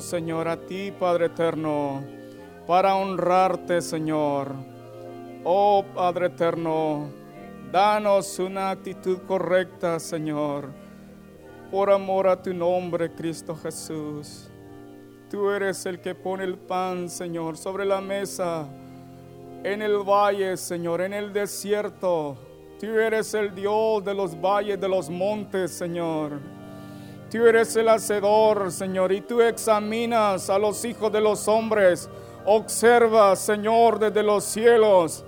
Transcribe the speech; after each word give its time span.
Señor, 0.00 0.48
a 0.48 0.56
ti, 0.56 0.90
Padre 0.90 1.26
eterno, 1.26 2.02
para 2.66 2.96
honrarte, 2.96 3.80
Señor. 3.80 4.52
Oh, 5.44 5.84
Padre 5.94 6.26
eterno, 6.26 7.12
danos 7.70 8.40
una 8.40 8.70
actitud 8.70 9.18
correcta, 9.18 10.00
Señor, 10.00 10.70
por 11.70 11.92
amor 11.92 12.26
a 12.26 12.42
tu 12.42 12.52
nombre, 12.52 13.14
Cristo 13.14 13.54
Jesús. 13.54 14.50
Tú 15.30 15.48
eres 15.48 15.86
el 15.86 16.00
que 16.00 16.16
pone 16.16 16.42
el 16.42 16.58
pan, 16.58 17.08
Señor, 17.08 17.56
sobre 17.56 17.84
la 17.84 18.00
mesa, 18.00 18.66
en 19.62 19.80
el 19.80 19.98
valle, 19.98 20.56
Señor, 20.56 21.02
en 21.02 21.12
el 21.12 21.32
desierto. 21.32 22.36
Tú 22.80 22.98
eres 22.98 23.32
el 23.34 23.54
Dios 23.54 24.04
de 24.04 24.12
los 24.12 24.34
valles, 24.40 24.80
de 24.80 24.88
los 24.88 25.08
montes, 25.08 25.70
Señor. 25.70 26.63
Tú 27.34 27.44
eres 27.48 27.74
el 27.74 27.88
hacedor, 27.88 28.70
Señor, 28.70 29.10
y 29.10 29.20
tú 29.20 29.40
examinas 29.42 30.48
a 30.48 30.56
los 30.56 30.84
hijos 30.84 31.10
de 31.10 31.20
los 31.20 31.48
hombres. 31.48 32.08
Observa, 32.46 33.34
Señor, 33.34 33.98
desde 33.98 34.22
los 34.22 34.44
cielos. 34.44 35.24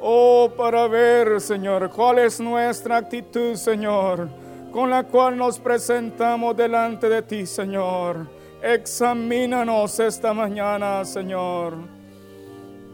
Oh, 0.00 0.50
para 0.56 0.88
ver, 0.88 1.42
Señor, 1.42 1.90
cuál 1.90 2.20
es 2.20 2.40
nuestra 2.40 2.96
actitud, 2.96 3.54
Señor, 3.56 4.30
con 4.72 4.88
la 4.88 5.04
cual 5.04 5.36
nos 5.36 5.58
presentamos 5.58 6.56
delante 6.56 7.06
de 7.10 7.20
ti, 7.20 7.44
Señor. 7.44 8.26
Examínanos 8.62 10.00
esta 10.00 10.32
mañana, 10.32 11.04
Señor, 11.04 11.74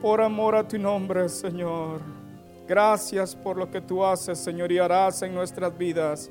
por 0.02 0.20
amor 0.20 0.56
a 0.56 0.66
tu 0.66 0.76
nombre, 0.80 1.28
Señor. 1.28 2.00
Gracias 2.66 3.36
por 3.36 3.56
lo 3.56 3.70
que 3.70 3.80
tú 3.80 4.04
haces, 4.04 4.36
Señor, 4.36 4.72
y 4.72 4.78
harás 4.78 5.22
en 5.22 5.32
nuestras 5.32 5.78
vidas. 5.78 6.28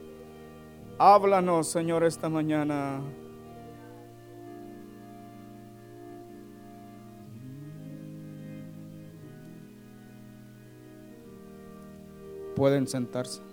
Háblanos, 1.00 1.68
Señor, 1.68 2.04
esta 2.04 2.28
mañana. 2.28 3.02
Pueden 12.56 12.88
sentarse. 12.88 13.47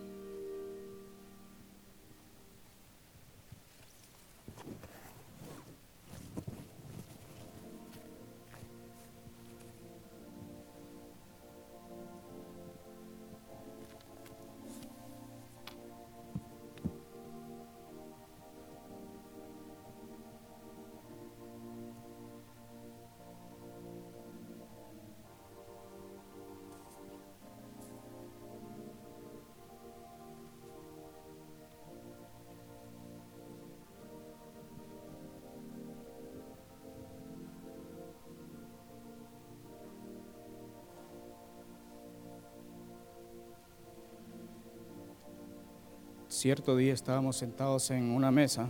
Cierto 46.35 46.75
día 46.75 46.93
estábamos 46.93 47.37
sentados 47.37 47.93
en 47.93 48.11
una 48.11 48.33
mesa 48.33 48.69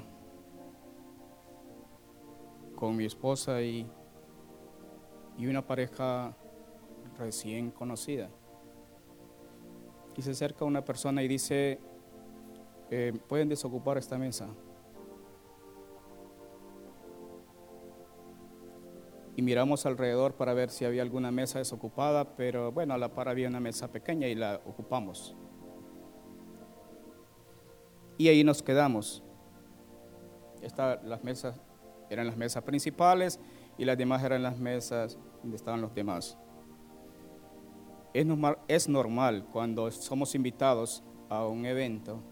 con 2.76 2.94
mi 2.94 3.06
esposa 3.06 3.62
y, 3.62 3.90
y 5.38 5.46
una 5.46 5.66
pareja 5.66 6.36
recién 7.18 7.70
conocida. 7.70 8.28
Y 10.14 10.20
se 10.20 10.32
acerca 10.32 10.66
una 10.66 10.84
persona 10.84 11.22
y 11.22 11.26
dice, 11.26 11.80
eh, 12.90 13.14
¿pueden 13.28 13.48
desocupar 13.48 13.96
esta 13.96 14.18
mesa? 14.18 14.46
Y 19.36 19.40
miramos 19.40 19.86
alrededor 19.86 20.34
para 20.34 20.52
ver 20.52 20.68
si 20.68 20.84
había 20.84 21.00
alguna 21.00 21.30
mesa 21.30 21.60
desocupada, 21.60 22.36
pero 22.36 22.72
bueno, 22.72 22.92
a 22.92 22.98
la 22.98 23.14
par 23.14 23.30
había 23.30 23.48
una 23.48 23.58
mesa 23.58 23.90
pequeña 23.90 24.28
y 24.28 24.34
la 24.34 24.60
ocupamos. 24.66 25.34
Y 28.16 28.28
ahí 28.28 28.44
nos 28.44 28.62
quedamos. 28.62 29.22
Esta, 30.62 31.00
las 31.02 31.24
mesas 31.24 31.60
eran 32.10 32.26
las 32.26 32.36
mesas 32.36 32.62
principales 32.62 33.40
y 33.76 33.84
las 33.84 33.98
demás 33.98 34.22
eran 34.22 34.42
las 34.42 34.58
mesas 34.58 35.18
donde 35.42 35.56
estaban 35.56 35.80
los 35.80 35.94
demás. 35.94 36.38
Es 38.12 38.24
normal, 38.24 38.58
es 38.68 38.88
normal 38.88 39.46
cuando 39.52 39.90
somos 39.90 40.34
invitados 40.34 41.02
a 41.28 41.44
un 41.46 41.66
evento 41.66 42.22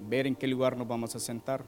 ver 0.00 0.26
en 0.28 0.36
qué 0.36 0.46
lugar 0.46 0.76
nos 0.76 0.86
vamos 0.86 1.16
a 1.16 1.18
sentar. 1.18 1.64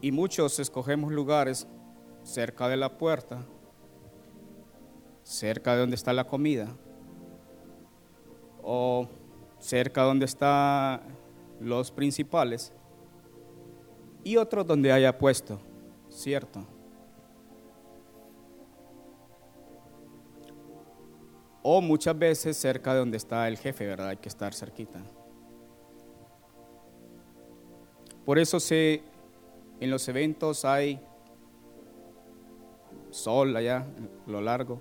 Y 0.00 0.12
muchos 0.12 0.60
escogemos 0.60 1.10
lugares 1.10 1.66
cerca 2.22 2.68
de 2.68 2.76
la 2.76 2.96
puerta, 2.96 3.44
cerca 5.24 5.74
de 5.74 5.80
donde 5.80 5.96
está 5.96 6.12
la 6.12 6.28
comida 6.28 6.76
o 8.70 9.08
cerca 9.58 10.02
donde 10.02 10.26
están 10.26 11.00
los 11.58 11.90
principales 11.90 12.70
y 14.22 14.36
otros 14.36 14.66
donde 14.66 14.92
haya 14.92 15.16
puesto, 15.16 15.58
¿cierto? 16.10 16.66
O 21.62 21.80
muchas 21.80 22.18
veces 22.18 22.58
cerca 22.58 22.92
de 22.92 22.98
donde 22.98 23.16
está 23.16 23.48
el 23.48 23.56
jefe, 23.56 23.86
¿verdad? 23.86 24.08
Hay 24.08 24.18
que 24.18 24.28
estar 24.28 24.52
cerquita. 24.52 25.00
Por 28.26 28.38
eso 28.38 28.60
se, 28.60 29.02
en 29.80 29.90
los 29.90 30.06
eventos 30.08 30.66
hay 30.66 31.00
sol 33.10 33.56
allá, 33.56 33.86
lo 34.26 34.42
largo, 34.42 34.78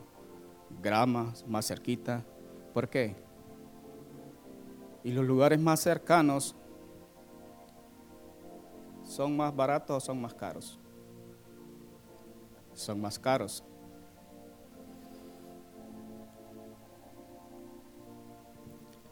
grama 0.81 1.33
más 1.47 1.67
cerquita. 1.67 2.25
¿Por 2.73 2.89
qué? 2.89 3.26
Y 5.03 5.11
los 5.11 5.25
lugares 5.25 5.59
más 5.59 5.79
cercanos 5.79 6.55
son 9.03 9.37
más 9.37 9.55
baratos 9.55 9.97
o 9.97 10.05
son 10.05 10.21
más 10.21 10.33
caros. 10.33 10.79
Son 12.73 13.01
más 13.01 13.17
caros. 13.17 13.63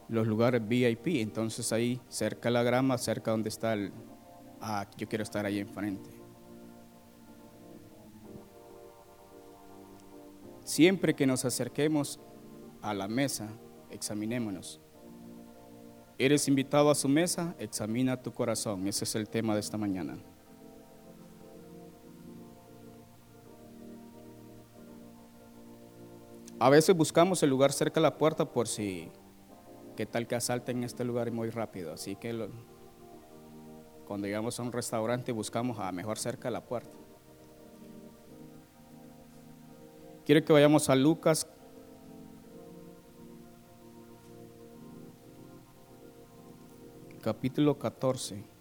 Los 0.08 0.26
lugares 0.26 0.66
VIP, 0.66 1.20
entonces 1.20 1.72
ahí 1.72 2.00
cerca 2.08 2.50
la 2.50 2.62
grama, 2.62 2.96
cerca 2.98 3.32
donde 3.32 3.48
está 3.48 3.72
el... 3.72 3.92
Ah, 4.60 4.86
yo 4.96 5.08
quiero 5.08 5.24
estar 5.24 5.44
ahí 5.44 5.58
enfrente. 5.58 6.10
Siempre 10.62 11.14
que 11.14 11.26
nos 11.26 11.44
acerquemos 11.44 12.20
a 12.82 12.94
la 12.94 13.08
mesa, 13.08 13.48
examinémonos. 13.90 14.80
¿Eres 16.18 16.48
invitado 16.48 16.90
a 16.90 16.94
su 16.94 17.08
mesa? 17.08 17.54
Examina 17.58 18.22
tu 18.22 18.32
corazón. 18.32 18.86
Ese 18.86 19.04
es 19.04 19.14
el 19.14 19.28
tema 19.28 19.52
de 19.52 19.60
esta 19.60 19.76
mañana. 19.76 20.16
A 26.58 26.70
veces 26.70 26.96
buscamos 26.96 27.42
el 27.42 27.50
lugar 27.50 27.70
cerca 27.70 28.00
de 28.00 28.04
la 28.04 28.16
puerta 28.16 28.50
por 28.50 28.66
si, 28.66 29.10
qué 29.94 30.06
tal 30.06 30.26
que 30.26 30.36
asalten 30.36 30.84
este 30.84 31.04
lugar 31.04 31.30
muy 31.30 31.50
rápido. 31.50 31.92
Así 31.92 32.16
que 32.16 32.48
cuando 34.06 34.26
llegamos 34.26 34.58
a 34.58 34.62
un 34.62 34.72
restaurante 34.72 35.32
buscamos 35.32 35.78
a 35.78 35.92
mejor 35.92 36.18
cerca 36.18 36.48
de 36.48 36.52
la 36.52 36.64
puerta. 36.64 36.96
Quiero 40.24 40.42
que 40.46 40.52
vayamos 40.54 40.88
a 40.88 40.96
Lucas 40.96 41.46
capítulo 47.26 47.76
14. 47.76 48.55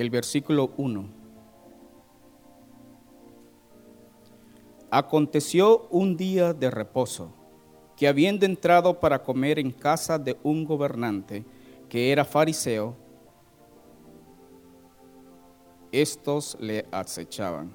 El 0.00 0.08
versículo 0.08 0.72
1. 0.78 1.04
Aconteció 4.90 5.88
un 5.90 6.16
día 6.16 6.54
de 6.54 6.70
reposo, 6.70 7.32
que 7.96 8.08
habiendo 8.08 8.46
entrado 8.46 8.98
para 8.98 9.22
comer 9.22 9.58
en 9.58 9.70
casa 9.70 10.18
de 10.18 10.38
un 10.42 10.64
gobernante, 10.64 11.44
que 11.90 12.10
era 12.10 12.24
fariseo, 12.24 12.96
estos 15.92 16.56
le 16.60 16.86
acechaban. 16.90 17.74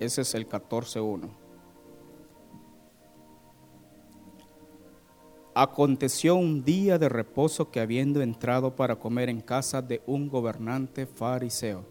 Ese 0.00 0.22
es 0.22 0.34
el 0.34 0.48
14.1. 0.48 1.47
Aconteció 5.60 6.36
un 6.36 6.62
día 6.64 7.00
de 7.00 7.08
reposo 7.08 7.72
que 7.72 7.80
habiendo 7.80 8.22
entrado 8.22 8.76
para 8.76 8.94
comer 8.94 9.28
en 9.28 9.40
casa 9.40 9.82
de 9.82 10.00
un 10.06 10.28
gobernante 10.28 11.04
fariseo. 11.04 11.84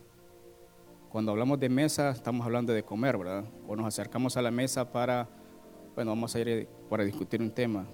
Cuando 1.10 1.34
hablamos 1.34 1.60
de 1.60 1.68
mesa, 1.68 2.12
estamos 2.12 2.46
hablando 2.46 2.72
de 2.72 2.84
comer, 2.84 3.18
¿verdad? 3.18 3.44
O 3.68 3.75
nos 3.75 3.86
acercamos 3.86 4.38
a 4.38 4.42
la 4.42 4.52
mesa 4.52 4.90
para, 4.90 5.28
bueno, 5.96 6.12
vamos 6.12 6.34
a 6.34 6.40
ir 6.40 6.69
para 6.90 7.04
discutir 7.04 7.42
un 7.42 7.52
tema. 7.52 7.86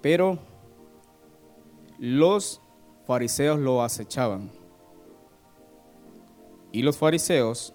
Pero 0.00 0.38
los 1.98 2.62
fariseos 3.06 3.58
lo 3.58 3.82
acechaban. 3.82 4.50
Y 6.72 6.80
los 6.80 6.96
fariseos 6.96 7.74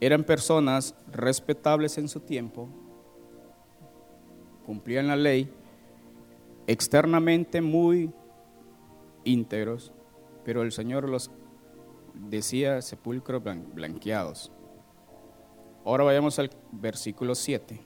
eran 0.00 0.22
personas 0.22 0.94
respetables 1.10 1.96
en 1.96 2.10
su 2.10 2.20
tiempo, 2.20 2.68
cumplían 4.66 5.06
la 5.06 5.16
ley, 5.16 5.50
externamente 6.66 7.60
muy 7.60 8.12
íntegros, 9.24 9.92
pero 10.44 10.62
el 10.62 10.72
Señor 10.72 11.08
los 11.08 11.30
decía 12.14 12.80
sepulcros 12.82 13.42
blanqueados. 13.42 14.52
Ahora 15.84 16.04
vayamos 16.04 16.38
al 16.38 16.50
versículo 16.72 17.34
7. 17.34 17.80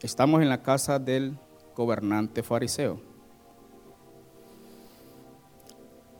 Estamos 0.00 0.42
en 0.42 0.48
la 0.48 0.62
casa 0.62 0.98
del 0.98 1.38
gobernante 1.76 2.42
fariseo. 2.42 3.00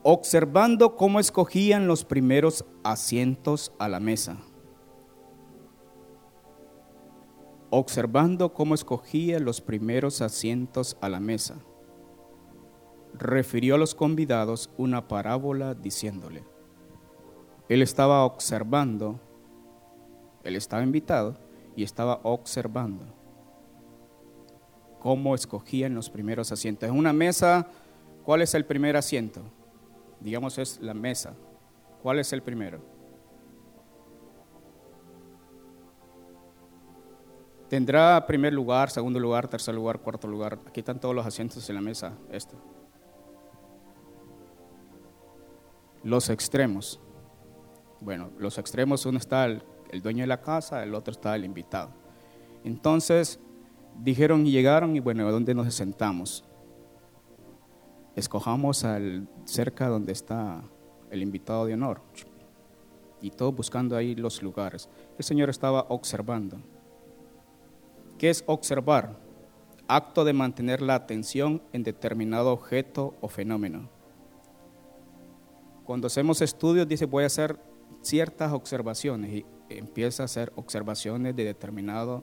Observando 0.02 0.96
cómo 0.96 1.20
escogían 1.20 1.86
los 1.86 2.04
primeros 2.04 2.64
asientos 2.82 3.72
a 3.78 3.88
la 3.88 4.00
mesa. 4.00 4.38
Observando 7.74 8.52
cómo 8.52 8.74
escogía 8.74 9.40
los 9.40 9.62
primeros 9.62 10.20
asientos 10.20 10.98
a 11.00 11.08
la 11.08 11.20
mesa, 11.20 11.56
refirió 13.14 13.76
a 13.76 13.78
los 13.78 13.94
convidados 13.94 14.68
una 14.76 15.08
parábola 15.08 15.72
diciéndole, 15.72 16.44
él 17.70 17.80
estaba 17.80 18.26
observando, 18.26 19.18
él 20.44 20.54
estaba 20.54 20.82
invitado 20.82 21.38
y 21.74 21.82
estaba 21.82 22.20
observando 22.24 23.06
cómo 25.00 25.34
escogían 25.34 25.94
los 25.94 26.10
primeros 26.10 26.52
asientos. 26.52 26.90
En 26.90 26.94
una 26.94 27.14
mesa, 27.14 27.68
¿cuál 28.22 28.42
es 28.42 28.52
el 28.52 28.66
primer 28.66 28.98
asiento? 28.98 29.40
Digamos 30.20 30.58
es 30.58 30.78
la 30.82 30.92
mesa. 30.92 31.34
¿Cuál 32.02 32.18
es 32.18 32.34
el 32.34 32.42
primero? 32.42 32.91
Tendrá 37.72 38.26
primer 38.26 38.52
lugar, 38.52 38.90
segundo 38.90 39.18
lugar, 39.18 39.48
tercer 39.48 39.74
lugar, 39.74 39.98
cuarto 39.98 40.28
lugar. 40.28 40.58
Aquí 40.66 40.80
están 40.80 41.00
todos 41.00 41.14
los 41.14 41.24
asientos 41.24 41.66
en 41.70 41.74
la 41.74 41.80
mesa. 41.80 42.12
Esto. 42.30 42.54
Los 46.04 46.28
extremos. 46.28 47.00
Bueno, 47.98 48.28
los 48.36 48.58
extremos, 48.58 49.06
uno 49.06 49.16
está 49.16 49.46
el, 49.46 49.62
dueño 50.02 50.20
de 50.20 50.26
la 50.26 50.42
casa, 50.42 50.82
el 50.82 50.94
otro 50.94 51.12
está 51.12 51.34
el 51.34 51.46
invitado. 51.46 51.88
Entonces 52.62 53.40
dijeron 54.02 54.46
y 54.46 54.50
llegaron 54.50 54.94
y 54.94 55.00
bueno, 55.00 55.26
¿a 55.26 55.30
dónde 55.30 55.54
nos 55.54 55.72
sentamos? 55.74 56.44
Escojamos 58.14 58.84
al 58.84 59.26
cerca 59.46 59.88
donde 59.88 60.12
está 60.12 60.62
el 61.10 61.22
invitado 61.22 61.64
de 61.64 61.72
honor. 61.72 62.02
Y 63.22 63.30
todos 63.30 63.56
buscando 63.56 63.96
ahí 63.96 64.14
los 64.14 64.42
lugares. 64.42 64.90
El 65.16 65.24
Señor 65.24 65.48
estaba 65.48 65.86
observando. 65.88 66.60
¿Qué 68.22 68.30
es 68.30 68.44
observar? 68.46 69.16
Acto 69.88 70.24
de 70.24 70.32
mantener 70.32 70.80
la 70.80 70.94
atención 70.94 71.60
en 71.72 71.82
determinado 71.82 72.52
objeto 72.52 73.16
o 73.20 73.26
fenómeno. 73.26 73.88
Cuando 75.84 76.06
hacemos 76.06 76.40
estudios 76.40 76.86
dice 76.86 77.06
voy 77.06 77.24
a 77.24 77.26
hacer 77.26 77.58
ciertas 78.00 78.52
observaciones 78.52 79.32
y 79.32 79.46
empieza 79.68 80.22
a 80.22 80.26
hacer 80.26 80.52
observaciones 80.54 81.34
de 81.34 81.46
determinado 81.46 82.22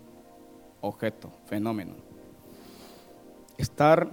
objeto, 0.80 1.34
fenómeno. 1.48 1.96
Estar 3.58 4.10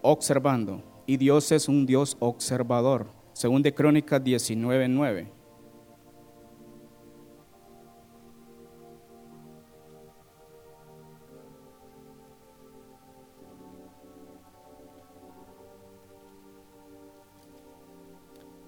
observando 0.00 0.82
y 1.04 1.18
Dios 1.18 1.52
es 1.52 1.68
un 1.68 1.84
Dios 1.84 2.16
observador. 2.18 3.08
Según 3.34 3.60
de 3.60 3.74
Crónicas 3.74 4.24
19:9. 4.24 5.35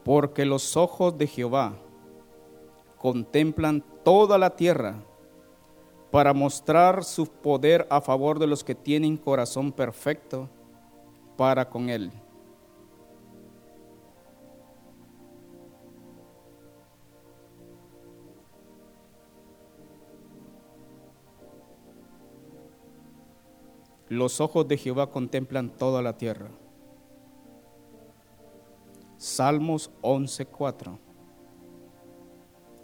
Porque 0.09 0.47
los 0.47 0.75
ojos 0.75 1.19
de 1.19 1.27
Jehová 1.27 1.75
contemplan 2.97 3.85
toda 4.03 4.39
la 4.39 4.57
tierra 4.57 4.95
para 6.11 6.33
mostrar 6.33 7.05
su 7.05 7.27
poder 7.27 7.87
a 7.91 8.01
favor 8.01 8.39
de 8.39 8.47
los 8.47 8.65
que 8.65 8.75
tienen 8.75 9.19
corazón 9.19 9.71
perfecto 9.71 10.49
para 11.37 11.69
con 11.69 11.91
Él. 11.91 12.11
Los 24.09 24.41
ojos 24.41 24.67
de 24.67 24.79
Jehová 24.79 25.11
contemplan 25.11 25.69
toda 25.69 26.01
la 26.01 26.17
tierra. 26.17 26.49
Salmos 29.19 29.91
11:4. 30.01 30.99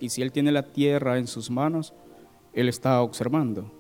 Y 0.01 0.11
si 0.11 0.21
Él 0.21 0.33
tiene 0.33 0.53
la 0.53 0.73
tierra 0.73 1.17
en 1.19 1.27
sus 1.27 1.51
manos, 1.51 1.95
Él 2.53 2.69
está 2.69 3.01
observando. 3.01 3.71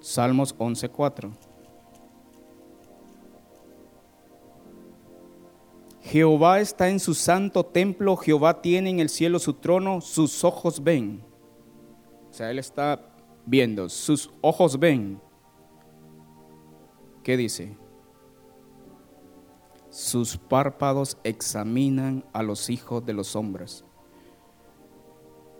Salmos 0.00 0.54
11:4. 0.56 1.32
Jehová 6.00 6.60
está 6.60 6.88
en 6.88 7.00
su 7.00 7.12
santo 7.14 7.64
templo, 7.64 8.16
Jehová 8.16 8.62
tiene 8.62 8.90
en 8.90 9.00
el 9.00 9.08
cielo 9.08 9.38
su 9.40 9.54
trono, 9.54 10.00
sus 10.00 10.44
ojos 10.44 10.82
ven. 10.82 11.24
O 12.30 12.32
sea, 12.32 12.50
Él 12.50 12.58
está 12.60 13.00
viendo, 13.46 13.88
sus 13.88 14.30
ojos 14.40 14.78
ven. 14.78 15.20
¿Qué 17.24 17.36
dice? 17.36 17.76
Sus 19.94 20.38
párpados 20.38 21.18
examinan 21.22 22.24
a 22.32 22.42
los 22.42 22.68
hijos 22.68 23.06
de 23.06 23.12
los 23.12 23.36
hombres. 23.36 23.84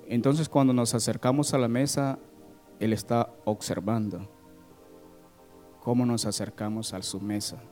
Entonces 0.09 0.49
cuando 0.49 0.73
nos 0.73 0.93
acercamos 0.93 1.55
a 1.55 1.59
la 1.59 1.69
mesa, 1.69 2.19
Él 2.81 2.93
está 2.93 3.33
observando 3.45 4.29
cómo 5.85 6.05
nos 6.05 6.26
acercamos 6.26 6.95
a 6.95 7.03
su 7.03 7.21
mesa. 7.21 7.62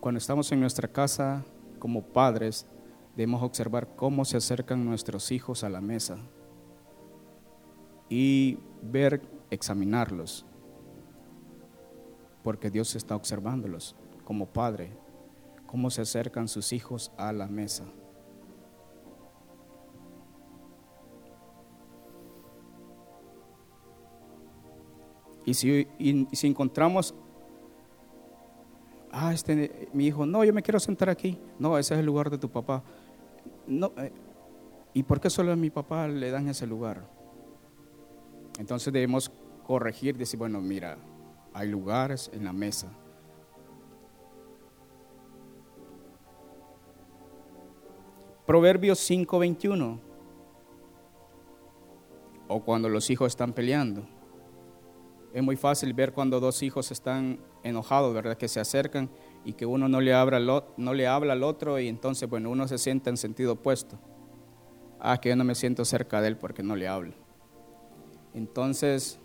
Cuando 0.00 0.18
estamos 0.18 0.52
en 0.52 0.60
nuestra 0.60 0.86
casa 0.86 1.46
como 1.78 2.02
padres, 2.02 2.66
debemos 3.16 3.42
observar 3.42 3.96
cómo 3.96 4.26
se 4.26 4.36
acercan 4.36 4.84
nuestros 4.84 5.32
hijos 5.32 5.64
a 5.64 5.70
la 5.70 5.80
mesa 5.80 6.18
y 8.10 8.58
ver, 8.82 9.22
examinarlos, 9.48 10.44
porque 12.42 12.68
Dios 12.68 12.94
está 12.96 13.16
observándolos 13.16 13.96
como 14.32 14.46
padre, 14.46 14.88
cómo 15.66 15.90
se 15.90 16.00
acercan 16.00 16.48
sus 16.48 16.72
hijos 16.72 17.12
a 17.18 17.34
la 17.34 17.48
mesa. 17.48 17.84
Y 25.44 25.52
si, 25.52 25.86
si 26.32 26.46
encontramos, 26.46 27.14
ah, 29.10 29.34
este, 29.34 29.90
mi 29.92 30.06
hijo, 30.06 30.24
no, 30.24 30.42
yo 30.44 30.54
me 30.54 30.62
quiero 30.62 30.80
sentar 30.80 31.10
aquí. 31.10 31.38
No, 31.58 31.76
ese 31.76 31.92
es 31.92 32.00
el 32.00 32.06
lugar 32.06 32.30
de 32.30 32.38
tu 32.38 32.48
papá. 32.48 32.82
No, 33.66 33.92
eh, 33.98 34.10
¿Y 34.94 35.02
por 35.02 35.20
qué 35.20 35.28
solo 35.28 35.52
a 35.52 35.56
mi 35.56 35.68
papá 35.68 36.08
le 36.08 36.30
dan 36.30 36.48
ese 36.48 36.66
lugar? 36.66 37.06
Entonces 38.58 38.90
debemos 38.94 39.30
corregir, 39.66 40.16
decir, 40.16 40.38
bueno, 40.38 40.58
mira, 40.62 40.96
hay 41.52 41.68
lugares 41.68 42.30
en 42.32 42.46
la 42.46 42.54
mesa. 42.54 42.90
Proverbios 48.46 48.98
5:21. 48.98 50.00
O 52.48 52.62
cuando 52.64 52.88
los 52.88 53.08
hijos 53.10 53.28
están 53.28 53.52
peleando. 53.52 54.04
Es 55.32 55.42
muy 55.42 55.56
fácil 55.56 55.94
ver 55.94 56.12
cuando 56.12 56.40
dos 56.40 56.62
hijos 56.62 56.90
están 56.90 57.40
enojados, 57.62 58.12
¿verdad? 58.12 58.36
Que 58.36 58.48
se 58.48 58.60
acercan 58.60 59.08
y 59.44 59.54
que 59.54 59.64
uno 59.64 59.88
no 59.88 60.00
le, 60.00 60.12
habla 60.12 60.36
al, 60.36 60.64
no 60.76 60.92
le 60.92 61.06
habla 61.06 61.32
al 61.32 61.42
otro 61.42 61.78
y 61.78 61.88
entonces, 61.88 62.28
bueno, 62.28 62.50
uno 62.50 62.68
se 62.68 62.76
siente 62.76 63.08
en 63.08 63.16
sentido 63.16 63.54
opuesto. 63.54 63.98
Ah, 65.00 65.18
que 65.18 65.30
yo 65.30 65.36
no 65.36 65.44
me 65.44 65.54
siento 65.54 65.84
cerca 65.84 66.20
de 66.20 66.28
él 66.28 66.36
porque 66.36 66.62
no 66.62 66.76
le 66.76 66.86
hablo. 66.86 67.14
Entonces, 68.34 69.18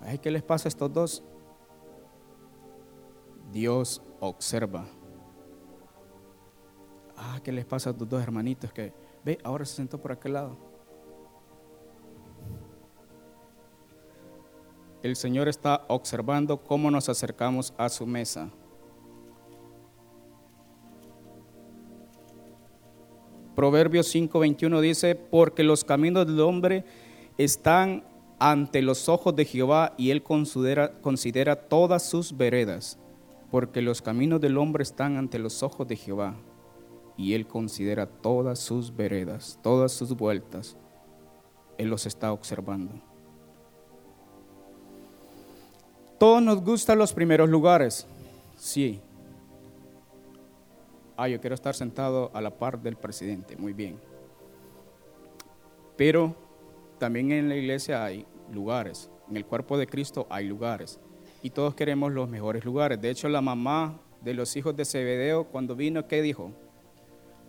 ay, 0.00 0.18
¿qué 0.18 0.30
les 0.30 0.42
pasa 0.42 0.68
a 0.68 0.70
estos 0.70 0.92
dos? 0.92 1.24
Dios 3.52 4.02
observa. 4.20 4.86
Ah, 7.16 7.40
¿qué 7.42 7.52
les 7.52 7.64
pasa 7.64 7.90
a 7.90 7.92
tus 7.96 8.08
dos 8.08 8.22
hermanitos 8.22 8.72
que, 8.72 8.92
ve, 9.24 9.38
ahora 9.44 9.64
se 9.64 9.76
sentó 9.76 10.00
por 10.00 10.12
aquel 10.12 10.32
lado? 10.32 10.56
El 15.02 15.16
Señor 15.16 15.48
está 15.48 15.84
observando 15.88 16.62
cómo 16.62 16.90
nos 16.90 17.08
acercamos 17.08 17.74
a 17.76 17.88
su 17.88 18.06
mesa. 18.06 18.50
Proverbios 23.54 24.12
5:21 24.12 24.80
dice, 24.80 25.14
porque 25.14 25.62
los 25.62 25.84
caminos 25.84 26.26
del 26.26 26.40
hombre 26.40 26.84
están 27.38 28.04
ante 28.40 28.82
los 28.82 29.08
ojos 29.08 29.36
de 29.36 29.44
Jehová 29.44 29.94
y 29.96 30.10
él 30.10 30.22
considera, 30.22 31.00
considera 31.00 31.54
todas 31.54 32.02
sus 32.02 32.36
veredas, 32.36 32.98
porque 33.52 33.80
los 33.80 34.02
caminos 34.02 34.40
del 34.40 34.58
hombre 34.58 34.82
están 34.82 35.16
ante 35.16 35.38
los 35.38 35.62
ojos 35.62 35.86
de 35.86 35.96
Jehová 35.96 36.34
y 37.16 37.34
él 37.34 37.46
considera 37.46 38.06
todas 38.06 38.58
sus 38.58 38.94
veredas, 38.94 39.58
todas 39.62 39.92
sus 39.92 40.16
vueltas. 40.16 40.76
Él 41.78 41.88
los 41.88 42.06
está 42.06 42.32
observando. 42.32 42.94
Todos 46.18 46.42
nos 46.42 46.62
gustan 46.62 46.98
los 46.98 47.12
primeros 47.12 47.48
lugares, 47.48 48.06
sí, 48.56 49.02
ah, 51.16 51.28
yo 51.28 51.40
quiero 51.40 51.54
estar 51.54 51.74
sentado 51.74 52.30
a 52.34 52.40
la 52.40 52.50
par 52.50 52.80
del 52.80 52.96
presidente, 52.96 53.56
muy 53.56 53.72
bien. 53.72 53.98
Pero 55.96 56.34
también 56.98 57.32
en 57.32 57.48
la 57.48 57.56
iglesia 57.56 58.04
hay 58.04 58.26
lugares, 58.52 59.10
en 59.28 59.36
el 59.36 59.44
cuerpo 59.44 59.78
de 59.78 59.86
Cristo 59.86 60.26
hay 60.30 60.46
lugares, 60.46 60.98
y 61.42 61.50
todos 61.50 61.74
queremos 61.74 62.12
los 62.12 62.28
mejores 62.28 62.64
lugares. 62.64 63.00
De 63.00 63.10
hecho, 63.10 63.28
la 63.28 63.40
mamá 63.40 64.00
de 64.22 64.34
los 64.34 64.56
hijos 64.56 64.74
de 64.76 64.84
Zebedeo, 64.84 65.44
cuando 65.44 65.76
vino, 65.76 66.06
¿qué 66.06 66.22
dijo? 66.22 66.52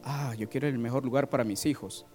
Ah, 0.06 0.34
yo 0.38 0.48
quiero 0.48 0.68
el 0.68 0.78
mejor 0.78 1.04
lugar 1.04 1.30
para 1.30 1.44
mis 1.44 1.66
hijos. 1.66 2.06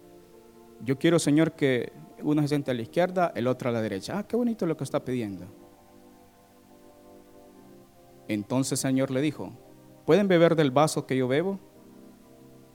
Yo 0.83 0.97
quiero, 0.97 1.19
Señor, 1.19 1.51
que 1.51 1.93
uno 2.23 2.41
se 2.41 2.47
siente 2.47 2.71
a 2.71 2.73
la 2.73 2.81
izquierda, 2.81 3.31
el 3.35 3.45
otro 3.45 3.69
a 3.69 3.71
la 3.71 3.81
derecha. 3.81 4.17
Ah, 4.17 4.27
qué 4.27 4.35
bonito 4.35 4.65
lo 4.65 4.75
que 4.75 4.83
está 4.83 5.05
pidiendo. 5.05 5.45
Entonces, 8.27 8.79
Señor 8.79 9.11
le 9.11 9.21
dijo, 9.21 9.51
¿Pueden 10.05 10.27
beber 10.27 10.55
del 10.55 10.71
vaso 10.71 11.05
que 11.05 11.15
yo 11.15 11.27
bebo? 11.27 11.59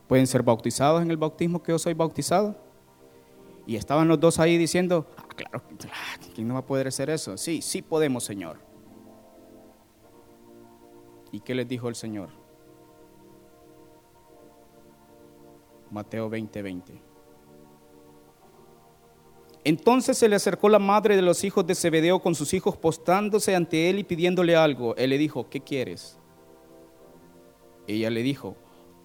¿Pueden 0.09 0.27
ser 0.27 0.43
bautizados 0.43 1.03
en 1.03 1.11
el 1.11 1.17
bautismo 1.17 1.63
que 1.63 1.73
yo 1.73 1.79
soy 1.79 1.95
bautizado? 1.95 2.57
Y 3.67 3.75
estaban 3.75 4.07
los 4.07 4.21
dos 4.21 4.39
ahí 4.39 4.57
diciendo, 4.57 5.07
ah, 5.17 5.27
claro, 5.35 5.63
¿quién 6.35 6.47
no 6.47 6.55
va 6.55 6.61
a 6.61 6.67
poder 6.67 6.87
hacer 6.87 7.11
eso? 7.11 7.37
Sí, 7.37 7.61
sí 7.61 7.83
podemos, 7.83 8.23
Señor. 8.23 8.59
¿Y 11.33 11.41
qué 11.41 11.55
les 11.55 11.67
dijo 11.67 11.89
el 11.89 11.97
Señor? 11.97 12.29
Mateo 15.91 16.29
20:20. 16.29 16.63
20. 16.63 17.07
Entonces 19.67 20.17
se 20.17 20.29
le 20.29 20.37
acercó 20.37 20.69
la 20.69 20.79
madre 20.79 21.17
de 21.17 21.23
los 21.23 21.43
hijos 21.43 21.67
de 21.67 21.75
Zebedeo 21.75 22.21
con 22.21 22.37
sus 22.37 22.55
hijos 22.55 22.77
postándose 22.77 23.57
ante 23.57 23.91
él 23.91 23.99
y 23.99 24.05
pidiéndole 24.05 24.55
algo. 24.55 24.95
Él 24.95 25.11
le 25.11 25.19
dijo, 25.19 25.49
¿qué 25.51 25.61
quieres? 25.61 26.21
Ella 27.89 28.09
le 28.11 28.23
dijo, 28.23 28.57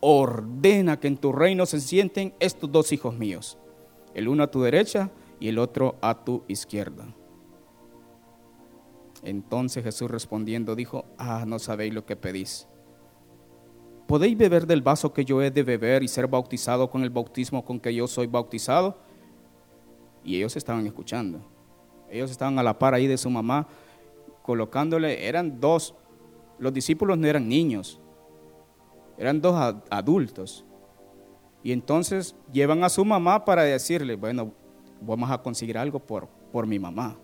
ordena 0.01 0.99
que 0.99 1.07
en 1.07 1.17
tu 1.17 1.31
reino 1.31 1.65
se 1.65 1.79
sienten 1.79 2.35
estos 2.39 2.71
dos 2.71 2.91
hijos 2.91 3.17
míos, 3.17 3.57
el 4.13 4.27
uno 4.27 4.43
a 4.43 4.51
tu 4.51 4.61
derecha 4.61 5.09
y 5.39 5.47
el 5.47 5.57
otro 5.57 5.95
a 5.99 6.23
tu 6.23 6.43
izquierda. 6.47 7.11
Entonces 9.23 9.83
Jesús 9.83 10.11
respondiendo 10.11 10.75
dijo, 10.75 11.05
ah, 11.17 11.43
no 11.47 11.57
sabéis 11.57 11.91
lo 11.91 12.05
que 12.05 12.15
pedís. 12.15 12.67
¿Podéis 14.11 14.37
beber 14.37 14.67
del 14.67 14.81
vaso 14.81 15.13
que 15.13 15.23
yo 15.23 15.41
he 15.41 15.51
de 15.51 15.63
beber 15.63 16.03
y 16.03 16.09
ser 16.09 16.27
bautizado 16.27 16.89
con 16.89 17.01
el 17.03 17.09
bautismo 17.09 17.63
con 17.63 17.79
que 17.79 17.95
yo 17.95 18.07
soy 18.07 18.27
bautizado? 18.27 18.97
Y 20.21 20.35
ellos 20.35 20.57
estaban 20.57 20.85
escuchando. 20.85 21.39
Ellos 22.09 22.29
estaban 22.29 22.59
a 22.59 22.63
la 22.63 22.77
par 22.77 22.93
ahí 22.93 23.07
de 23.07 23.17
su 23.17 23.29
mamá, 23.29 23.69
colocándole, 24.41 25.25
eran 25.25 25.61
dos, 25.61 25.95
los 26.59 26.73
discípulos 26.73 27.17
no 27.17 27.25
eran 27.25 27.47
niños, 27.47 28.01
eran 29.17 29.39
dos 29.39 29.55
adultos. 29.89 30.65
Y 31.63 31.71
entonces 31.71 32.35
llevan 32.51 32.83
a 32.83 32.89
su 32.89 33.05
mamá 33.05 33.45
para 33.45 33.63
decirle, 33.63 34.17
bueno, 34.17 34.51
vamos 34.99 35.31
a 35.31 35.37
conseguir 35.37 35.77
algo 35.77 35.99
por, 36.01 36.27
por 36.51 36.67
mi 36.67 36.79
mamá. 36.79 37.17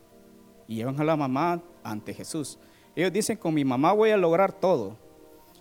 Y 0.69 0.75
llevan 0.75 0.97
a 1.01 1.03
la 1.03 1.17
mamá 1.17 1.61
ante 1.83 2.13
Jesús. 2.13 2.57
Ellos 2.95 3.11
dicen, 3.11 3.35
con 3.35 3.53
mi 3.53 3.65
mamá 3.65 3.91
voy 3.91 4.11
a 4.11 4.15
lograr 4.15 4.53
todo. 4.53 5.05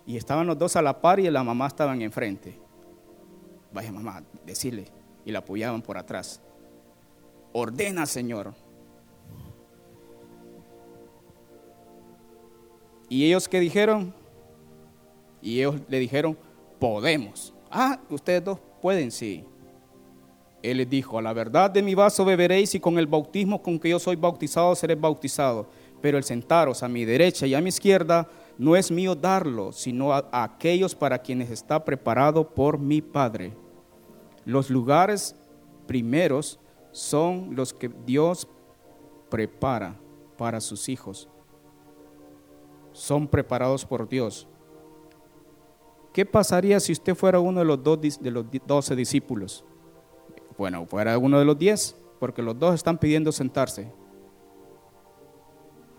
Y 0.07 0.15
estaban 0.15 0.47
los 0.47 0.57
dos 0.57 0.77
a 0.77 0.81
la 0.81 1.01
par 1.01 1.19
y 1.19 1.29
la 1.29 1.43
mamá 1.43 1.67
estaban 1.67 2.01
enfrente. 2.01 2.57
Vaya 3.73 3.91
mamá, 3.91 4.23
decirle. 4.45 4.85
Y 5.25 5.31
la 5.31 5.39
apoyaban 5.39 5.81
por 5.81 5.97
atrás. 5.97 6.41
Ordena, 7.51 8.05
Señor. 8.05 8.53
¿Y 13.09 13.25
ellos 13.25 13.49
qué 13.49 13.59
dijeron? 13.59 14.13
Y 15.41 15.59
ellos 15.59 15.75
le 15.89 15.99
dijeron, 15.99 16.37
podemos. 16.79 17.53
Ah, 17.69 17.99
ustedes 18.09 18.45
dos 18.45 18.59
pueden, 18.81 19.11
sí. 19.11 19.43
Él 20.63 20.77
les 20.77 20.89
dijo, 20.89 21.19
a 21.19 21.21
la 21.21 21.33
verdad 21.33 21.69
de 21.69 21.81
mi 21.81 21.95
vaso 21.95 22.23
beberéis 22.23 22.73
y 22.75 22.79
con 22.79 22.97
el 22.97 23.07
bautismo 23.07 23.61
con 23.61 23.77
que 23.77 23.89
yo 23.89 23.99
soy 23.99 24.15
bautizado 24.15 24.73
seréis 24.73 24.99
bautizado. 24.99 25.67
Pero 26.01 26.17
el 26.17 26.23
sentaros 26.23 26.81
a 26.81 26.87
mi 26.87 27.03
derecha 27.03 27.45
y 27.45 27.53
a 27.53 27.61
mi 27.61 27.69
izquierda 27.69 28.27
no 28.57 28.75
es 28.75 28.91
mío 28.91 29.15
darlo, 29.15 29.71
sino 29.71 30.13
a, 30.13 30.27
aquellos 30.31 30.95
para 30.95 31.19
quienes 31.19 31.51
está 31.51 31.83
preparado 31.83 32.49
por 32.49 32.79
mi 32.79 33.01
Padre. 33.01 33.53
Los 34.45 34.69
lugares 34.69 35.35
primeros 35.85 36.59
son 36.91 37.55
los 37.55 37.73
que 37.73 37.89
Dios 38.05 38.47
prepara 39.29 39.95
para 40.37 40.59
sus 40.59 40.89
hijos. 40.89 41.29
Son 42.93 43.27
preparados 43.27 43.85
por 43.85 44.09
Dios. 44.09 44.47
¿Qué 46.11 46.25
pasaría 46.25 46.79
si 46.79 46.93
usted 46.93 47.13
fuera 47.13 47.39
uno 47.39 47.59
de 47.59 47.65
los, 47.65 47.83
dos, 47.83 47.99
de 48.01 48.31
los 48.31 48.45
doce 48.65 48.95
discípulos? 48.95 49.63
Bueno, 50.57 50.87
fuera 50.87 51.15
uno 51.19 51.37
de 51.37 51.45
los 51.45 51.59
diez, 51.59 51.95
porque 52.19 52.41
los 52.41 52.57
dos 52.57 52.73
están 52.73 52.97
pidiendo 52.97 53.31
sentarse. 53.31 53.91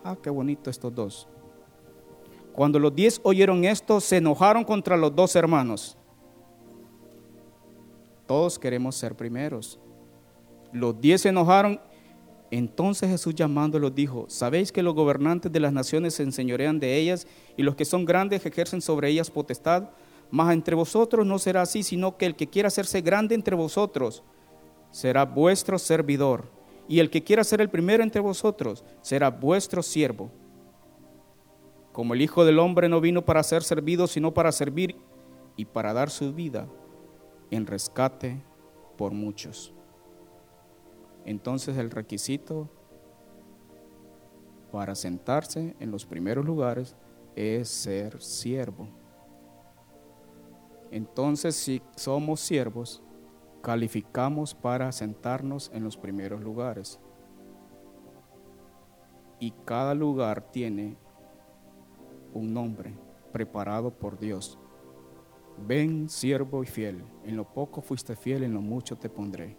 Ah, 0.03 0.17
qué 0.21 0.29
bonito 0.29 0.69
estos 0.69 0.93
dos. 0.93 1.29
Cuando 2.53 2.79
los 2.79 2.95
diez 2.95 3.21
oyeron 3.23 3.63
esto, 3.63 4.01
se 4.01 4.17
enojaron 4.17 4.63
contra 4.63 4.97
los 4.97 5.15
dos 5.15 5.35
hermanos. 5.35 5.97
Todos 8.27 8.59
queremos 8.59 8.95
ser 8.95 9.15
primeros. 9.15 9.79
Los 10.71 10.99
diez 11.01 11.21
se 11.21 11.29
enojaron. 11.29 11.79
Entonces 12.51 13.09
Jesús 13.09 13.35
llamándolos 13.35 13.93
dijo, 13.93 14.25
¿sabéis 14.27 14.71
que 14.71 14.83
los 14.83 14.95
gobernantes 14.95 15.51
de 15.51 15.59
las 15.59 15.71
naciones 15.73 16.15
se 16.15 16.23
enseñorean 16.23 16.79
de 16.79 16.97
ellas 16.97 17.27
y 17.57 17.63
los 17.63 17.75
que 17.75 17.85
son 17.85 18.05
grandes 18.05 18.45
ejercen 18.45 18.81
sobre 18.81 19.09
ellas 19.09 19.29
potestad? 19.29 19.89
Mas 20.31 20.53
entre 20.53 20.75
vosotros 20.75 21.25
no 21.25 21.39
será 21.39 21.61
así, 21.61 21.83
sino 21.83 22.17
que 22.17 22.25
el 22.25 22.35
que 22.35 22.47
quiera 22.47 22.67
hacerse 22.67 23.01
grande 23.01 23.35
entre 23.35 23.55
vosotros 23.55 24.23
será 24.91 25.25
vuestro 25.25 25.79
servidor. 25.79 26.45
Y 26.87 26.99
el 26.99 27.09
que 27.09 27.23
quiera 27.23 27.43
ser 27.43 27.61
el 27.61 27.69
primero 27.69 28.03
entre 28.03 28.21
vosotros 28.21 28.83
será 29.01 29.29
vuestro 29.29 29.83
siervo. 29.83 30.31
Como 31.91 32.13
el 32.13 32.21
Hijo 32.21 32.45
del 32.45 32.59
Hombre 32.59 32.89
no 32.89 33.01
vino 33.01 33.25
para 33.25 33.43
ser 33.43 33.63
servido, 33.63 34.07
sino 34.07 34.33
para 34.33 34.51
servir 34.51 34.95
y 35.55 35.65
para 35.65 35.93
dar 35.93 36.09
su 36.09 36.33
vida 36.33 36.67
en 37.51 37.65
rescate 37.65 38.41
por 38.97 39.11
muchos. 39.11 39.73
Entonces 41.25 41.77
el 41.77 41.91
requisito 41.91 42.69
para 44.71 44.95
sentarse 44.95 45.75
en 45.79 45.91
los 45.91 46.05
primeros 46.05 46.45
lugares 46.45 46.95
es 47.35 47.69
ser 47.69 48.21
siervo. 48.21 48.87
Entonces, 50.91 51.55
si 51.55 51.81
somos 51.95 52.39
siervos, 52.39 53.03
calificamos 53.61 54.55
para 54.55 54.91
sentarnos 54.91 55.69
en 55.73 55.83
los 55.83 55.97
primeros 55.97 56.41
lugares. 56.41 56.99
y 59.39 59.51
cada 59.65 59.95
lugar 59.95 60.51
tiene 60.51 60.97
un 62.33 62.53
nombre 62.53 62.93
preparado 63.31 63.91
por 63.91 64.19
Dios. 64.19 64.57
Ven, 65.67 66.09
siervo 66.09 66.63
y 66.63 66.67
fiel, 66.67 67.03
en 67.23 67.35
lo 67.35 67.45
poco 67.45 67.81
fuiste 67.81 68.15
fiel, 68.15 68.43
en 68.43 68.53
lo 68.53 68.61
mucho 68.61 68.97
te 68.97 69.09
pondré. 69.09 69.57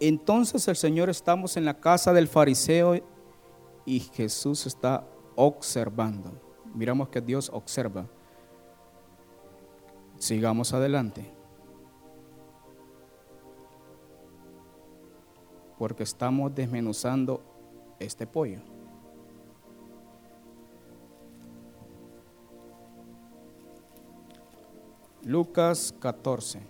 Entonces 0.00 0.66
el 0.66 0.74
Señor 0.74 1.10
estamos 1.10 1.56
en 1.56 1.64
la 1.64 1.78
casa 1.78 2.12
del 2.12 2.26
fariseo 2.26 3.00
y 3.84 4.00
Jesús 4.00 4.66
está 4.66 5.06
observando. 5.36 6.32
Miramos 6.74 7.08
que 7.08 7.20
Dios 7.20 7.48
observa. 7.52 8.08
Sigamos 10.22 10.72
adelante. 10.72 11.28
Porque 15.76 16.04
estamos 16.04 16.54
desmenuzando 16.54 17.42
este 17.98 18.24
pollo. 18.28 18.60
Lucas 25.24 25.92
14. 25.98 26.60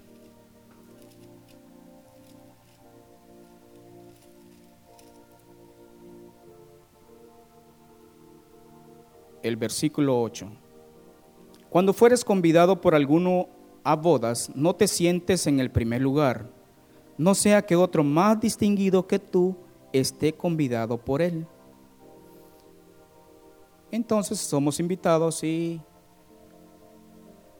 el 9.42 9.56
versículo 9.56 10.22
8. 10.22 10.61
Cuando 11.72 11.94
fueres 11.94 12.22
convidado 12.22 12.80
por 12.82 12.94
alguno 12.94 13.48
a 13.82 13.96
bodas, 13.96 14.52
no 14.54 14.76
te 14.76 14.86
sientes 14.86 15.46
en 15.46 15.58
el 15.58 15.70
primer 15.70 16.02
lugar, 16.02 16.50
no 17.16 17.34
sea 17.34 17.62
que 17.62 17.76
otro 17.76 18.04
más 18.04 18.38
distinguido 18.38 19.06
que 19.06 19.18
tú 19.18 19.56
esté 19.90 20.34
convidado 20.34 20.98
por 20.98 21.22
él. 21.22 21.46
Entonces 23.90 24.38
somos 24.38 24.78
invitados 24.80 25.42
y 25.42 25.80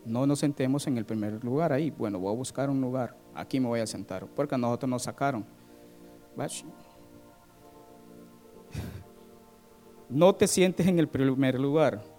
no 0.05 0.27
nos 0.27 0.41
sentemos 0.41 0.87
en 0.87 0.99
el 0.99 1.07
primer 1.07 1.43
lugar 1.43 1.73
ahí. 1.73 1.91
Bueno, 1.91 2.19
voy 2.19 2.35
a 2.35 2.37
buscar 2.37 2.69
un 2.69 2.83
lugar, 2.83 3.17
aquí 3.35 3.59
me 3.61 3.69
voy 3.69 3.81
a 3.81 3.87
sentar, 3.87 4.27
porque 4.27 4.55
a 4.55 4.59
nosotros 4.59 4.91
nos 4.91 5.05
sacaron 5.05 5.47
no 10.11 10.35
te 10.35 10.47
sientes 10.47 10.87
en 10.87 10.99
el 10.99 11.09
primer 11.09 11.59
lugar, 11.59 12.12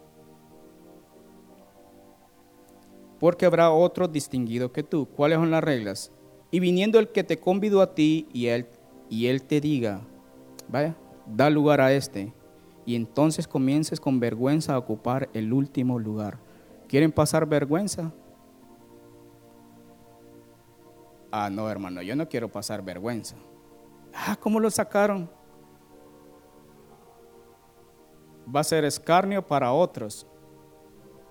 porque 3.23 3.45
habrá 3.45 3.71
otro 3.71 4.09
distinguido 4.09 4.73
que 4.73 4.83
tú. 4.83 5.07
¿Cuáles 5.07 5.37
son 5.37 5.49
las 5.49 5.63
reglas? 5.63 6.11
Y 6.51 6.59
viniendo 6.59 6.99
el 6.99 7.07
que 7.07 7.23
te 7.23 7.39
convidó 7.39 7.81
a 7.81 7.95
ti 7.95 8.27
y 8.33 8.47
él, 8.47 8.67
y 9.09 9.27
él 9.27 9.43
te 9.43 9.61
diga, 9.61 10.01
vaya, 10.67 10.97
da 11.25 11.49
lugar 11.49 11.79
a 11.79 11.93
este, 11.93 12.33
y 12.85 12.97
entonces 12.97 13.47
comiences 13.47 14.01
con 14.01 14.19
vergüenza 14.19 14.73
a 14.73 14.77
ocupar 14.77 15.29
el 15.33 15.53
último 15.53 15.99
lugar. 15.99 16.37
¿Quieren 16.89 17.13
pasar 17.13 17.45
vergüenza? 17.45 18.11
Ah, 21.31 21.49
no, 21.49 21.69
hermano, 21.69 22.01
yo 22.01 22.17
no 22.17 22.27
quiero 22.27 22.51
pasar 22.51 22.83
vergüenza. 22.83 23.37
Ah, 24.13 24.35
¿cómo 24.37 24.59
lo 24.59 24.69
sacaron? 24.69 25.29
va 28.53 28.59
a 28.59 28.65
ser 28.65 28.83
escarnio 28.83 29.47
para 29.47 29.71
otros. 29.71 30.27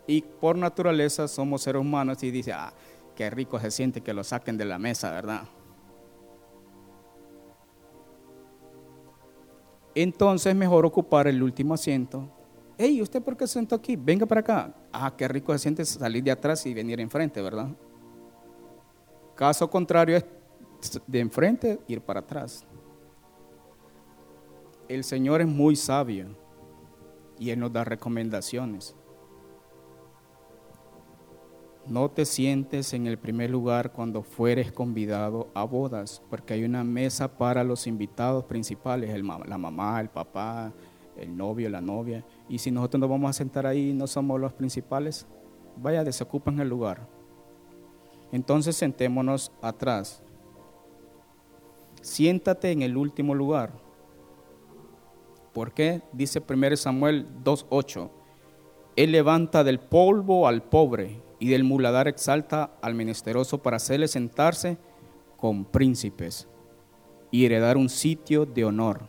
Y 0.07 0.23
por 0.23 0.57
naturaleza 0.57 1.29
somos 1.29 1.63
seres 1.63 1.81
humanos 1.81 2.23
y 2.23 2.31
dice, 2.31 2.53
ah, 2.53 2.73
qué 3.15 3.31
rico 3.31 3.59
se 3.61 3.71
siente 3.71 4.01
que 4.01 4.13
lo 4.13 4.25
saquen 4.25 4.57
de 4.57 4.65
la 4.65 4.79
mesa, 4.79 5.11
¿verdad? 5.11 5.43
Entonces 9.95 10.55
mejor 10.55 10.87
ocupar 10.87 11.27
el 11.27 11.43
último 11.43 11.75
asiento. 11.75 12.29
Hey, 12.79 13.01
¿usted 13.03 13.23
por 13.23 13.37
qué 13.37 13.47
se 13.47 13.55
sentó 13.55 13.75
aquí? 13.75 13.97
Venga 13.97 14.27
para 14.27 14.41
acá. 14.41 14.75
Ah, 14.93 15.15
qué 15.17 15.29
rico 15.29 15.53
se 15.53 15.59
siente 15.59 15.85
salir 15.85 16.25
de 16.25 16.31
atrás 16.31 16.65
y 16.67 16.75
venir 16.75 16.99
enfrente, 17.01 17.41
¿verdad? 17.43 17.69
Caso 19.35 19.69
contrario 19.71 20.17
es 20.17 20.25
de 21.07 21.21
enfrente 21.21 21.79
ir 21.87 22.01
para 22.01 22.21
atrás. 22.21 22.65
El 24.89 25.05
Señor 25.05 25.41
es 25.41 25.47
muy 25.47 25.77
sabio 25.77 26.37
y 27.39 27.51
Él 27.51 27.61
nos 27.61 27.73
da 27.73 27.85
recomendaciones. 27.85 28.97
No 31.87 32.09
te 32.11 32.25
sientes 32.25 32.93
en 32.93 33.09
el 33.09 33.19
primer 33.19 33.51
lugar 33.51 33.93
cuando 33.93 34.23
fueres 34.23 34.71
convidado 34.71 35.49
a 35.53 35.65
bodas, 35.65 36.23
porque 36.31 36.55
hay 36.55 36.65
una 36.65 36.85
mesa 36.85 37.37
para 37.37 37.65
los 37.65 37.89
invitados 37.89 38.45
principales, 38.45 39.11
la 39.21 39.59
mamá, 39.59 40.01
el 40.01 40.09
papá, 40.09 40.73
el 41.17 41.37
novio, 41.37 41.69
la 41.69 41.81
novia. 41.81 42.25
Y 42.49 42.59
si 42.59 42.71
nosotros 42.71 43.01
nos 43.01 43.11
vamos 43.11 43.31
a 43.31 43.33
sentar 43.33 43.67
ahí 43.67 43.91
y 43.91 43.95
no 43.95 44.07
somos 44.07 44.41
los 44.41 44.53
principales, 44.53 45.27
vaya, 45.77 46.05
desocupan 46.05 46.61
el 46.61 46.69
lugar. 46.69 47.09
Entonces 48.31 48.77
sentémonos 48.77 49.51
atrás. 49.61 50.23
Siéntate 52.01 52.71
en 52.71 52.83
el 52.83 52.97
último 52.97 53.35
lugar. 53.35 53.73
¿Por 55.53 55.73
qué? 55.73 56.01
Dice 56.13 56.43
1 56.49 56.77
Samuel 56.77 57.27
2.8. 57.43 58.09
Él 58.95 59.13
levanta 59.13 59.65
del 59.65 59.81
polvo 59.81 60.47
al 60.47 60.63
pobre 60.63 61.22
y 61.43 61.49
del 61.49 61.65
muladar 61.65 62.07
exalta 62.07 62.71
al 62.81 62.95
menesteroso 62.95 63.61
para 63.65 63.79
hacerle 63.79 64.07
sentarse 64.07 64.79
con 65.37 65.65
príncipes 65.65 66.47
y 67.33 67.45
heredar 67.45 67.77
un 67.77 67.89
sitio 67.89 68.47
de 68.47 68.65
honor. 68.65 69.09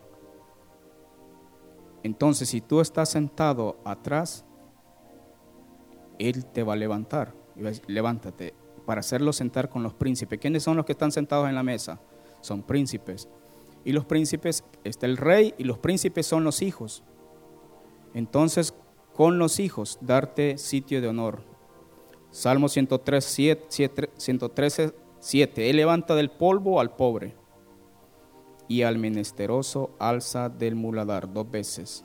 Entonces, 2.02 2.48
si 2.48 2.60
tú 2.60 2.80
estás 2.80 3.10
sentado 3.10 3.76
atrás, 3.84 4.44
Él 6.18 6.44
te 6.46 6.64
va 6.64 6.72
a 6.72 6.76
levantar. 6.76 7.36
Levántate 7.86 8.52
para 8.84 8.98
hacerlo 8.98 9.32
sentar 9.32 9.68
con 9.68 9.84
los 9.84 9.94
príncipes. 9.94 10.40
¿Quiénes 10.40 10.64
son 10.64 10.76
los 10.76 10.84
que 10.84 10.92
están 10.92 11.12
sentados 11.12 11.48
en 11.48 11.54
la 11.54 11.62
mesa? 11.62 12.00
Son 12.40 12.64
príncipes 12.64 13.28
y 13.84 13.92
los 13.92 14.06
príncipes, 14.06 14.64
está 14.82 15.06
el 15.06 15.18
rey 15.18 15.54
y 15.56 15.62
los 15.62 15.78
príncipes 15.78 16.26
son 16.26 16.42
los 16.42 16.62
hijos. 16.62 17.04
Entonces, 18.12 18.74
con 19.12 19.38
los 19.38 19.60
hijos, 19.60 19.98
darte 20.00 20.58
sitio 20.58 21.00
de 21.00 21.06
honor. 21.06 21.53
Salmo 22.34 22.68
103, 22.68 23.24
7, 23.24 24.10
113, 24.16 24.92
7. 25.20 25.70
Él 25.70 25.76
levanta 25.76 26.16
del 26.16 26.32
polvo 26.32 26.80
al 26.80 26.96
pobre 26.96 27.36
y 28.66 28.82
al 28.82 28.98
menesteroso 28.98 29.94
alza 30.00 30.48
del 30.48 30.74
muladar 30.74 31.32
dos 31.32 31.48
veces. 31.48 32.04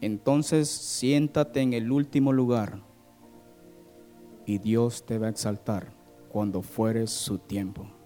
Entonces 0.00 0.70
siéntate 0.70 1.60
en 1.60 1.74
el 1.74 1.92
último 1.92 2.32
lugar 2.32 2.80
y 4.46 4.56
Dios 4.56 5.04
te 5.04 5.18
va 5.18 5.26
a 5.26 5.30
exaltar 5.30 5.92
cuando 6.30 6.62
fueres 6.62 7.10
su 7.10 7.36
tiempo. 7.36 7.99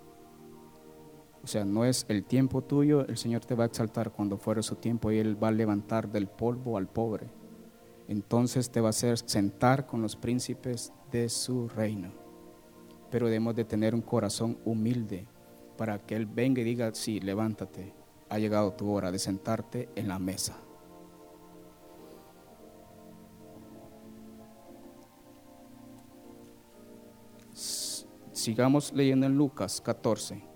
O 1.44 1.46
sea, 1.46 1.66
no 1.66 1.84
es 1.84 2.06
el 2.08 2.24
tiempo 2.24 2.62
tuyo, 2.62 3.06
el 3.06 3.18
Señor 3.18 3.44
te 3.44 3.54
va 3.54 3.64
a 3.64 3.66
exaltar 3.66 4.12
cuando 4.12 4.38
fuere 4.38 4.62
su 4.62 4.76
tiempo 4.76 5.12
y 5.12 5.18
Él 5.18 5.42
va 5.42 5.48
a 5.48 5.52
levantar 5.52 6.10
del 6.10 6.26
polvo 6.26 6.78
al 6.78 6.88
pobre. 6.88 7.26
Entonces 8.08 8.70
te 8.70 8.80
va 8.80 8.88
a 8.88 8.90
hacer 8.90 9.18
sentar 9.18 9.86
con 9.86 10.00
los 10.00 10.16
príncipes 10.16 10.94
de 11.12 11.28
su 11.28 11.68
reino. 11.68 12.12
Pero 13.10 13.26
debemos 13.26 13.54
de 13.54 13.66
tener 13.66 13.94
un 13.94 14.00
corazón 14.00 14.56
humilde 14.64 15.28
para 15.76 15.98
que 15.98 16.16
Él 16.16 16.24
venga 16.24 16.62
y 16.62 16.64
diga, 16.64 16.94
sí, 16.94 17.20
levántate, 17.20 17.92
ha 18.30 18.38
llegado 18.38 18.72
tu 18.72 18.90
hora 18.90 19.12
de 19.12 19.18
sentarte 19.18 19.90
en 19.96 20.08
la 20.08 20.18
mesa. 20.18 20.56
Sigamos 28.32 28.94
leyendo 28.94 29.26
en 29.26 29.36
Lucas 29.36 29.82
14. 29.82 30.53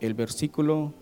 El 0.00 0.14
versículo 0.14 0.94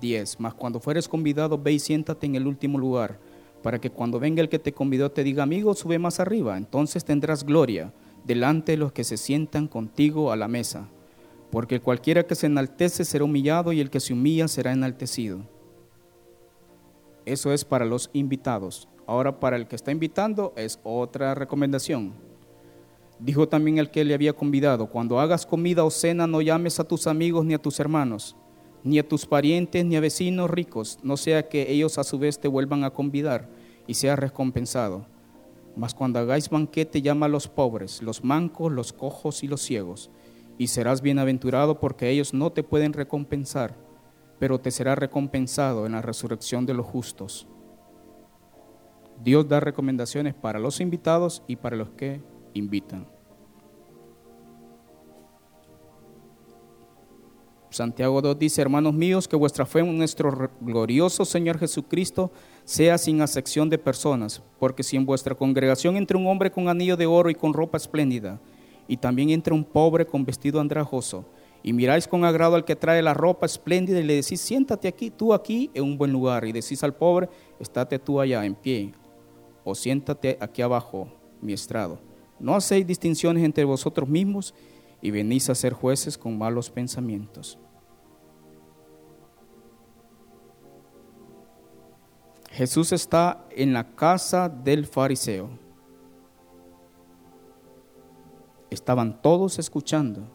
Diez, 0.00 0.40
Mas 0.40 0.54
cuando 0.54 0.80
fueres 0.80 1.08
convidado, 1.08 1.58
ve 1.58 1.72
y 1.72 1.78
siéntate 1.78 2.26
en 2.26 2.34
el 2.34 2.46
último 2.46 2.78
lugar, 2.78 3.20
para 3.62 3.78
que 3.78 3.90
cuando 3.90 4.18
venga 4.18 4.40
el 4.40 4.48
que 4.48 4.58
te 4.58 4.72
convidó 4.72 5.10
te 5.10 5.22
diga, 5.22 5.42
amigo, 5.42 5.74
sube 5.74 5.98
más 5.98 6.20
arriba. 6.20 6.56
Entonces 6.56 7.04
tendrás 7.04 7.44
gloria 7.44 7.92
delante 8.24 8.72
de 8.72 8.78
los 8.78 8.92
que 8.92 9.04
se 9.04 9.18
sientan 9.18 9.68
contigo 9.68 10.32
a 10.32 10.36
la 10.36 10.48
mesa 10.48 10.88
porque 11.50 11.80
cualquiera 11.80 12.26
que 12.26 12.34
se 12.34 12.46
enaltece 12.46 13.04
será 13.04 13.24
humillado 13.24 13.72
y 13.72 13.80
el 13.80 13.90
que 13.90 14.00
se 14.00 14.12
humilla 14.12 14.48
será 14.48 14.72
enaltecido. 14.72 15.40
Eso 17.26 17.52
es 17.52 17.64
para 17.64 17.84
los 17.84 18.10
invitados. 18.12 18.88
Ahora 19.06 19.40
para 19.40 19.56
el 19.56 19.66
que 19.66 19.76
está 19.76 19.90
invitando 19.90 20.52
es 20.56 20.78
otra 20.84 21.34
recomendación. 21.34 22.29
Dijo 23.20 23.48
también 23.48 23.76
el 23.76 23.90
que 23.90 24.04
le 24.04 24.14
había 24.14 24.32
convidado, 24.32 24.86
cuando 24.86 25.20
hagas 25.20 25.44
comida 25.44 25.84
o 25.84 25.90
cena 25.90 26.26
no 26.26 26.40
llames 26.40 26.80
a 26.80 26.84
tus 26.84 27.06
amigos 27.06 27.44
ni 27.44 27.52
a 27.52 27.60
tus 27.60 27.78
hermanos, 27.78 28.34
ni 28.82 28.98
a 28.98 29.06
tus 29.06 29.26
parientes 29.26 29.84
ni 29.84 29.96
a 29.96 30.00
vecinos 30.00 30.50
ricos, 30.50 30.98
no 31.02 31.18
sea 31.18 31.48
que 31.48 31.70
ellos 31.70 31.98
a 31.98 32.04
su 32.04 32.18
vez 32.18 32.40
te 32.40 32.48
vuelvan 32.48 32.82
a 32.82 32.90
convidar 32.90 33.50
y 33.86 33.92
seas 33.92 34.18
recompensado. 34.18 35.04
Mas 35.76 35.94
cuando 35.94 36.18
hagáis 36.18 36.48
banquete 36.48 37.02
llama 37.02 37.26
a 37.26 37.28
los 37.28 37.46
pobres, 37.46 38.02
los 38.02 38.24
mancos, 38.24 38.72
los 38.72 38.94
cojos 38.94 39.44
y 39.44 39.48
los 39.48 39.60
ciegos, 39.60 40.10
y 40.56 40.68
serás 40.68 41.02
bienaventurado 41.02 41.78
porque 41.78 42.08
ellos 42.08 42.32
no 42.32 42.52
te 42.52 42.62
pueden 42.62 42.94
recompensar, 42.94 43.76
pero 44.38 44.58
te 44.58 44.70
será 44.70 44.94
recompensado 44.94 45.84
en 45.84 45.92
la 45.92 46.00
resurrección 46.00 46.64
de 46.64 46.72
los 46.72 46.86
justos. 46.86 47.46
Dios 49.22 49.46
da 49.46 49.60
recomendaciones 49.60 50.34
para 50.34 50.58
los 50.58 50.80
invitados 50.80 51.42
y 51.46 51.56
para 51.56 51.76
los 51.76 51.90
que 51.90 52.22
invitan. 52.54 53.06
Santiago 57.70 58.20
2 58.20 58.36
dice, 58.36 58.60
hermanos 58.60 58.92
míos, 58.92 59.28
que 59.28 59.36
vuestra 59.36 59.64
fe 59.64 59.78
en 59.78 59.96
nuestro 59.96 60.50
glorioso 60.60 61.24
Señor 61.24 61.56
Jesucristo 61.56 62.32
sea 62.64 62.98
sin 62.98 63.22
acepción 63.22 63.70
de 63.70 63.78
personas, 63.78 64.42
porque 64.58 64.82
si 64.82 64.96
en 64.96 65.06
vuestra 65.06 65.36
congregación 65.36 65.96
entra 65.96 66.18
un 66.18 66.26
hombre 66.26 66.50
con 66.50 66.68
anillo 66.68 66.96
de 66.96 67.06
oro 67.06 67.30
y 67.30 67.34
con 67.34 67.54
ropa 67.54 67.76
espléndida, 67.76 68.40
y 68.88 68.96
también 68.96 69.30
entra 69.30 69.54
un 69.54 69.64
pobre 69.64 70.04
con 70.04 70.24
vestido 70.24 70.60
andrajoso, 70.60 71.24
y 71.62 71.72
miráis 71.72 72.08
con 72.08 72.24
agrado 72.24 72.56
al 72.56 72.64
que 72.64 72.74
trae 72.74 73.02
la 73.02 73.14
ropa 73.14 73.46
espléndida 73.46 74.00
y 74.00 74.04
le 74.04 74.16
decís, 74.16 74.40
siéntate 74.40 74.88
aquí, 74.88 75.10
tú 75.10 75.32
aquí, 75.32 75.70
en 75.72 75.84
un 75.84 75.96
buen 75.96 76.10
lugar, 76.12 76.44
y 76.46 76.52
decís 76.52 76.82
al 76.82 76.94
pobre, 76.94 77.28
estate 77.60 78.00
tú 78.00 78.18
allá 78.20 78.44
en 78.44 78.56
pie, 78.56 78.92
o 79.62 79.76
siéntate 79.76 80.36
aquí 80.40 80.60
abajo, 80.60 81.06
mi 81.40 81.52
estrado 81.52 82.09
no 82.40 82.56
hacéis 82.56 82.86
distinciones 82.86 83.44
entre 83.44 83.64
vosotros 83.64 84.08
mismos 84.08 84.54
y 85.02 85.10
venís 85.10 85.48
a 85.50 85.54
ser 85.54 85.72
jueces 85.72 86.16
con 86.18 86.36
malos 86.36 86.70
pensamientos. 86.70 87.58
Jesús 92.50 92.92
está 92.92 93.46
en 93.50 93.72
la 93.72 93.94
casa 93.94 94.48
del 94.48 94.86
fariseo. 94.86 95.48
Estaban 98.70 99.20
todos 99.22 99.58
escuchando 99.58 100.28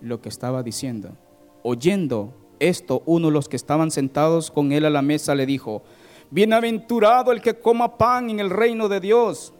lo 0.00 0.20
que 0.20 0.28
estaba 0.28 0.62
diciendo. 0.62 1.16
Oyendo 1.62 2.34
esto, 2.58 3.02
uno 3.06 3.28
de 3.28 3.32
los 3.32 3.48
que 3.48 3.56
estaban 3.56 3.90
sentados 3.90 4.50
con 4.50 4.72
él 4.72 4.84
a 4.84 4.90
la 4.90 5.02
mesa 5.02 5.34
le 5.34 5.46
dijo, 5.46 5.82
Bienaventurado 6.30 7.32
el 7.32 7.40
que 7.40 7.60
coma 7.60 7.96
pan 7.98 8.30
en 8.30 8.40
el 8.40 8.50
reino 8.50 8.88
de 8.88 9.00
Dios 9.00 9.52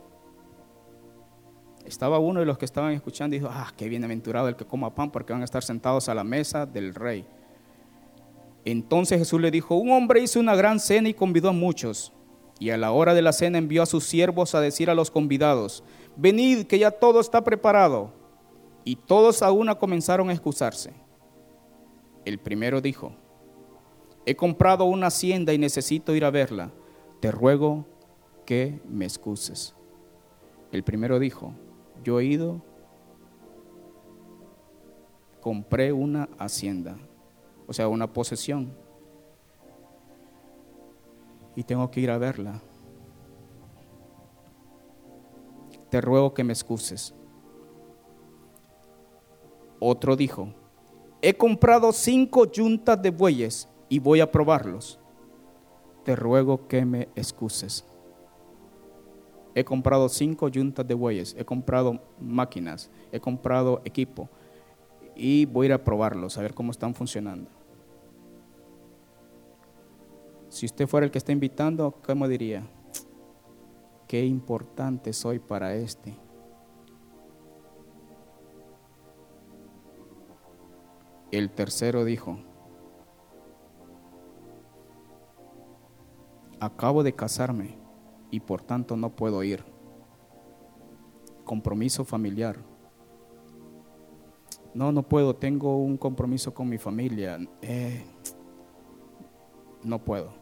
estaba 1.86 2.18
uno 2.18 2.40
de 2.40 2.46
los 2.46 2.58
que 2.58 2.64
estaban 2.64 2.92
escuchando 2.92 3.36
y 3.36 3.38
dijo, 3.38 3.50
ah, 3.52 3.72
qué 3.76 3.88
bienaventurado 3.88 4.48
el 4.48 4.56
que 4.56 4.64
coma 4.64 4.94
pan 4.94 5.10
porque 5.10 5.32
van 5.32 5.42
a 5.42 5.44
estar 5.44 5.62
sentados 5.62 6.08
a 6.08 6.14
la 6.14 6.24
mesa 6.24 6.66
del 6.66 6.94
rey. 6.94 7.24
Entonces 8.64 9.18
Jesús 9.18 9.40
le 9.40 9.50
dijo, 9.50 9.76
un 9.76 9.92
hombre 9.92 10.20
hizo 10.20 10.40
una 10.40 10.56
gran 10.56 10.80
cena 10.80 11.08
y 11.08 11.14
convidó 11.14 11.50
a 11.50 11.52
muchos. 11.52 12.12
Y 12.58 12.70
a 12.70 12.76
la 12.76 12.90
hora 12.90 13.14
de 13.14 13.22
la 13.22 13.32
cena 13.32 13.58
envió 13.58 13.82
a 13.82 13.86
sus 13.86 14.04
siervos 14.04 14.54
a 14.54 14.60
decir 14.60 14.90
a 14.90 14.94
los 14.94 15.10
convidados, 15.10 15.84
venid 16.16 16.66
que 16.66 16.78
ya 16.78 16.90
todo 16.90 17.20
está 17.20 17.44
preparado. 17.44 18.12
Y 18.84 18.96
todos 18.96 19.42
a 19.42 19.52
una 19.52 19.76
comenzaron 19.76 20.30
a 20.30 20.32
excusarse. 20.32 20.92
El 22.24 22.38
primero 22.38 22.80
dijo, 22.80 23.12
he 24.24 24.34
comprado 24.34 24.84
una 24.84 25.08
hacienda 25.08 25.52
y 25.52 25.58
necesito 25.58 26.14
ir 26.14 26.24
a 26.24 26.30
verla. 26.30 26.70
Te 27.20 27.30
ruego 27.30 27.86
que 28.44 28.80
me 28.88 29.04
excuses. 29.04 29.74
El 30.72 30.82
primero 30.82 31.18
dijo, 31.18 31.54
yo 32.06 32.20
he 32.20 32.24
ido, 32.24 32.62
compré 35.40 35.92
una 35.92 36.28
hacienda, 36.38 36.96
o 37.66 37.72
sea, 37.72 37.88
una 37.88 38.12
posesión, 38.12 38.72
y 41.56 41.64
tengo 41.64 41.90
que 41.90 41.98
ir 41.98 42.12
a 42.12 42.18
verla. 42.18 42.62
Te 45.90 46.00
ruego 46.00 46.32
que 46.32 46.44
me 46.44 46.52
excuses. 46.52 47.12
Otro 49.80 50.14
dijo, 50.14 50.54
he 51.20 51.36
comprado 51.36 51.90
cinco 51.92 52.44
yuntas 52.44 53.02
de 53.02 53.10
bueyes 53.10 53.68
y 53.88 53.98
voy 53.98 54.20
a 54.20 54.30
probarlos. 54.30 55.00
Te 56.04 56.14
ruego 56.14 56.68
que 56.68 56.84
me 56.84 57.08
excuses 57.16 57.84
he 59.56 59.64
comprado 59.64 60.10
cinco 60.10 60.48
yuntas 60.48 60.86
de 60.86 60.92
bueyes, 60.92 61.34
he 61.38 61.42
comprado 61.42 61.98
máquinas, 62.20 62.90
he 63.10 63.18
comprado 63.18 63.80
equipo 63.86 64.28
y 65.14 65.46
voy 65.46 65.64
a 65.64 65.68
ir 65.68 65.72
a 65.72 65.82
probarlos, 65.82 66.36
a 66.36 66.42
ver 66.42 66.52
cómo 66.52 66.72
están 66.72 66.94
funcionando. 66.94 67.50
Si 70.50 70.66
usted 70.66 70.86
fuera 70.86 71.06
el 71.06 71.10
que 71.10 71.16
está 71.16 71.32
invitando, 71.32 71.98
¿cómo 72.06 72.28
diría? 72.28 72.66
Qué 74.06 74.26
importante 74.26 75.14
soy 75.14 75.38
para 75.38 75.74
este. 75.74 76.14
El 81.30 81.48
tercero 81.48 82.04
dijo, 82.04 82.40
acabo 86.60 87.02
de 87.02 87.14
casarme 87.14 87.85
y 88.36 88.40
por 88.40 88.60
tanto 88.60 88.98
no 88.98 89.16
puedo 89.16 89.42
ir. 89.42 89.64
Compromiso 91.42 92.04
familiar. 92.04 92.58
No, 94.74 94.92
no 94.92 95.02
puedo, 95.02 95.34
tengo 95.34 95.78
un 95.78 95.96
compromiso 95.96 96.52
con 96.52 96.68
mi 96.68 96.76
familia. 96.76 97.38
Eh, 97.62 98.04
no 99.82 100.04
puedo. 100.04 100.34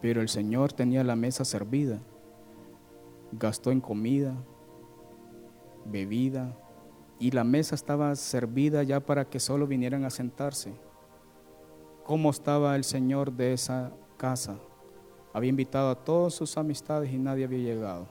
Pero 0.00 0.20
el 0.20 0.28
Señor 0.28 0.72
tenía 0.72 1.04
la 1.04 1.14
mesa 1.14 1.44
servida. 1.44 2.00
Gastó 3.30 3.70
en 3.70 3.80
comida, 3.80 4.34
bebida, 5.84 6.58
y 7.20 7.30
la 7.30 7.44
mesa 7.44 7.76
estaba 7.76 8.16
servida 8.16 8.82
ya 8.82 8.98
para 8.98 9.24
que 9.30 9.38
solo 9.38 9.68
vinieran 9.68 10.04
a 10.04 10.10
sentarse. 10.10 10.74
¿Cómo 12.02 12.30
estaba 12.30 12.74
el 12.74 12.82
Señor 12.82 13.30
de 13.30 13.52
esa 13.52 13.92
casa? 14.16 14.58
Había 15.32 15.50
invitado 15.50 15.90
a 15.90 15.94
todas 15.94 16.34
sus 16.34 16.56
amistades 16.56 17.12
y 17.12 17.18
nadie 17.18 17.44
había 17.44 17.58
llegado. 17.58 18.06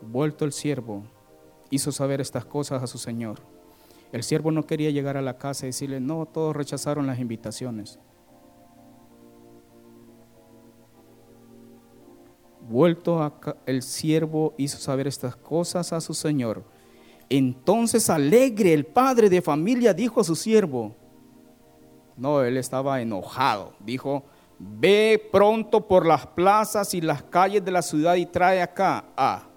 Vuelto 0.00 0.44
el 0.44 0.52
siervo, 0.52 1.04
hizo 1.70 1.92
saber 1.92 2.20
estas 2.20 2.44
cosas 2.44 2.82
a 2.82 2.86
su 2.86 2.98
señor. 2.98 3.40
El 4.12 4.22
siervo 4.22 4.50
no 4.50 4.64
quería 4.64 4.90
llegar 4.90 5.16
a 5.16 5.22
la 5.22 5.38
casa 5.38 5.66
y 5.66 5.70
decirle, 5.70 5.98
no, 6.00 6.26
todos 6.26 6.54
rechazaron 6.54 7.06
las 7.06 7.18
invitaciones. 7.18 7.98
Vuelto 12.68 13.32
el 13.66 13.82
siervo 13.82 14.54
hizo 14.56 14.78
saber 14.78 15.06
estas 15.06 15.36
cosas 15.36 15.92
a 15.92 16.00
su 16.00 16.14
señor. 16.14 16.64
Entonces 17.28 18.08
alegre 18.08 18.72
el 18.72 18.86
padre 18.86 19.28
de 19.28 19.42
familia 19.42 19.92
dijo 19.92 20.20
a 20.20 20.24
su 20.24 20.34
siervo, 20.36 20.94
no, 22.16 22.42
él 22.42 22.56
estaba 22.56 23.00
enojado. 23.00 23.74
Dijo, 23.80 24.24
ve 24.58 25.28
pronto 25.32 25.86
por 25.86 26.06
las 26.06 26.26
plazas 26.26 26.94
y 26.94 27.00
las 27.00 27.22
calles 27.24 27.64
de 27.64 27.72
la 27.72 27.82
ciudad 27.82 28.14
y 28.14 28.26
trae 28.26 28.62
acá 28.62 29.04
a 29.16 29.48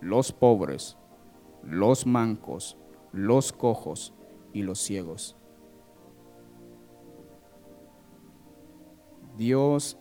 los 0.00 0.32
pobres, 0.32 0.96
los 1.62 2.06
mancos, 2.06 2.76
los 3.12 3.52
cojos 3.52 4.14
y 4.52 4.62
los 4.62 4.78
ciegos. 4.78 5.36
Dios 9.36 9.96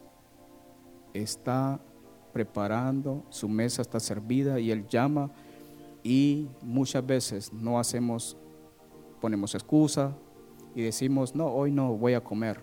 está 1.13 1.79
preparando, 2.33 3.23
su 3.29 3.47
mesa 3.49 3.81
está 3.81 3.99
servida 3.99 4.59
y 4.59 4.71
Él 4.71 4.87
llama 4.87 5.31
y 6.03 6.47
muchas 6.61 7.05
veces 7.05 7.53
no 7.53 7.79
hacemos, 7.79 8.37
ponemos 9.19 9.53
excusa, 9.55 10.15
y 10.75 10.81
decimos, 10.81 11.35
no, 11.35 11.47
hoy 11.47 11.71
no 11.71 11.93
voy 11.93 12.13
a 12.13 12.23
comer. 12.23 12.59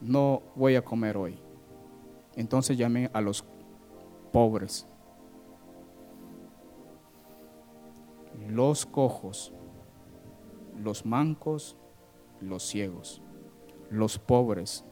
No 0.00 0.42
voy 0.54 0.76
a 0.76 0.84
comer 0.84 1.16
hoy. 1.16 1.38
Entonces 2.36 2.76
llamé 2.76 3.10
a 3.12 3.20
los 3.20 3.44
pobres, 4.32 4.86
los 8.48 8.86
cojos, 8.86 9.52
los 10.82 11.06
mancos, 11.06 11.76
los 12.40 12.64
ciegos, 12.64 13.22
los 13.90 14.18
pobres. 14.18 14.84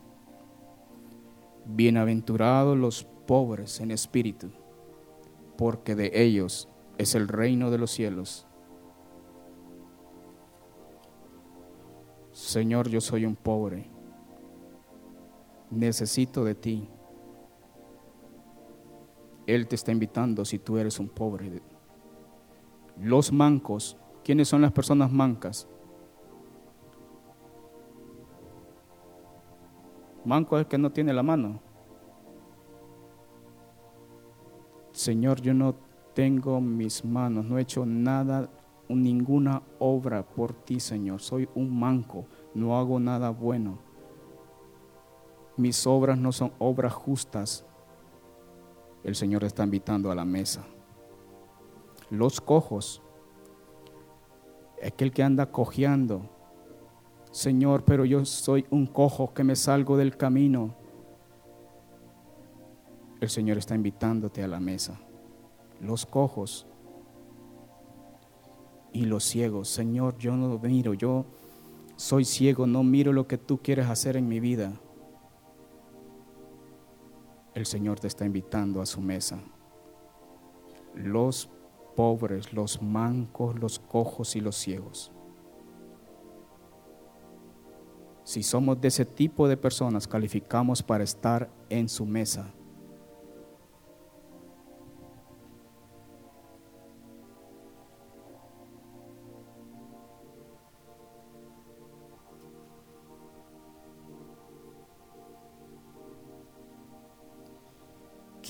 Bienaventurados 1.65 2.77
los 2.77 3.05
pobres 3.27 3.81
en 3.81 3.91
espíritu, 3.91 4.51
porque 5.57 5.95
de 5.95 6.11
ellos 6.23 6.69
es 6.99 7.15
el 7.15 7.29
reino 7.29 7.71
de 7.71 7.79
los 7.79 7.91
cielos 7.91 8.47
Señor, 12.43 12.89
yo 12.89 13.01
soy 13.01 13.25
un 13.25 13.37
pobre. 13.37 13.89
Necesito 15.71 16.43
de 16.43 16.57
ti. 16.57 16.89
Él 19.47 19.69
te 19.69 19.77
está 19.77 19.93
invitando 19.93 20.45
si 20.45 20.59
tú 20.59 20.77
eres 20.77 20.99
un 20.99 21.09
pobre. 21.09 21.63
Los 23.01 23.33
mancos, 23.33 23.97
¿quiénes 24.25 24.49
son 24.49 24.61
las 24.61 24.73
personas 24.73 25.13
mancas? 25.13 25.69
Manco 30.25 30.57
es 30.57 30.65
el 30.65 30.69
que 30.69 30.79
no 30.79 30.91
tiene 30.91 31.13
la 31.13 31.23
mano. 31.23 31.61
Señor, 34.91 35.41
yo 35.41 35.55
no 35.55 35.77
tengo 36.13 36.61
mis 36.61 37.05
manos, 37.05 37.45
no 37.45 37.57
he 37.57 37.63
hecho 37.63 37.87
nada, 37.87 38.51
ninguna 38.89 39.63
obra 39.79 40.23
por 40.23 40.53
ti, 40.53 40.81
Señor. 40.81 41.21
Soy 41.21 41.49
un 41.55 41.79
manco, 41.79 42.27
no 42.55 42.79
hago 42.79 43.01
nada 43.01 43.31
bueno. 43.31 43.79
Mis 45.57 45.87
obras 45.87 46.19
no 46.19 46.33
son 46.33 46.53
obras 46.59 46.93
justas. 46.93 47.65
El 49.05 49.15
Señor 49.15 49.45
está 49.45 49.65
invitando 49.65 50.11
a 50.11 50.15
la 50.15 50.25
mesa. 50.25 50.65
Los 52.11 52.41
cojos, 52.41 53.03
aquel 54.83 55.13
que 55.13 55.23
anda 55.23 55.51
cojeando, 55.51 56.29
Señor, 57.31 57.85
pero 57.85 58.05
yo 58.05 58.25
soy 58.27 58.67
un 58.71 58.87
cojo 58.87 59.33
que 59.33 59.45
me 59.45 59.57
salgo 59.57 59.97
del 59.97 60.17
camino. 60.17 60.75
El 63.21 63.31
Señor 63.31 63.57
está 63.57 63.75
invitándote 63.75 64.43
a 64.43 64.49
la 64.49 64.61
mesa. 64.61 65.01
Los 65.81 66.05
cojos 66.05 66.67
y 68.93 69.07
los 69.07 69.25
ciegos. 69.25 69.69
Señor, 69.69 70.19
yo 70.19 70.37
no 70.37 70.59
miro, 70.59 70.93
yo 70.93 71.25
soy 71.97 72.25
ciego, 72.25 72.67
no 72.67 72.83
miro 72.83 73.13
lo 73.13 73.27
que 73.27 73.39
tú 73.39 73.59
quieres 73.59 73.87
hacer 73.89 74.17
en 74.17 74.29
mi 74.29 74.41
vida. 74.41 74.81
El 77.55 77.67
Señor 77.67 78.01
te 78.01 78.07
está 78.07 78.25
invitando 78.25 78.81
a 78.81 78.87
su 78.87 79.01
mesa. 79.01 79.41
Los 80.95 81.51
pobres, 81.95 82.53
los 82.53 82.81
mancos, 82.81 83.59
los 83.59 83.79
cojos 83.79 84.37
y 84.37 84.41
los 84.41 84.57
ciegos. 84.57 85.13
Si 88.25 88.43
somos 88.43 88.81
de 88.81 88.89
ese 88.89 89.05
tipo 89.05 89.49
de 89.49 89.57
personas, 89.57 90.07
calificamos 90.07 90.83
para 90.83 91.05
estar 91.05 91.51
en 91.69 91.89
su 91.89 92.07
mesa. 92.07 92.55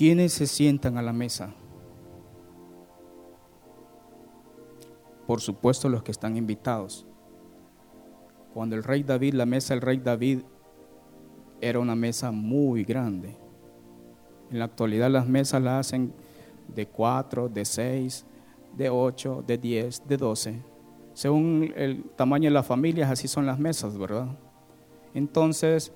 ¿Quiénes 0.03 0.33
se 0.33 0.49
sientan 0.49 0.99
a 0.99 1.03
la 1.03 1.13
mesa? 1.13 1.55
Por 5.29 5.41
supuesto 5.41 5.89
los 5.89 6.03
que 6.03 6.11
están 6.11 6.37
invitados. 6.37 7.07
Cuando 8.53 8.75
el 8.75 8.83
rey 8.83 9.05
David, 9.05 9.35
la 9.35 9.47
mesa 9.47 9.75
del 9.75 9.81
rey 9.81 9.99
David 9.99 10.41
era 11.61 11.79
una 11.79 11.95
mesa 11.95 12.33
muy 12.33 12.83
grande. 12.83 13.37
En 14.51 14.59
la 14.59 14.65
actualidad 14.65 15.09
las 15.09 15.29
mesas 15.29 15.63
las 15.63 15.87
hacen 15.87 16.13
de 16.67 16.89
cuatro, 16.89 17.49
de 17.49 17.65
seis, 17.65 18.27
de 18.77 18.91
ocho, 18.91 19.45
de 19.47 19.57
diez, 19.57 20.03
de 20.09 20.17
doce. 20.17 20.65
Según 21.13 21.73
el 21.77 22.03
tamaño 22.17 22.51
de 22.51 22.55
las 22.55 22.67
familias, 22.67 23.09
así 23.09 23.29
son 23.29 23.47
las 23.47 23.61
mesas, 23.61 23.97
¿verdad? 23.97 24.37
Entonces, 25.15 25.93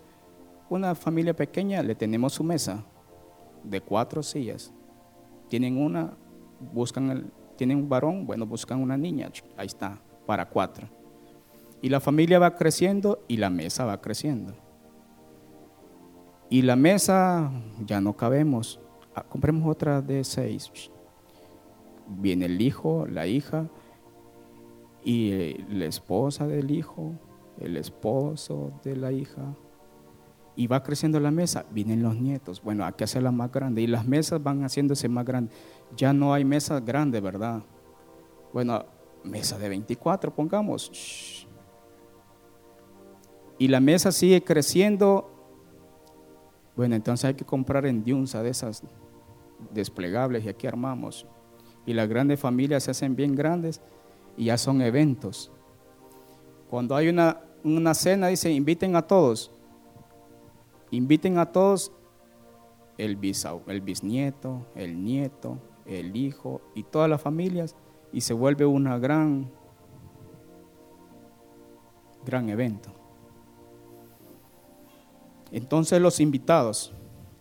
una 0.71 0.95
familia 0.95 1.35
pequeña 1.35 1.83
le 1.83 1.97
tenemos 1.97 2.35
su 2.35 2.45
mesa 2.45 2.85
de 3.69 3.81
cuatro 3.81 4.23
sillas. 4.23 4.73
Tienen 5.49 5.77
una, 5.79 6.17
buscan 6.73 7.11
el, 7.11 7.31
tienen 7.57 7.79
un 7.79 7.89
varón, 7.89 8.27
bueno, 8.27 8.47
buscan 8.47 8.81
una 8.81 8.97
niña, 8.97 9.31
ahí 9.57 9.67
está, 9.67 10.01
para 10.27 10.49
cuatro. 10.49 10.89
Y 11.83 11.89
la 11.89 12.01
familia 12.01 12.39
va 12.39 12.55
creciendo 12.55 13.25
y 13.29 13.37
la 13.37 13.51
mesa 13.51 13.85
va 13.85 14.01
creciendo. 14.01 14.55
Y 16.49 16.63
la 16.63 16.77
mesa 16.77 17.51
ya 17.85 18.01
no 18.01 18.17
cabemos. 18.17 18.81
Ah, 19.15 19.25
compremos 19.25 19.69
otra 19.69 20.01
de 20.01 20.23
seis. 20.23 20.71
Viene 22.07 22.47
el 22.47 22.61
hijo, 22.61 23.07
la 23.07 23.27
hija 23.27 23.69
y 25.05 25.33
eh, 25.33 25.67
la 25.69 25.87
esposa 25.87 26.47
del 26.47 26.71
hijo, 26.71 27.13
el 27.59 27.77
esposo 27.77 28.73
de 28.85 28.97
la 28.97 29.13
hija. 29.13 29.55
Y 30.57 30.67
va 30.67 30.83
creciendo 30.83 31.21
la 31.21 31.31
mesa, 31.31 31.67
vienen 31.71 32.03
los 32.03 32.17
nietos. 32.17 32.63
Bueno, 32.63 32.85
hay 32.85 32.95
que 32.95 33.05
hacerla 33.05 33.31
más 33.31 33.53
grande. 33.53 33.83
Y 33.83 33.87
las 33.87 34.07
mesas 34.07 34.43
van 34.43 34.63
haciéndose 34.65 35.09
más 35.09 35.25
grandes. 35.27 35.55
Ya 35.97 36.13
no 36.13 36.33
hay 36.33 36.45
mesas 36.45 36.83
grandes, 36.85 37.23
¿verdad? 37.23 37.63
Bueno, 38.53 38.85
mesa 39.23 39.59
de 39.59 39.69
24, 39.69 40.35
pongamos 40.35 41.47
y 43.59 43.69
la 43.69 43.81
mesa 43.81 44.13
sigue 44.13 44.43
creciendo, 44.43 45.31
bueno, 46.75 46.95
entonces 46.95 47.25
hay 47.25 47.35
que 47.35 47.45
comprar 47.45 47.87
en 47.87 48.05
Diunsa 48.05 48.43
de 48.43 48.51
esas 48.51 48.83
desplegables 49.73 50.45
y 50.45 50.49
aquí 50.49 50.67
armamos. 50.67 51.27
Y 51.87 51.95
las 51.95 52.09
grandes 52.09 52.39
familias 52.39 52.85
se 52.85 52.91
hacen 52.91 53.17
bien 53.17 53.35
grandes 53.35 53.81
y 54.37 54.47
ya 54.47 54.59
son 54.59 54.83
eventos. 54.83 55.51
Cuando 56.69 56.95
hay 56.95 57.09
una, 57.09 57.41
una 57.65 57.95
cena, 57.95 58.27
dice, 58.27 58.51
inviten 58.51 58.95
a 58.97 59.03
todos. 59.03 59.51
Inviten 60.91 61.39
a 61.39 61.47
todos 61.53 61.93
el, 62.99 63.19
el 63.67 63.81
bisnieto, 63.81 64.67
el 64.75 65.05
nieto, 65.05 65.59
el 65.85 66.17
hijo 66.17 66.61
y 66.75 66.83
todas 66.83 67.09
las 67.09 67.21
familias 67.21 67.75
y 68.13 68.21
se 68.21 68.35
vuelve 68.35 68.65
una 68.67 68.99
gran, 68.99 69.51
gran 72.25 72.49
evento. 72.49 72.91
Entonces 75.51 76.01
los 76.01 76.21
invitados. 76.21 76.93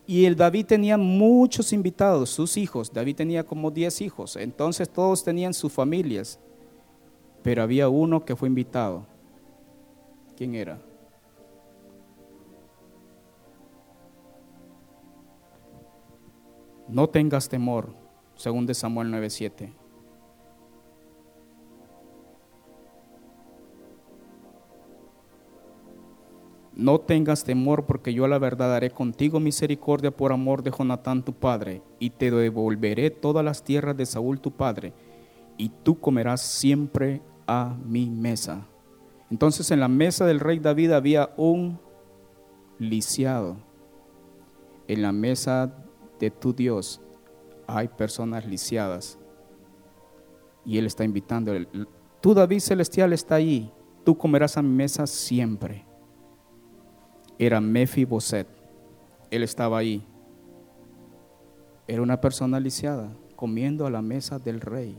Y 0.08 0.26
el 0.26 0.36
David 0.36 0.68
tenía 0.68 0.98
muchos 0.98 1.74
invitados, 1.74 2.30
sus 2.30 2.58
hijos. 2.58 2.94
David 2.94 3.16
tenía 3.16 3.44
como 3.44 3.72
10 3.72 4.02
hijos. 4.02 4.36
Entonces 4.36 4.88
todos 4.90 5.24
tenían 5.24 5.54
sus 5.54 5.72
familias. 5.74 6.40
Pero 7.42 7.64
había 7.64 7.90
uno 7.90 8.24
que 8.24 8.36
fue 8.36 8.48
invitado. 8.48 9.08
¿Quién 10.38 10.54
era? 10.54 10.80
No 16.88 17.10
tengas 17.10 17.50
temor, 17.50 17.94
según 18.36 18.66
de 18.66 18.74
Samuel 18.74 19.12
9:7. 19.12 19.74
No 26.76 27.00
tengas 27.00 27.46
temor, 27.46 27.86
porque 27.86 28.14
yo 28.14 28.28
la 28.28 28.38
verdad 28.38 28.76
haré 28.76 28.92
contigo 28.92 29.40
misericordia 29.40 30.12
por 30.12 30.34
amor 30.34 30.62
de 30.62 30.72
Jonatán 30.72 31.24
tu 31.24 31.34
padre, 31.34 31.82
y 32.00 32.10
te 32.10 32.30
devolveré 32.30 33.12
todas 33.12 33.46
las 33.46 33.64
tierras 33.64 33.96
de 33.96 34.06
Saúl 34.06 34.42
tu 34.42 34.52
padre, 34.52 34.94
y 35.58 35.70
tú 35.70 35.98
comerás 36.00 36.42
siempre 36.42 37.22
a 37.48 37.76
mi 37.86 38.10
mesa. 38.10 38.68
Entonces 39.32 39.72
en 39.72 39.80
la 39.80 39.88
mesa 39.88 40.26
del 40.26 40.42
rey 40.42 40.60
David 40.60 40.92
había 40.92 41.30
un 41.38 41.80
lisiado. 42.78 43.56
En 44.88 45.02
la 45.02 45.14
mesa 45.14 45.85
de 46.20 46.32
tu 46.32 46.54
Dios 46.54 47.02
hay 47.68 47.88
personas 47.88 48.46
lisiadas. 48.46 49.18
Y 50.66 50.78
Él 50.78 50.86
está 50.86 51.04
invitando. 51.04 51.54
Tú 52.22 52.34
David 52.34 52.60
celestial 52.60 53.14
está 53.14 53.36
ahí. 53.36 53.72
Tú 54.04 54.18
comerás 54.18 54.58
a 54.58 54.62
mi 54.62 54.70
mesa 54.70 55.08
siempre 55.08 55.86
era 57.38 57.62
Mefiboset. 57.62 58.48
Él 59.32 59.44
estaba 59.44 59.78
ahí. 59.78 60.06
Era 61.88 62.02
una 62.02 62.20
persona 62.20 62.60
lisiada, 62.60 63.12
comiendo 63.36 63.86
a 63.86 63.92
la 63.92 64.02
mesa 64.02 64.40
del 64.40 64.62
rey. 64.62 64.98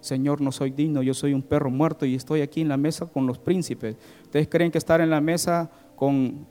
Señor, 0.00 0.40
no 0.40 0.50
soy 0.50 0.70
digno, 0.70 1.02
yo 1.02 1.14
soy 1.14 1.32
un 1.32 1.42
perro 1.42 1.70
muerto 1.70 2.06
y 2.06 2.14
estoy 2.14 2.40
aquí 2.40 2.60
en 2.60 2.68
la 2.68 2.76
mesa 2.76 3.06
con 3.06 3.26
los 3.26 3.38
príncipes. 3.38 3.96
¿Ustedes 4.22 4.48
creen 4.48 4.72
que 4.72 4.78
estar 4.78 5.00
en 5.00 5.10
la 5.10 5.20
mesa 5.20 5.70
con 5.94 6.46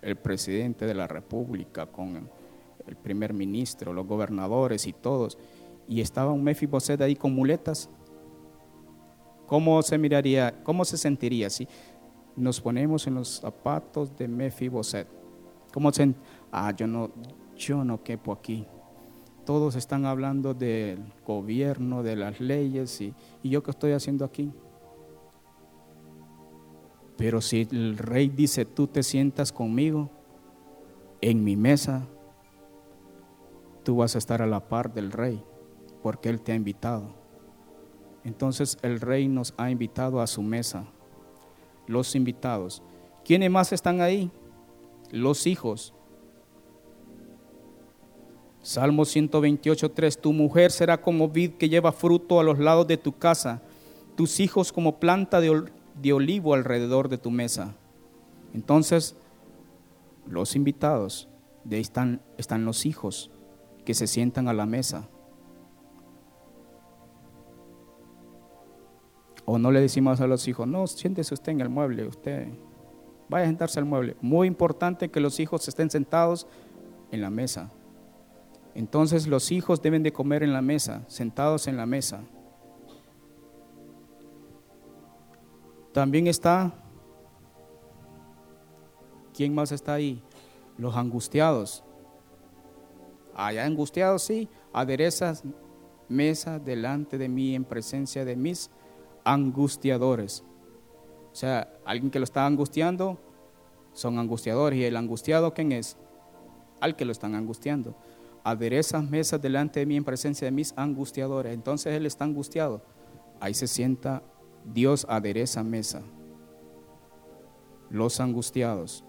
el 0.00 0.16
presidente 0.16 0.86
de 0.86 0.94
la 0.94 1.08
República, 1.08 1.86
con 1.86 2.28
el 2.88 2.96
primer 2.96 3.32
ministro, 3.32 3.92
los 3.92 4.06
gobernadores 4.06 4.86
y 4.86 4.92
todos? 4.92 5.38
Y 5.86 6.00
estaba 6.00 6.32
un 6.32 6.42
Mefiboset 6.42 7.00
ahí 7.00 7.16
con 7.16 7.34
muletas. 7.34 7.88
¿Cómo 9.46 9.80
se 9.82 9.96
miraría, 9.96 10.62
cómo 10.62 10.84
se 10.84 10.98
sentiría? 10.98 11.48
Si, 11.48 11.66
nos 12.38 12.60
ponemos 12.60 13.06
en 13.06 13.16
los 13.16 13.40
zapatos 13.40 14.16
de 14.16 14.28
Mefiboset. 14.28 15.08
¿Cómo 15.72 15.92
se, 15.92 16.14
ah, 16.52 16.72
yo 16.74 16.86
no, 16.86 17.10
yo 17.56 17.84
no 17.84 18.02
quepo 18.02 18.32
aquí. 18.32 18.64
Todos 19.44 19.76
están 19.76 20.04
hablando 20.04 20.54
del 20.54 21.00
gobierno, 21.26 22.02
de 22.02 22.16
las 22.16 22.40
leyes, 22.40 23.00
y, 23.00 23.14
y 23.42 23.50
yo 23.50 23.62
qué 23.62 23.70
estoy 23.70 23.92
haciendo 23.92 24.24
aquí. 24.24 24.52
Pero 27.16 27.40
si 27.40 27.66
el 27.70 27.98
rey 27.98 28.28
dice, 28.28 28.64
tú 28.64 28.86
te 28.86 29.02
sientas 29.02 29.52
conmigo 29.52 30.10
en 31.20 31.42
mi 31.42 31.56
mesa, 31.56 32.06
tú 33.88 33.96
vas 33.96 34.14
a 34.16 34.18
estar 34.18 34.42
a 34.42 34.46
la 34.46 34.68
par 34.68 34.92
del 34.92 35.10
rey, 35.10 35.42
porque 36.02 36.28
él 36.28 36.42
te 36.42 36.52
ha 36.52 36.54
invitado. 36.54 37.08
Entonces 38.22 38.76
el 38.82 39.00
rey 39.00 39.28
nos 39.28 39.54
ha 39.56 39.70
invitado 39.70 40.20
a 40.20 40.26
su 40.26 40.42
mesa. 40.42 40.84
Los 41.86 42.14
invitados. 42.14 42.82
¿Quiénes 43.24 43.50
más 43.50 43.72
están 43.72 44.02
ahí? 44.02 44.30
Los 45.10 45.46
hijos. 45.46 45.94
Salmo 48.60 49.06
128, 49.06 49.90
3. 49.90 50.20
Tu 50.20 50.34
mujer 50.34 50.70
será 50.70 51.00
como 51.00 51.26
vid 51.26 51.52
que 51.52 51.70
lleva 51.70 51.90
fruto 51.90 52.38
a 52.40 52.44
los 52.44 52.58
lados 52.58 52.86
de 52.86 52.98
tu 52.98 53.16
casa, 53.16 53.62
tus 54.18 54.38
hijos 54.38 54.70
como 54.70 55.00
planta 55.00 55.40
de, 55.40 56.12
olivo 56.12 56.52
alrededor 56.52 57.08
de 57.08 57.16
tu 57.16 57.30
mesa. 57.30 57.74
Entonces, 58.52 59.16
los 60.26 60.56
invitados, 60.56 61.26
de 61.64 61.76
ahí 61.76 61.80
están, 61.80 62.20
están 62.36 62.66
los 62.66 62.84
hijos 62.84 63.30
que 63.88 63.94
se 63.94 64.06
sientan 64.06 64.48
a 64.48 64.52
la 64.52 64.66
mesa. 64.66 65.08
O 69.46 69.58
no 69.58 69.70
le 69.70 69.80
decimos 69.80 70.20
a 70.20 70.26
los 70.26 70.46
hijos, 70.46 70.68
no, 70.68 70.86
siéntese 70.86 71.32
usted 71.32 71.52
en 71.52 71.62
el 71.62 71.70
mueble, 71.70 72.06
usted 72.06 72.48
vaya 73.30 73.44
a 73.44 73.48
sentarse 73.48 73.78
al 73.78 73.86
mueble. 73.86 74.14
Muy 74.20 74.46
importante 74.46 75.10
que 75.10 75.20
los 75.20 75.40
hijos 75.40 75.66
estén 75.68 75.88
sentados 75.88 76.46
en 77.12 77.22
la 77.22 77.30
mesa. 77.30 77.70
Entonces 78.74 79.26
los 79.26 79.50
hijos 79.52 79.80
deben 79.80 80.02
de 80.02 80.12
comer 80.12 80.42
en 80.42 80.52
la 80.52 80.60
mesa, 80.60 81.02
sentados 81.06 81.66
en 81.66 81.78
la 81.78 81.86
mesa. 81.86 82.20
También 85.94 86.26
está, 86.26 86.74
¿quién 89.32 89.54
más 89.54 89.72
está 89.72 89.94
ahí? 89.94 90.22
Los 90.76 90.94
angustiados. 90.94 91.84
Allá 93.38 93.64
angustiados, 93.64 94.22
sí, 94.24 94.48
aderezas 94.72 95.44
mesa 96.08 96.58
delante 96.58 97.18
de 97.18 97.28
mí 97.28 97.54
en 97.54 97.64
presencia 97.64 98.24
de 98.24 98.34
mis 98.34 98.68
angustiadores. 99.22 100.42
O 101.30 101.36
sea, 101.36 101.72
alguien 101.84 102.10
que 102.10 102.18
lo 102.18 102.24
está 102.24 102.44
angustiando 102.44 103.16
son 103.92 104.18
angustiadores. 104.18 104.80
¿Y 104.80 104.84
el 104.84 104.96
angustiado 104.96 105.54
quién 105.54 105.70
es? 105.70 105.96
Al 106.80 106.96
que 106.96 107.04
lo 107.04 107.12
están 107.12 107.36
angustiando. 107.36 107.94
Aderezas 108.42 109.08
mesas 109.08 109.40
delante 109.40 109.78
de 109.78 109.86
mí 109.86 109.96
en 109.96 110.04
presencia 110.04 110.46
de 110.46 110.50
mis 110.50 110.74
angustiadores. 110.76 111.54
Entonces 111.54 111.94
él 111.94 112.06
está 112.06 112.24
angustiado. 112.24 112.82
Ahí 113.38 113.54
se 113.54 113.68
sienta 113.68 114.20
Dios 114.64 115.06
adereza 115.08 115.62
mesa. 115.62 116.02
Los 117.88 118.18
angustiados. 118.18 119.04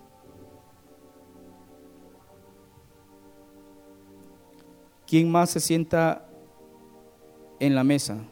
¿Quién 5.10 5.32
más 5.32 5.50
se 5.50 5.60
sienta 5.60 6.30
en 7.60 7.74
la 7.74 7.84
mesa? 7.84 8.28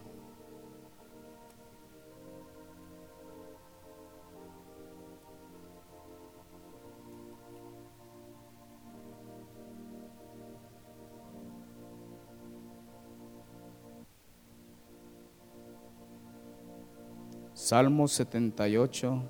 Salmos 17.54 18.12
78, 18.12 19.20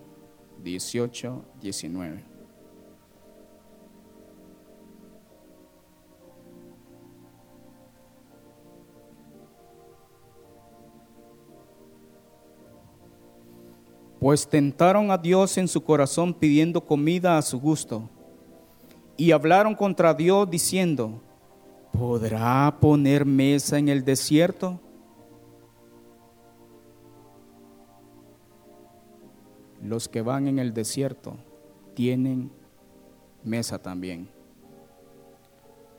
18, 0.62 1.44
19. 1.62 2.37
Pues 14.28 14.46
tentaron 14.46 15.10
a 15.10 15.16
Dios 15.16 15.56
en 15.56 15.66
su 15.68 15.82
corazón 15.82 16.34
pidiendo 16.34 16.84
comida 16.84 17.38
a 17.38 17.40
su 17.40 17.58
gusto. 17.58 18.10
Y 19.16 19.32
hablaron 19.32 19.74
contra 19.74 20.12
Dios 20.12 20.50
diciendo, 20.50 21.22
¿podrá 21.94 22.76
poner 22.78 23.24
mesa 23.24 23.78
en 23.78 23.88
el 23.88 24.04
desierto? 24.04 24.78
los 29.80 30.10
que 30.10 30.20
van 30.20 30.46
en 30.46 30.58
el 30.58 30.74
desierto 30.74 31.38
tienen 31.94 32.50
mesa 33.42 33.78
también. 33.78 34.28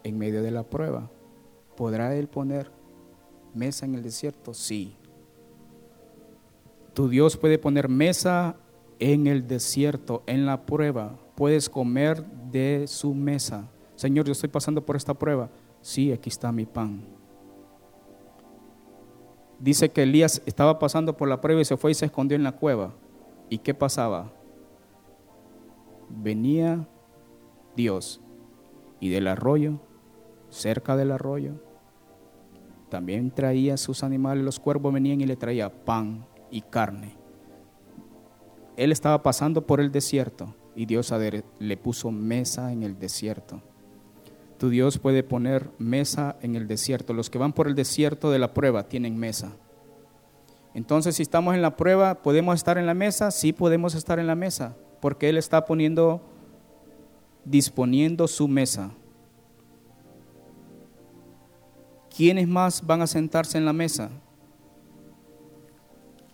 En 0.03 0.19
medio 0.19 0.43
de 0.43 0.51
la 0.51 0.61
prueba, 0.61 1.09
¿podrá 1.75 2.15
Él 2.15 2.27
poner 2.27 2.69
mesa 3.55 3.87
en 3.87 3.95
el 3.95 4.03
desierto? 4.03 4.53
Sí. 4.53 4.98
Tu 6.99 7.07
Dios 7.07 7.37
puede 7.37 7.57
poner 7.57 7.87
mesa 7.87 8.57
en 8.99 9.25
el 9.27 9.47
desierto, 9.47 10.21
en 10.27 10.45
la 10.45 10.65
prueba. 10.65 11.17
Puedes 11.35 11.69
comer 11.69 12.25
de 12.51 12.87
su 12.87 13.13
mesa. 13.13 13.69
Señor, 13.95 14.25
yo 14.25 14.33
estoy 14.33 14.49
pasando 14.49 14.85
por 14.85 14.97
esta 14.97 15.13
prueba. 15.13 15.49
Sí, 15.79 16.11
aquí 16.11 16.27
está 16.27 16.51
mi 16.51 16.65
pan. 16.65 17.05
Dice 19.59 19.87
que 19.87 20.03
Elías 20.03 20.41
estaba 20.45 20.77
pasando 20.77 21.15
por 21.15 21.29
la 21.29 21.39
prueba 21.39 21.61
y 21.61 21.63
se 21.63 21.77
fue 21.77 21.91
y 21.91 21.93
se 21.93 22.07
escondió 22.07 22.35
en 22.35 22.43
la 22.43 22.57
cueva. 22.57 22.93
¿Y 23.47 23.59
qué 23.59 23.73
pasaba? 23.73 24.33
Venía 26.09 26.85
Dios 27.77 28.19
y 28.99 29.07
del 29.07 29.27
arroyo, 29.27 29.79
cerca 30.49 30.97
del 30.97 31.13
arroyo, 31.13 31.53
también 32.89 33.31
traía 33.31 33.77
sus 33.77 34.03
animales, 34.03 34.43
los 34.43 34.59
cuervos 34.59 34.91
venían 34.91 35.21
y 35.21 35.25
le 35.25 35.37
traía 35.37 35.85
pan 35.85 36.25
y 36.51 36.61
carne. 36.61 37.15
Él 38.77 38.91
estaba 38.91 39.21
pasando 39.23 39.65
por 39.65 39.81
el 39.81 39.91
desierto 39.91 40.55
y 40.75 40.85
Dios 40.85 41.13
le 41.59 41.77
puso 41.77 42.11
mesa 42.11 42.71
en 42.71 42.83
el 42.83 42.97
desierto. 42.97 43.61
Tu 44.57 44.69
Dios 44.69 44.97
puede 44.97 45.23
poner 45.23 45.69
mesa 45.77 46.37
en 46.41 46.55
el 46.55 46.67
desierto. 46.67 47.13
Los 47.13 47.29
que 47.29 47.37
van 47.37 47.53
por 47.53 47.67
el 47.67 47.75
desierto 47.75 48.31
de 48.31 48.39
la 48.39 48.53
prueba 48.53 48.87
tienen 48.87 49.17
mesa. 49.17 49.53
Entonces, 50.73 51.15
si 51.15 51.23
estamos 51.23 51.55
en 51.55 51.61
la 51.61 51.75
prueba, 51.75 52.21
¿podemos 52.21 52.55
estar 52.55 52.77
en 52.77 52.85
la 52.85 52.93
mesa? 52.93 53.31
Sí, 53.31 53.53
podemos 53.53 53.95
estar 53.95 54.19
en 54.19 54.27
la 54.27 54.35
mesa, 54.35 54.75
porque 55.01 55.29
Él 55.29 55.37
está 55.37 55.65
poniendo, 55.65 56.21
disponiendo 57.43 58.27
su 58.27 58.47
mesa. 58.47 58.91
¿Quiénes 62.15 62.47
más 62.47 62.85
van 62.85 63.01
a 63.01 63.07
sentarse 63.07 63.57
en 63.57 63.65
la 63.65 63.73
mesa? 63.73 64.11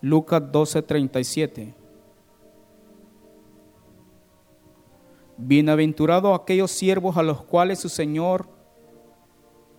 Lucas 0.06 0.39
12:37. 0.52 1.74
Bienaventurado 5.36 6.36
aquellos 6.36 6.70
siervos 6.70 7.18
a 7.18 7.24
los 7.24 7.44
cuales 7.44 7.80
su 7.80 7.89
Señor, 7.89 8.48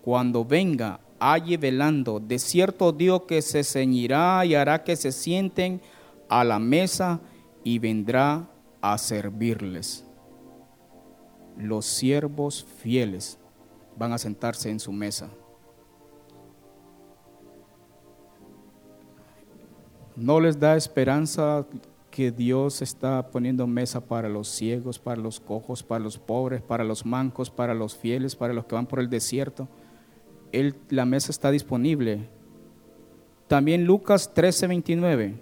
cuando 0.01 0.43
venga, 0.43 0.99
halle 1.17 1.55
velando. 1.55 2.19
De 2.19 2.39
cierto 2.39 2.91
Dios 2.91 3.21
que 3.21 3.41
se 3.41 3.63
ceñirá 3.63 4.45
y 4.45 4.53
hará 4.53 4.83
que 4.83 4.97
se 4.97 5.13
sienten 5.13 5.79
a 6.27 6.43
la 6.43 6.59
mesa 6.59 7.21
y 7.63 7.79
vendrá 7.79 8.49
a 8.81 8.97
servirles. 8.97 10.05
Los 11.55 11.85
siervos 11.85 12.65
fieles 12.79 13.39
van 13.95 14.11
a 14.11 14.17
sentarse 14.17 14.69
en 14.69 14.81
su 14.81 14.91
mesa. 14.91 15.29
No 20.17 20.41
les 20.41 20.59
da 20.59 20.75
esperanza 20.75 21.65
que 22.11 22.31
Dios 22.31 22.81
está 22.81 23.29
poniendo 23.29 23.65
mesa 23.67 24.01
para 24.01 24.27
los 24.27 24.49
ciegos, 24.49 24.99
para 24.99 25.21
los 25.21 25.39
cojos, 25.39 25.81
para 25.83 26.03
los 26.03 26.17
pobres, 26.17 26.61
para 26.61 26.83
los 26.83 27.05
mancos, 27.05 27.49
para 27.49 27.73
los 27.73 27.95
fieles, 27.95 28.35
para 28.35 28.53
los 28.53 28.65
que 28.65 28.75
van 28.75 28.87
por 28.87 28.99
el 28.99 29.09
desierto 29.09 29.69
la 30.89 31.05
mesa 31.05 31.31
está 31.31 31.51
disponible. 31.51 32.27
También 33.47 33.85
Lucas 33.85 34.33
13:29. 34.33 35.35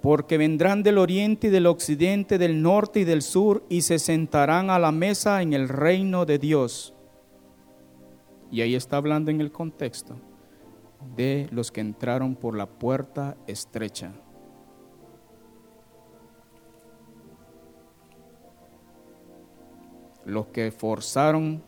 Porque 0.00 0.36
vendrán 0.36 0.82
del 0.82 0.98
oriente 0.98 1.46
y 1.46 1.50
del 1.50 1.66
occidente, 1.66 2.36
del 2.36 2.60
norte 2.60 3.00
y 3.00 3.04
del 3.04 3.22
sur, 3.22 3.62
y 3.68 3.82
se 3.82 4.00
sentarán 4.00 4.68
a 4.68 4.80
la 4.80 4.90
mesa 4.90 5.42
en 5.42 5.52
el 5.52 5.68
reino 5.68 6.26
de 6.26 6.38
Dios. 6.38 6.92
Y 8.52 8.60
ahí 8.60 8.76
está 8.76 8.98
hablando 8.98 9.32
en 9.32 9.40
el 9.40 9.50
contexto 9.50 10.14
de 11.16 11.48
los 11.50 11.72
que 11.72 11.80
entraron 11.80 12.36
por 12.36 12.56
la 12.56 12.66
puerta 12.66 13.36
estrecha. 13.48 14.12
los 20.24 20.46
que 20.46 20.70
forzaron 20.70 21.62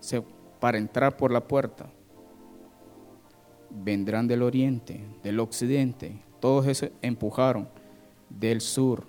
para 0.60 0.78
entrar 0.78 1.16
por 1.16 1.30
la 1.30 1.46
puerta. 1.46 1.90
vendrán 3.76 4.28
del 4.28 4.42
oriente, 4.42 5.04
del 5.24 5.40
occidente, 5.40 6.22
todos 6.38 6.68
esos 6.68 6.90
empujaron 7.02 7.68
del 8.30 8.60
sur 8.60 9.08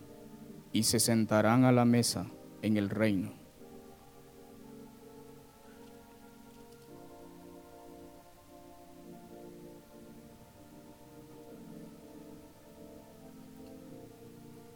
y 0.71 0.83
se 0.83 0.99
sentarán 0.99 1.65
a 1.65 1.71
la 1.71 1.85
mesa 1.85 2.25
en 2.63 2.77
el 2.77 2.89
reino. 2.89 3.44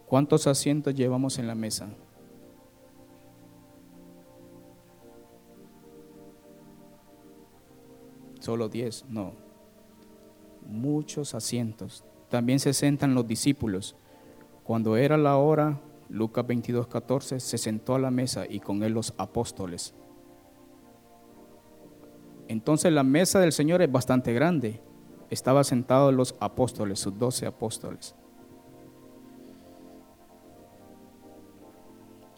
¿Cuántos 0.10 0.48
asientos 0.48 0.96
llevamos 0.96 1.38
en 1.38 1.46
la 1.46 1.54
mesa? 1.54 1.88
Solo 8.40 8.70
diez, 8.70 9.06
no. 9.08 9.34
Muchos 10.66 11.36
asientos. 11.36 12.04
También 12.28 12.60
se 12.60 12.74
sentan 12.74 13.14
los 13.14 13.28
discípulos. 13.28 13.96
Cuando 14.64 14.98
era 14.98 15.16
la 15.16 15.38
hora, 15.38 15.80
Lucas 16.10 16.48
22, 16.48 16.88
14, 16.88 17.40
se 17.40 17.60
sentó 17.60 17.94
a 17.94 18.00
la 18.00 18.10
mesa 18.10 18.46
y 18.50 18.62
con 18.62 18.82
él 18.82 18.94
los 18.94 19.14
apóstoles. 19.16 19.94
Entonces 22.48 22.92
la 22.92 23.04
mesa 23.04 23.40
del 23.40 23.52
Señor 23.52 23.84
es 23.84 23.92
bastante 23.92 24.34
grande. 24.34 24.82
Estaban 25.30 25.66
sentados 25.66 26.16
los 26.16 26.36
apóstoles, 26.40 26.98
sus 26.98 27.16
doce 27.20 27.46
apóstoles. 27.46 28.16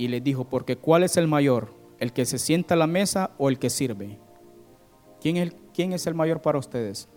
Y 0.01 0.07
les 0.07 0.23
dijo, 0.23 0.45
porque 0.45 0.77
¿cuál 0.77 1.03
es 1.03 1.15
el 1.15 1.27
mayor? 1.27 1.75
¿El 1.99 2.11
que 2.11 2.25
se 2.25 2.39
sienta 2.39 2.73
a 2.73 2.77
la 2.77 2.87
mesa 2.87 3.35
o 3.37 3.49
el 3.49 3.59
que 3.59 3.69
sirve? 3.69 4.17
¿Quién 5.21 5.37
es, 5.37 5.53
quién 5.75 5.93
es 5.93 6.07
el 6.07 6.15
mayor 6.15 6.41
para 6.41 6.57
ustedes? 6.57 7.07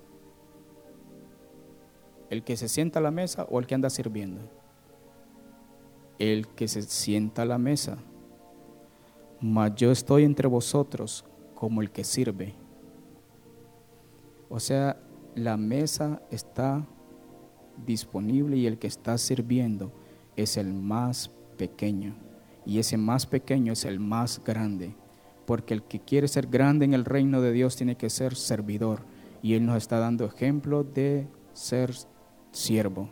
¿El 2.29 2.45
que 2.45 2.59
se 2.59 2.69
sienta 2.69 2.99
a 2.99 3.03
la 3.03 3.11
mesa 3.11 3.47
o 3.49 3.59
el 3.59 3.67
que 3.67 3.75
anda 3.75 3.89
sirviendo? 3.89 4.43
El 6.19 6.47
que 6.49 6.69
se 6.69 6.83
sienta 6.83 7.41
a 7.41 7.47
la 7.47 7.57
mesa. 7.57 7.97
Mas 9.41 9.75
yo 9.77 9.91
estoy 9.91 10.25
entre 10.25 10.47
vosotros 10.47 11.25
como 11.55 11.81
el 11.81 11.91
que 11.91 12.05
sirve. 12.05 12.55
O 14.51 14.61
sea, 14.61 15.01
la 15.35 15.57
mesa 15.57 16.21
está 16.31 16.87
disponible 17.87 18.59
y 18.59 18.67
el 18.67 18.79
que 18.79 18.89
está 18.89 19.17
sirviendo 19.17 19.91
es 20.37 20.59
el 20.59 20.75
más 20.75 21.31
pequeño 21.57 22.24
y 22.67 22.79
ese 22.79 22.97
más 22.97 23.27
pequeño 23.27 23.73
es 23.73 23.85
el 23.85 24.01
más 24.01 24.43
grande, 24.45 24.97
porque 25.47 25.75
el 25.75 25.83
que 25.83 26.01
quiere 26.01 26.29
ser 26.29 26.47
grande 26.47 26.85
en 26.85 26.95
el 26.95 27.05
reino 27.05 27.41
de 27.41 27.53
Dios 27.53 27.77
tiene 27.77 27.97
que 27.97 28.11
ser 28.11 28.35
servidor, 28.35 29.03
y 29.43 29.55
Él 29.55 29.67
nos 29.67 29.77
está 29.77 29.99
dando 29.99 30.25
ejemplo 30.25 30.85
de 30.85 31.29
ser 31.53 31.95
siervo. 32.51 33.11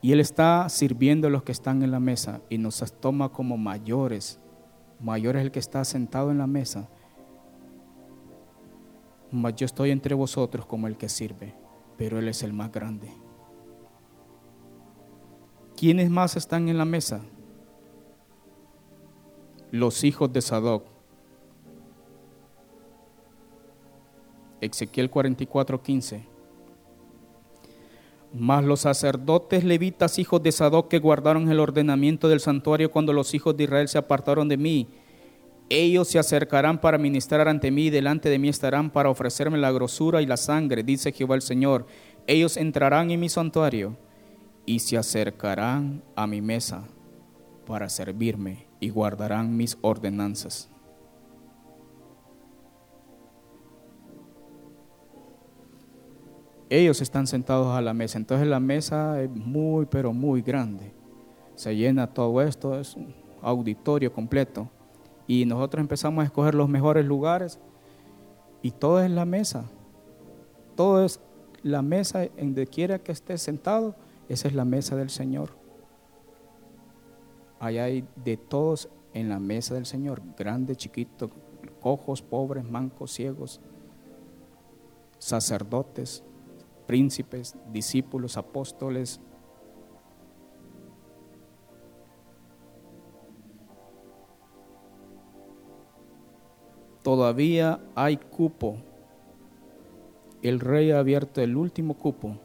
Y 0.00 0.12
Él 0.12 0.20
está 0.20 0.68
sirviendo 0.68 1.28
a 1.28 1.30
los 1.30 1.42
que 1.42 1.52
están 1.52 1.82
en 1.82 1.90
la 1.90 2.00
mesa 2.00 2.40
y 2.48 2.58
nos 2.58 2.80
toma 3.00 3.28
como 3.28 3.56
mayores. 3.56 4.40
Mayor 5.00 5.36
es 5.36 5.42
el 5.42 5.52
que 5.52 5.60
está 5.60 5.84
sentado 5.84 6.30
en 6.30 6.38
la 6.38 6.46
mesa. 6.46 6.88
Mas 9.30 9.54
yo 9.56 9.64
estoy 9.64 9.90
entre 9.90 10.14
vosotros 10.14 10.66
como 10.66 10.88
el 10.88 10.96
que 10.96 11.08
sirve, 11.08 11.54
pero 11.96 12.18
Él 12.18 12.28
es 12.28 12.42
el 12.42 12.52
más 12.52 12.70
grande. 12.70 13.12
¿Quiénes 15.76 16.10
más 16.10 16.36
están 16.36 16.68
en 16.68 16.78
la 16.78 16.84
mesa? 16.84 17.22
Los 19.72 20.04
hijos 20.04 20.30
de 20.30 20.42
Sadoc. 20.42 20.84
Ezequiel 24.60 25.10
44, 25.10 25.82
15. 25.82 26.24
Mas 28.34 28.64
los 28.64 28.80
sacerdotes 28.80 29.64
levitas, 29.64 30.18
hijos 30.18 30.42
de 30.42 30.52
Sadoc, 30.52 30.88
que 30.88 30.98
guardaron 30.98 31.50
el 31.50 31.58
ordenamiento 31.58 32.28
del 32.28 32.40
santuario 32.40 32.90
cuando 32.90 33.14
los 33.14 33.34
hijos 33.34 33.56
de 33.56 33.64
Israel 33.64 33.88
se 33.88 33.98
apartaron 33.98 34.46
de 34.46 34.58
mí, 34.58 34.88
ellos 35.70 36.06
se 36.08 36.18
acercarán 36.18 36.78
para 36.78 36.98
ministrar 36.98 37.48
ante 37.48 37.70
mí 37.70 37.86
y 37.86 37.90
delante 37.90 38.28
de 38.28 38.38
mí 38.38 38.50
estarán 38.50 38.90
para 38.90 39.08
ofrecerme 39.08 39.56
la 39.56 39.72
grosura 39.72 40.20
y 40.20 40.26
la 40.26 40.36
sangre, 40.36 40.82
dice 40.82 41.12
Jehová 41.12 41.34
el 41.34 41.42
Señor. 41.42 41.86
Ellos 42.26 42.58
entrarán 42.58 43.10
en 43.10 43.20
mi 43.20 43.30
santuario 43.30 43.96
y 44.66 44.80
se 44.80 44.98
acercarán 44.98 46.02
a 46.14 46.26
mi 46.26 46.42
mesa 46.42 46.84
para 47.64 47.88
servirme 47.88 48.71
y 48.82 48.90
guardarán 48.90 49.56
mis 49.56 49.78
ordenanzas. 49.80 50.68
Ellos 56.68 57.00
están 57.00 57.28
sentados 57.28 57.68
a 57.76 57.80
la 57.80 57.94
mesa, 57.94 58.18
entonces 58.18 58.48
la 58.48 58.58
mesa 58.58 59.22
es 59.22 59.30
muy, 59.30 59.86
pero 59.86 60.12
muy 60.12 60.42
grande. 60.42 60.92
Se 61.54 61.76
llena 61.76 62.12
todo 62.12 62.42
esto, 62.42 62.76
es 62.76 62.96
un 62.96 63.14
auditorio 63.40 64.12
completo. 64.12 64.68
Y 65.28 65.46
nosotros 65.46 65.80
empezamos 65.80 66.22
a 66.22 66.26
escoger 66.26 66.56
los 66.56 66.68
mejores 66.68 67.04
lugares 67.04 67.60
y 68.62 68.72
todo 68.72 69.00
es 69.00 69.12
la 69.12 69.24
mesa. 69.24 69.70
Todo 70.74 71.04
es 71.04 71.20
la 71.62 71.82
mesa 71.82 72.24
en 72.24 72.48
donde 72.48 72.66
quiera 72.66 72.98
que 72.98 73.12
esté 73.12 73.38
sentado, 73.38 73.94
esa 74.28 74.48
es 74.48 74.54
la 74.54 74.64
mesa 74.64 74.96
del 74.96 75.10
Señor. 75.10 75.61
Ahí 77.62 77.78
hay 77.78 78.04
de 78.16 78.36
todos 78.36 78.88
en 79.14 79.28
la 79.28 79.38
mesa 79.38 79.74
del 79.74 79.86
Señor, 79.86 80.20
grandes, 80.36 80.78
chiquitos, 80.78 81.30
cojos, 81.80 82.20
pobres, 82.20 82.64
mancos, 82.64 83.12
ciegos, 83.12 83.60
sacerdotes, 85.18 86.24
príncipes, 86.88 87.56
discípulos, 87.72 88.36
apóstoles. 88.36 89.20
Todavía 97.04 97.80
hay 97.94 98.16
cupo. 98.16 98.78
El 100.42 100.58
rey 100.58 100.90
ha 100.90 100.98
abierto 100.98 101.40
el 101.40 101.56
último 101.56 101.94
cupo 101.94 102.40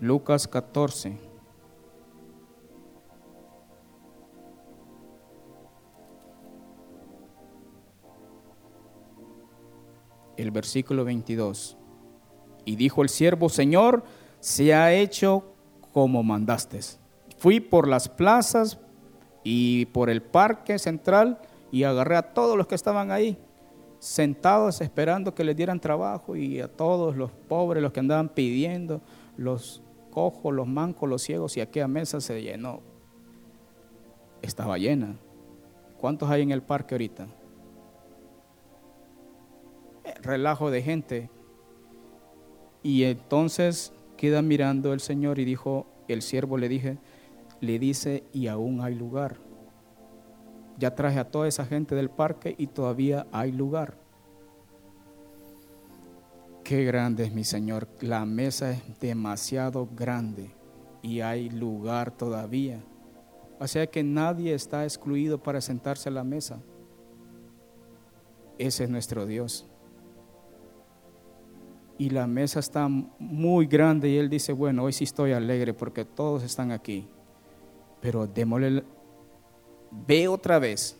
Lucas 0.00 0.46
14. 0.46 1.18
El 10.36 10.50
versículo 10.50 11.04
22. 11.04 11.78
Y 12.66 12.76
dijo 12.76 13.02
el 13.02 13.08
siervo, 13.08 13.48
Señor, 13.48 14.04
se 14.40 14.74
ha 14.74 14.92
hecho 14.92 15.44
como 15.92 16.22
mandaste. 16.22 16.80
Fui 17.38 17.60
por 17.60 17.88
las 17.88 18.08
plazas 18.10 18.78
y 19.44 19.86
por 19.86 20.10
el 20.10 20.20
parque 20.20 20.78
central 20.78 21.40
y 21.72 21.84
agarré 21.84 22.16
a 22.16 22.34
todos 22.34 22.58
los 22.58 22.66
que 22.66 22.74
estaban 22.74 23.10
ahí, 23.10 23.38
sentados 23.98 24.82
esperando 24.82 25.34
que 25.34 25.44
les 25.44 25.56
dieran 25.56 25.80
trabajo 25.80 26.36
y 26.36 26.60
a 26.60 26.68
todos 26.68 27.16
los 27.16 27.30
pobres, 27.30 27.82
los 27.82 27.92
que 27.92 28.00
andaban 28.00 28.28
pidiendo, 28.28 29.00
los 29.36 29.82
cojos, 30.16 30.54
los 30.54 30.66
mancos, 30.66 31.10
los 31.10 31.20
ciegos 31.20 31.58
y 31.58 31.60
aquella 31.60 31.88
mesa 31.88 32.22
se 32.22 32.40
llenó. 32.40 32.80
Estaba 34.40 34.78
llena. 34.78 35.18
¿Cuántos 35.98 36.30
hay 36.30 36.40
en 36.40 36.52
el 36.52 36.62
parque 36.62 36.94
ahorita? 36.94 37.26
Relajo 40.22 40.70
de 40.70 40.80
gente. 40.80 41.30
Y 42.82 43.04
entonces 43.04 43.92
queda 44.16 44.40
mirando 44.40 44.94
el 44.94 45.00
Señor 45.00 45.38
y 45.38 45.44
dijo, 45.44 45.86
el 46.08 46.22
siervo 46.22 46.56
le 46.56 46.70
dije, 46.70 46.96
le 47.60 47.78
dice, 47.78 48.24
y 48.32 48.46
aún 48.46 48.80
hay 48.80 48.94
lugar. 48.94 49.36
Ya 50.78 50.94
traje 50.94 51.18
a 51.18 51.30
toda 51.30 51.46
esa 51.46 51.66
gente 51.66 51.94
del 51.94 52.08
parque 52.08 52.54
y 52.56 52.68
todavía 52.68 53.26
hay 53.32 53.52
lugar. 53.52 53.98
Qué 56.66 56.82
grande 56.82 57.22
es 57.22 57.32
mi 57.32 57.44
Señor. 57.44 57.86
La 58.00 58.26
mesa 58.26 58.72
es 58.72 58.98
demasiado 58.98 59.88
grande 59.94 60.50
y 61.00 61.20
hay 61.20 61.48
lugar 61.48 62.10
todavía. 62.10 62.82
O 63.60 63.68
sea 63.68 63.86
que 63.86 64.02
nadie 64.02 64.52
está 64.52 64.82
excluido 64.82 65.40
para 65.40 65.60
sentarse 65.60 66.08
a 66.08 66.12
la 66.12 66.24
mesa. 66.24 66.60
Ese 68.58 68.82
es 68.82 68.90
nuestro 68.90 69.26
Dios. 69.26 69.64
Y 71.98 72.10
la 72.10 72.26
mesa 72.26 72.58
está 72.58 72.88
muy 72.88 73.66
grande 73.66 74.08
y 74.08 74.16
Él 74.16 74.28
dice, 74.28 74.52
bueno, 74.52 74.82
hoy 74.82 74.92
sí 74.92 75.04
estoy 75.04 75.30
alegre 75.30 75.72
porque 75.72 76.04
todos 76.04 76.42
están 76.42 76.72
aquí. 76.72 77.06
Pero 78.00 78.26
démosle, 78.26 78.82
ve 79.92 80.26
otra 80.26 80.58
vez, 80.58 80.98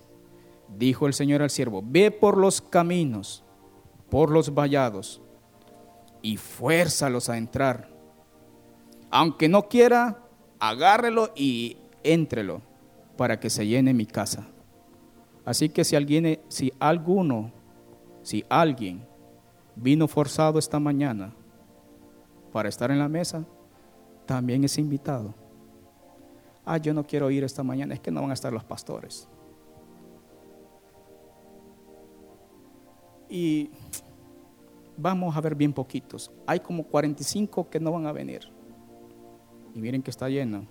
dijo 0.78 1.08
el 1.08 1.12
Señor 1.12 1.42
al 1.42 1.50
siervo, 1.50 1.82
ve 1.84 2.12
por 2.12 2.36
los 2.36 2.60
caminos, 2.60 3.42
por 4.08 4.30
los 4.30 4.54
vallados 4.54 5.22
y 6.26 6.38
fuérzalos 6.38 7.28
a 7.28 7.38
entrar. 7.38 7.88
Aunque 9.10 9.48
no 9.48 9.68
quiera, 9.68 10.24
agárrelo 10.58 11.30
y 11.36 11.76
éntrelo 12.02 12.62
para 13.16 13.38
que 13.38 13.48
se 13.48 13.64
llene 13.64 13.94
mi 13.94 14.06
casa. 14.06 14.48
Así 15.44 15.68
que 15.68 15.84
si 15.84 15.94
alguien, 15.94 16.40
si 16.48 16.72
alguno 16.80 17.52
Si 18.24 18.44
alguien 18.48 19.06
vino 19.76 20.08
forzado 20.08 20.58
esta 20.58 20.80
mañana 20.80 21.32
para 22.52 22.68
estar 22.68 22.90
en 22.90 22.98
la 22.98 23.08
mesa, 23.08 23.44
también 24.26 24.64
es 24.64 24.78
invitado. 24.78 25.32
Ah, 26.64 26.78
yo 26.78 26.92
no 26.92 27.06
quiero 27.06 27.30
ir 27.30 27.44
esta 27.44 27.62
mañana, 27.62 27.94
es 27.94 28.00
que 28.00 28.10
no 28.10 28.20
van 28.22 28.32
a 28.32 28.34
estar 28.34 28.52
los 28.52 28.64
pastores. 28.64 29.28
Y 33.28 33.70
vamos 34.96 35.36
a 35.36 35.40
ver 35.40 35.54
bien 35.54 35.72
poquitos. 35.72 36.30
Hay 36.46 36.60
como 36.60 36.84
45 36.84 37.68
que 37.68 37.80
no 37.80 37.92
van 37.92 38.06
a 38.06 38.12
venir. 38.12 38.42
Y 39.74 39.80
miren 39.80 40.02
que 40.02 40.10
está 40.10 40.28
lleno. 40.28 40.66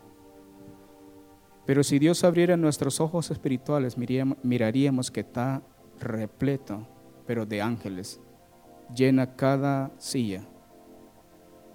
Pero 1.66 1.84
si 1.84 2.00
Dios 2.00 2.24
abriera 2.24 2.58
nuestros 2.58 3.00
ojos 3.00 3.32
espirituales, 3.32 3.98
miraríamos 3.98 5.10
que 5.10 5.22
está 5.22 5.64
repleto, 6.00 6.88
pero 7.26 7.46
de 7.46 7.62
ángeles. 7.62 8.20
Llena 8.96 9.36
cada 9.36 9.92
silla. 9.98 10.44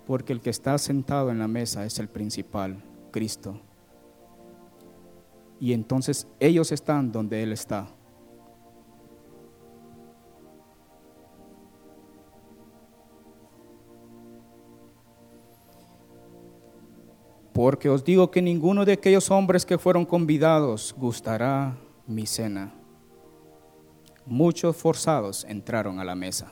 Porque 0.06 0.32
el 0.32 0.40
que 0.40 0.50
está 0.50 0.78
sentado 0.78 1.30
en 1.30 1.38
la 1.40 1.48
mesa 1.48 1.84
es 1.84 1.98
el 1.98 2.08
principal, 2.08 2.82
Cristo. 3.10 3.60
Y 5.58 5.72
entonces 5.72 6.26
ellos 6.38 6.72
están 6.72 7.12
donde 7.12 7.42
Él 7.42 7.52
está. 7.52 7.88
Porque 17.62 17.90
os 17.90 18.02
digo 18.02 18.30
que 18.30 18.40
ninguno 18.40 18.86
de 18.86 18.94
aquellos 18.94 19.30
hombres 19.30 19.66
que 19.66 19.76
fueron 19.76 20.06
convidados 20.06 20.94
gustará 20.96 21.76
mi 22.06 22.24
cena. 22.24 22.72
Muchos 24.24 24.74
forzados 24.74 25.44
entraron 25.44 26.00
a 26.00 26.04
la 26.04 26.14
mesa. 26.14 26.50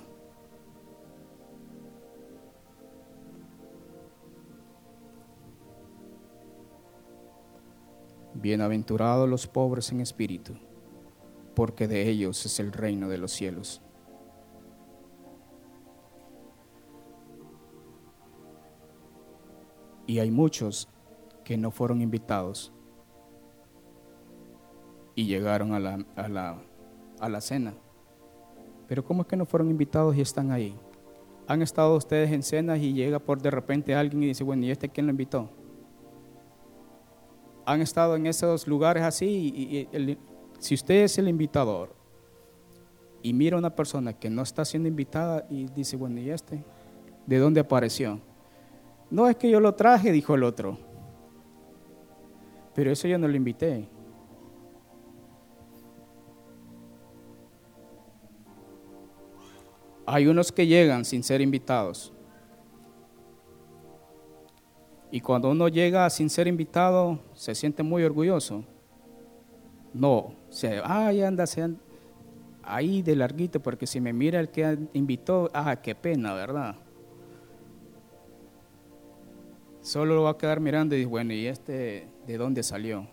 Bienaventurados 8.35 9.27
los 9.27 9.47
pobres 9.47 9.91
en 9.91 10.03
espíritu, 10.03 10.59
porque 11.55 11.89
de 11.89 12.07
ellos 12.07 12.45
es 12.45 12.61
el 12.61 12.71
reino 12.71 13.09
de 13.09 13.17
los 13.17 13.33
cielos. 13.33 13.81
Y 20.07 20.19
hay 20.19 20.31
muchos 20.31 20.87
que 21.49 21.57
no 21.57 21.71
fueron 21.71 22.03
invitados 22.03 22.71
y 25.15 25.25
llegaron 25.25 25.73
a 25.73 25.81
la, 25.81 26.05
a 26.15 26.29
la, 26.29 26.59
a 27.19 27.29
la 27.31 27.41
cena. 27.41 27.73
Pero 28.87 29.03
¿cómo 29.03 29.23
es 29.23 29.29
que 29.29 29.37
no 29.39 29.47
fueron 29.47 29.71
invitados 29.71 30.15
y 30.15 30.21
están 30.21 30.51
ahí? 30.51 30.77
Han 31.47 31.63
estado 31.63 31.97
ustedes 31.97 32.33
en 32.33 32.43
cenas 32.43 32.81
y 32.81 32.93
llega 32.93 33.19
por 33.19 33.41
de 33.41 33.51
repente 33.51 33.95
alguien 33.95 34.25
y 34.25 34.27
dice, 34.27 34.45
bueno, 34.45 34.67
¿y 34.67 34.71
este 34.71 34.91
quién 34.91 35.07
lo 35.07 35.11
invitó? 35.11 35.49
Han 37.65 37.81
estado 37.81 38.15
en 38.17 38.27
esos 38.27 38.69
lugares 38.69 39.03
así 39.03 39.89
y, 39.97 40.19
si 40.59 40.75
usted 40.75 41.05
es 41.05 41.17
el 41.17 41.29
invitador 41.29 41.97
y 43.23 43.33
mira 43.33 43.57
a 43.57 43.59
una 43.59 43.75
persona 43.75 44.13
que 44.13 44.29
no 44.29 44.43
está 44.43 44.67
siendo 44.67 44.87
invitada 44.87 45.47
y 45.49 45.65
dice, 45.69 45.97
bueno, 45.97 46.21
¿y 46.21 46.29
este? 46.29 46.63
¿De 47.27 47.39
dónde 47.39 47.61
apareció? 47.61 48.21
No 49.11 49.27
es 49.31 49.37
que 49.37 49.49
yo 49.49 49.61
lo 49.61 49.75
traje, 49.77 50.13
dijo 50.13 50.35
el 50.35 50.43
otro. 50.43 50.88
Pero 52.79 52.93
eso 52.93 53.09
yo 53.09 53.18
no 53.18 53.26
lo 53.26 53.35
invité. 53.35 53.89
Hay 60.07 60.29
unos 60.29 60.53
que 60.53 60.64
llegan 60.64 61.05
sin 61.05 61.24
ser 61.24 61.41
invitados. 61.41 62.12
Y 65.11 65.20
cuando 65.20 65.51
uno 65.51 65.66
llega 65.66 66.09
sin 66.09 66.31
ser 66.31 66.47
invitado, 66.47 67.18
se 67.35 67.53
siente 67.57 67.83
muy 67.83 68.05
orgulloso. 68.05 68.62
No, 69.93 70.37
se, 70.49 70.81
ay, 70.85 71.22
anda, 71.22 71.49
se 71.49 71.68
ahí 72.62 73.03
de 73.03 73.16
larguito, 73.16 73.59
porque 73.59 73.89
si 73.89 74.01
me 74.01 74.12
mira 74.12 74.39
el 74.39 74.51
que 74.51 74.79
invitó, 74.93 75.51
ah, 75.53 75.74
qué 75.83 75.97
pena, 75.97 76.33
¿verdad? 76.33 76.76
Solo 79.89 80.16
lo 80.16 80.24
va 80.24 80.32
a 80.32 80.36
quedar 80.36 80.61
mirando 80.61 80.95
y 80.95 80.99
dice, 80.99 81.09
bueno, 81.09 81.32
¿y 81.32 81.47
este 81.47 82.11
de 82.26 82.36
dónde 82.36 82.62
salió? 82.62 83.09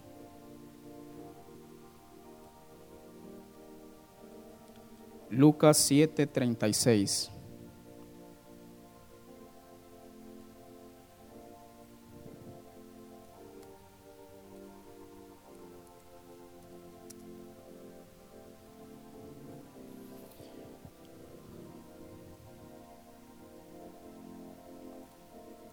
Lucas 5.29 5.89
7:36. 5.89 7.31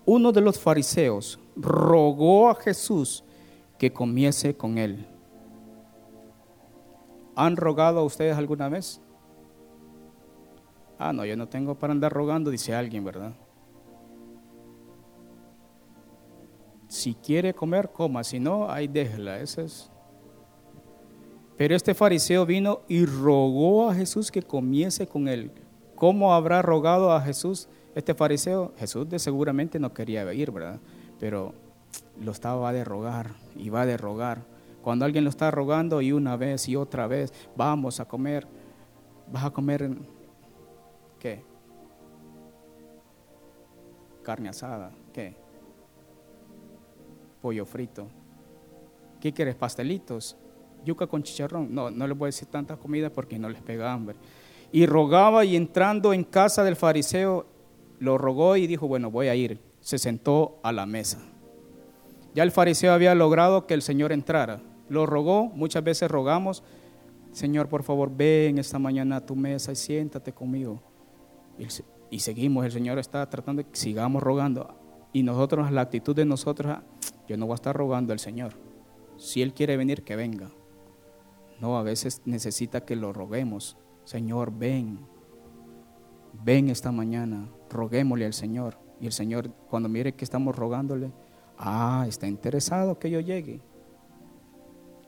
Uno 0.04 0.32
de 0.32 0.40
los 0.40 0.58
fariseos 0.58 1.38
rogó 1.56 2.48
a 2.48 2.54
Jesús 2.54 3.24
que 3.78 3.92
comiese 3.92 4.56
con 4.56 4.78
él. 4.78 5.06
¿Han 7.34 7.56
rogado 7.56 8.00
a 8.00 8.04
ustedes 8.04 8.36
alguna 8.36 8.68
vez? 8.68 9.00
Ah, 10.98 11.12
no, 11.12 11.24
yo 11.24 11.36
no 11.36 11.48
tengo 11.48 11.74
para 11.74 11.92
andar 11.92 12.12
rogando, 12.12 12.50
dice 12.50 12.74
alguien, 12.74 13.04
¿verdad? 13.04 13.32
Si 16.88 17.14
quiere 17.14 17.54
comer, 17.54 17.90
coma, 17.90 18.22
si 18.22 18.38
no, 18.38 18.70
ahí 18.70 18.86
déjela, 18.86 19.40
eso 19.40 19.62
es. 19.62 19.90
Pero 21.56 21.74
este 21.74 21.94
fariseo 21.94 22.44
vino 22.44 22.82
y 22.88 23.06
rogó 23.06 23.88
a 23.88 23.94
Jesús 23.94 24.30
que 24.30 24.42
comiese 24.42 25.06
con 25.06 25.26
él. 25.26 25.50
¿Cómo 25.94 26.34
habrá 26.34 26.60
rogado 26.60 27.12
a 27.12 27.20
Jesús? 27.20 27.68
Este 27.94 28.14
fariseo, 28.14 28.72
Jesús 28.78 29.08
de 29.08 29.18
seguramente 29.18 29.78
no 29.78 29.92
quería 29.92 30.32
ir, 30.32 30.50
¿verdad? 30.50 30.80
Pero 31.20 31.52
lo 32.20 32.32
estaba 32.32 32.72
de 32.72 32.84
rogar 32.84 33.32
y 33.56 33.68
va 33.68 33.84
de 33.84 33.96
rogar. 33.96 34.42
Cuando 34.82 35.04
alguien 35.04 35.24
lo 35.24 35.30
está 35.30 35.50
rogando 35.50 36.00
y 36.00 36.12
una 36.12 36.36
vez 36.36 36.68
y 36.68 36.76
otra 36.76 37.06
vez, 37.06 37.32
vamos 37.56 38.00
a 38.00 38.06
comer, 38.06 38.46
vas 39.30 39.44
a 39.44 39.50
comer, 39.50 39.90
¿qué? 41.18 41.44
Carne 44.22 44.48
asada, 44.48 44.90
¿qué? 45.12 45.36
Pollo 47.40 47.66
frito. 47.66 48.08
¿Qué 49.20 49.32
quieres? 49.32 49.54
Pastelitos, 49.54 50.36
yuca 50.84 51.06
con 51.06 51.22
chicharrón. 51.22 51.72
No, 51.72 51.90
no 51.90 52.06
les 52.06 52.16
voy 52.16 52.26
a 52.26 52.28
decir 52.28 52.48
tanta 52.48 52.76
comida 52.76 53.10
porque 53.10 53.38
no 53.38 53.48
les 53.48 53.62
pega 53.62 53.92
hambre. 53.92 54.16
Y 54.72 54.86
rogaba 54.86 55.44
y 55.44 55.54
entrando 55.54 56.12
en 56.12 56.24
casa 56.24 56.64
del 56.64 56.76
fariseo, 56.76 57.46
lo 58.02 58.18
rogó 58.18 58.56
y 58.56 58.66
dijo, 58.66 58.88
bueno, 58.88 59.12
voy 59.12 59.28
a 59.28 59.34
ir. 59.36 59.60
Se 59.80 59.96
sentó 59.96 60.58
a 60.64 60.72
la 60.72 60.86
mesa. 60.86 61.20
Ya 62.34 62.42
el 62.42 62.50
fariseo 62.50 62.92
había 62.92 63.14
logrado 63.14 63.68
que 63.68 63.74
el 63.74 63.82
Señor 63.82 64.10
entrara. 64.10 64.60
Lo 64.88 65.06
rogó, 65.06 65.44
muchas 65.54 65.84
veces 65.84 66.10
rogamos, 66.10 66.64
Señor, 67.30 67.68
por 67.68 67.84
favor, 67.84 68.10
ven 68.14 68.58
esta 68.58 68.80
mañana 68.80 69.16
a 69.16 69.26
tu 69.26 69.36
mesa 69.36 69.70
y 69.70 69.76
siéntate 69.76 70.32
conmigo. 70.32 70.82
Y, 72.10 72.18
seguimos, 72.18 72.64
el 72.64 72.72
Señor 72.72 72.98
está 72.98 73.28
tratando 73.30 73.62
sigamos 73.70 74.20
rogando. 74.20 74.74
Y 75.12 75.22
nosotros, 75.22 75.70
la 75.70 75.82
actitud 75.82 76.16
de 76.16 76.24
nosotros, 76.24 76.72
ah, 76.76 76.82
yo 77.28 77.36
no 77.36 77.46
voy 77.46 77.54
a 77.54 77.54
estar 77.54 77.76
rogando 77.76 78.12
al 78.12 78.18
Señor. 78.18 78.54
Si 79.16 79.42
Él 79.42 79.54
quiere 79.54 79.76
venir, 79.76 80.02
que 80.02 80.16
venga. 80.16 80.50
No, 81.60 81.78
a 81.78 81.84
veces 81.84 82.22
necesita 82.24 82.84
que 82.84 82.96
lo 82.96 83.12
roguemos. 83.12 83.76
Señor, 84.04 84.52
ven. 84.52 85.06
Ven 86.44 86.68
esta 86.68 86.90
mañana 86.90 87.48
roguémosle 87.72 88.26
al 88.26 88.32
Señor. 88.32 88.78
Y 89.00 89.06
el 89.06 89.12
Señor, 89.12 89.50
cuando 89.68 89.88
mire 89.88 90.14
que 90.14 90.24
estamos 90.24 90.54
rogándole, 90.54 91.10
ah, 91.58 92.04
está 92.06 92.26
interesado 92.26 92.98
que 92.98 93.10
yo 93.10 93.20
llegue. 93.20 93.60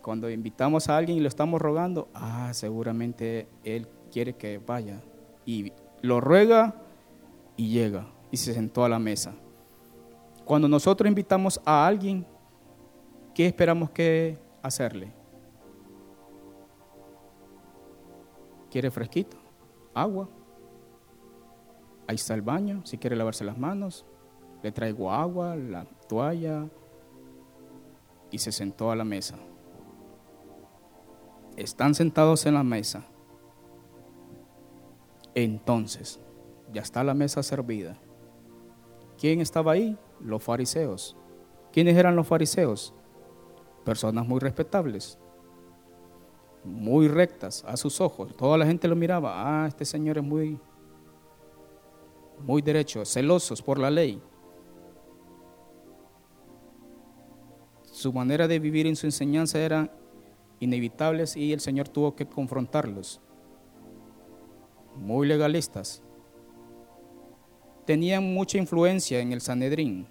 Cuando 0.02 0.28
invitamos 0.28 0.88
a 0.88 0.96
alguien 0.96 1.18
y 1.18 1.20
lo 1.20 1.28
estamos 1.28 1.60
rogando, 1.60 2.08
ah, 2.14 2.50
seguramente 2.52 3.48
Él 3.62 3.88
quiere 4.10 4.34
que 4.34 4.58
vaya. 4.58 5.00
Y 5.46 5.72
lo 6.02 6.20
ruega 6.20 6.74
y 7.56 7.70
llega 7.70 8.06
y 8.30 8.36
se 8.36 8.52
sentó 8.52 8.84
a 8.84 8.88
la 8.88 8.98
mesa. 8.98 9.34
Cuando 10.44 10.68
nosotros 10.68 11.08
invitamos 11.08 11.60
a 11.64 11.86
alguien, 11.86 12.26
¿qué 13.34 13.46
esperamos 13.46 13.90
que 13.90 14.38
hacerle? 14.62 15.12
¿Quiere 18.70 18.90
fresquito? 18.90 19.36
Agua. 19.94 20.28
Ahí 22.06 22.16
está 22.16 22.34
el 22.34 22.42
baño, 22.42 22.82
si 22.84 22.98
quiere 22.98 23.16
lavarse 23.16 23.44
las 23.44 23.58
manos. 23.58 24.04
Le 24.62 24.72
traigo 24.72 25.10
agua, 25.10 25.56
la 25.56 25.84
toalla. 26.08 26.68
Y 28.30 28.38
se 28.38 28.52
sentó 28.52 28.90
a 28.90 28.96
la 28.96 29.04
mesa. 29.04 29.36
Están 31.56 31.94
sentados 31.94 32.46
en 32.46 32.54
la 32.54 32.64
mesa. 32.64 33.04
Entonces, 35.34 36.20
ya 36.72 36.82
está 36.82 37.04
la 37.04 37.14
mesa 37.14 37.42
servida. 37.42 37.96
¿Quién 39.18 39.40
estaba 39.40 39.72
ahí? 39.72 39.96
Los 40.20 40.42
fariseos. 40.42 41.16
¿Quiénes 41.72 41.96
eran 41.96 42.16
los 42.16 42.26
fariseos? 42.26 42.94
Personas 43.84 44.26
muy 44.26 44.40
respetables, 44.40 45.18
muy 46.64 47.08
rectas 47.08 47.64
a 47.66 47.76
sus 47.76 48.00
ojos. 48.00 48.34
Toda 48.36 48.56
la 48.56 48.66
gente 48.66 48.88
lo 48.88 48.96
miraba. 48.96 49.32
Ah, 49.34 49.66
este 49.66 49.84
señor 49.84 50.18
es 50.18 50.24
muy, 50.24 50.58
muy 52.40 52.62
derecho, 52.62 53.04
celosos 53.04 53.62
por 53.62 53.78
la 53.78 53.90
ley. 53.90 54.20
Su 57.82 58.12
manera 58.12 58.48
de 58.48 58.58
vivir 58.58 58.86
en 58.86 58.96
su 58.96 59.06
enseñanza 59.06 59.58
era 59.58 59.90
inevitables 60.60 61.36
y 61.36 61.52
el 61.52 61.60
Señor 61.60 61.88
tuvo 61.88 62.14
que 62.14 62.26
confrontarlos. 62.26 63.20
Muy 64.96 65.26
legalistas. 65.26 66.02
Tenían 67.84 68.32
mucha 68.34 68.58
influencia 68.58 69.20
en 69.20 69.32
el 69.32 69.40
Sanedrín. 69.40 70.06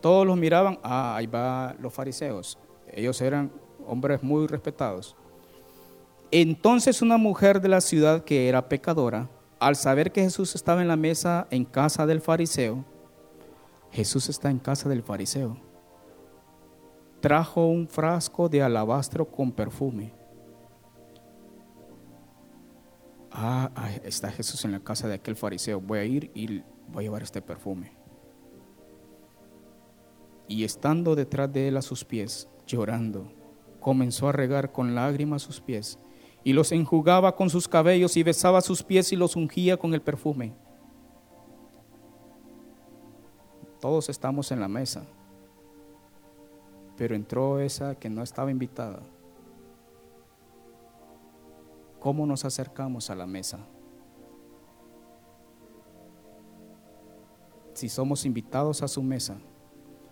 Todos 0.00 0.26
los 0.26 0.36
miraban, 0.36 0.78
ah, 0.82 1.16
ahí 1.16 1.26
va 1.26 1.74
los 1.80 1.92
fariseos. 1.92 2.58
Ellos 2.92 3.20
eran 3.20 3.52
hombres 3.86 4.22
muy 4.22 4.46
respetados. 4.46 5.16
Entonces 6.30 7.02
una 7.02 7.16
mujer 7.16 7.60
de 7.60 7.68
la 7.68 7.80
ciudad 7.80 8.24
que 8.24 8.48
era 8.48 8.68
pecadora, 8.68 9.30
al 9.58 9.76
saber 9.76 10.12
que 10.12 10.22
Jesús 10.22 10.54
estaba 10.54 10.82
en 10.82 10.88
la 10.88 10.96
mesa 10.96 11.46
en 11.50 11.64
casa 11.64 12.06
del 12.06 12.20
fariseo, 12.20 12.84
Jesús 13.90 14.28
está 14.28 14.50
en 14.50 14.58
casa 14.58 14.88
del 14.88 15.02
fariseo 15.02 15.66
trajo 17.26 17.66
un 17.66 17.88
frasco 17.88 18.48
de 18.48 18.62
alabastro 18.62 19.28
con 19.28 19.50
perfume. 19.50 20.12
Ah, 23.32 23.70
está 24.04 24.30
Jesús 24.30 24.64
en 24.64 24.70
la 24.70 24.78
casa 24.78 25.08
de 25.08 25.14
aquel 25.14 25.34
fariseo. 25.34 25.80
Voy 25.80 25.98
a 25.98 26.04
ir 26.04 26.30
y 26.34 26.62
voy 26.86 26.98
a 26.98 27.02
llevar 27.02 27.24
este 27.24 27.42
perfume. 27.42 27.96
Y 30.46 30.62
estando 30.62 31.16
detrás 31.16 31.52
de 31.52 31.66
él 31.66 31.76
a 31.76 31.82
sus 31.82 32.04
pies, 32.04 32.48
llorando, 32.64 33.32
comenzó 33.80 34.28
a 34.28 34.32
regar 34.32 34.70
con 34.70 34.94
lágrimas 34.94 35.42
sus 35.42 35.60
pies 35.60 35.98
y 36.46 36.52
los 36.52 36.70
enjugaba 36.70 37.34
con 37.34 37.50
sus 37.50 37.66
cabellos 37.66 38.16
y 38.16 38.22
besaba 38.22 38.60
sus 38.60 38.82
pies 38.82 39.10
y 39.10 39.16
los 39.16 39.34
ungía 39.34 39.76
con 39.76 39.92
el 39.92 40.00
perfume. 40.00 40.54
Todos 43.80 44.08
estamos 44.08 44.52
en 44.52 44.60
la 44.60 44.68
mesa 44.68 45.04
pero 46.96 47.14
entró 47.14 47.60
esa 47.60 47.94
que 47.94 48.08
no 48.08 48.22
estaba 48.22 48.50
invitada. 48.50 49.02
¿Cómo 52.00 52.26
nos 52.26 52.44
acercamos 52.44 53.10
a 53.10 53.14
la 53.14 53.26
mesa? 53.26 53.58
Si 57.74 57.88
somos 57.88 58.24
invitados 58.24 58.82
a 58.82 58.88
su 58.88 59.02
mesa 59.02 59.36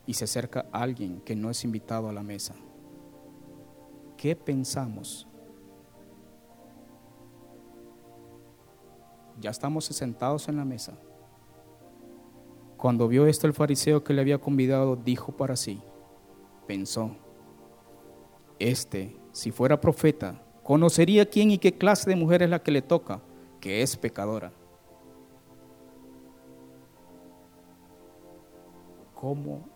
y 0.06 0.12
se 0.12 0.24
acerca 0.24 0.66
alguien 0.70 1.20
que 1.22 1.34
no 1.34 1.50
es 1.50 1.64
invitado 1.64 2.08
a 2.08 2.12
la 2.12 2.22
mesa, 2.22 2.54
¿qué 4.18 4.36
pensamos? 4.36 5.26
Ya 9.40 9.50
estamos 9.50 9.84
sentados 9.86 10.48
en 10.48 10.56
la 10.56 10.64
mesa. 10.64 10.98
Cuando 12.76 13.08
vio 13.08 13.26
esto 13.26 13.46
el 13.46 13.54
fariseo 13.54 14.04
que 14.04 14.12
le 14.12 14.20
había 14.20 14.38
convidado, 14.38 14.96
dijo 14.96 15.32
para 15.32 15.56
sí, 15.56 15.80
pensó, 16.66 17.16
este, 18.58 19.16
si 19.32 19.50
fuera 19.50 19.80
profeta, 19.80 20.42
conocería 20.62 21.28
quién 21.28 21.50
y 21.50 21.58
qué 21.58 21.76
clase 21.76 22.10
de 22.10 22.16
mujer 22.16 22.42
es 22.42 22.50
la 22.50 22.62
que 22.62 22.70
le 22.70 22.82
toca, 22.82 23.22
que 23.60 23.82
es 23.82 23.96
pecadora. 23.96 24.52
¿Cómo 29.14 29.66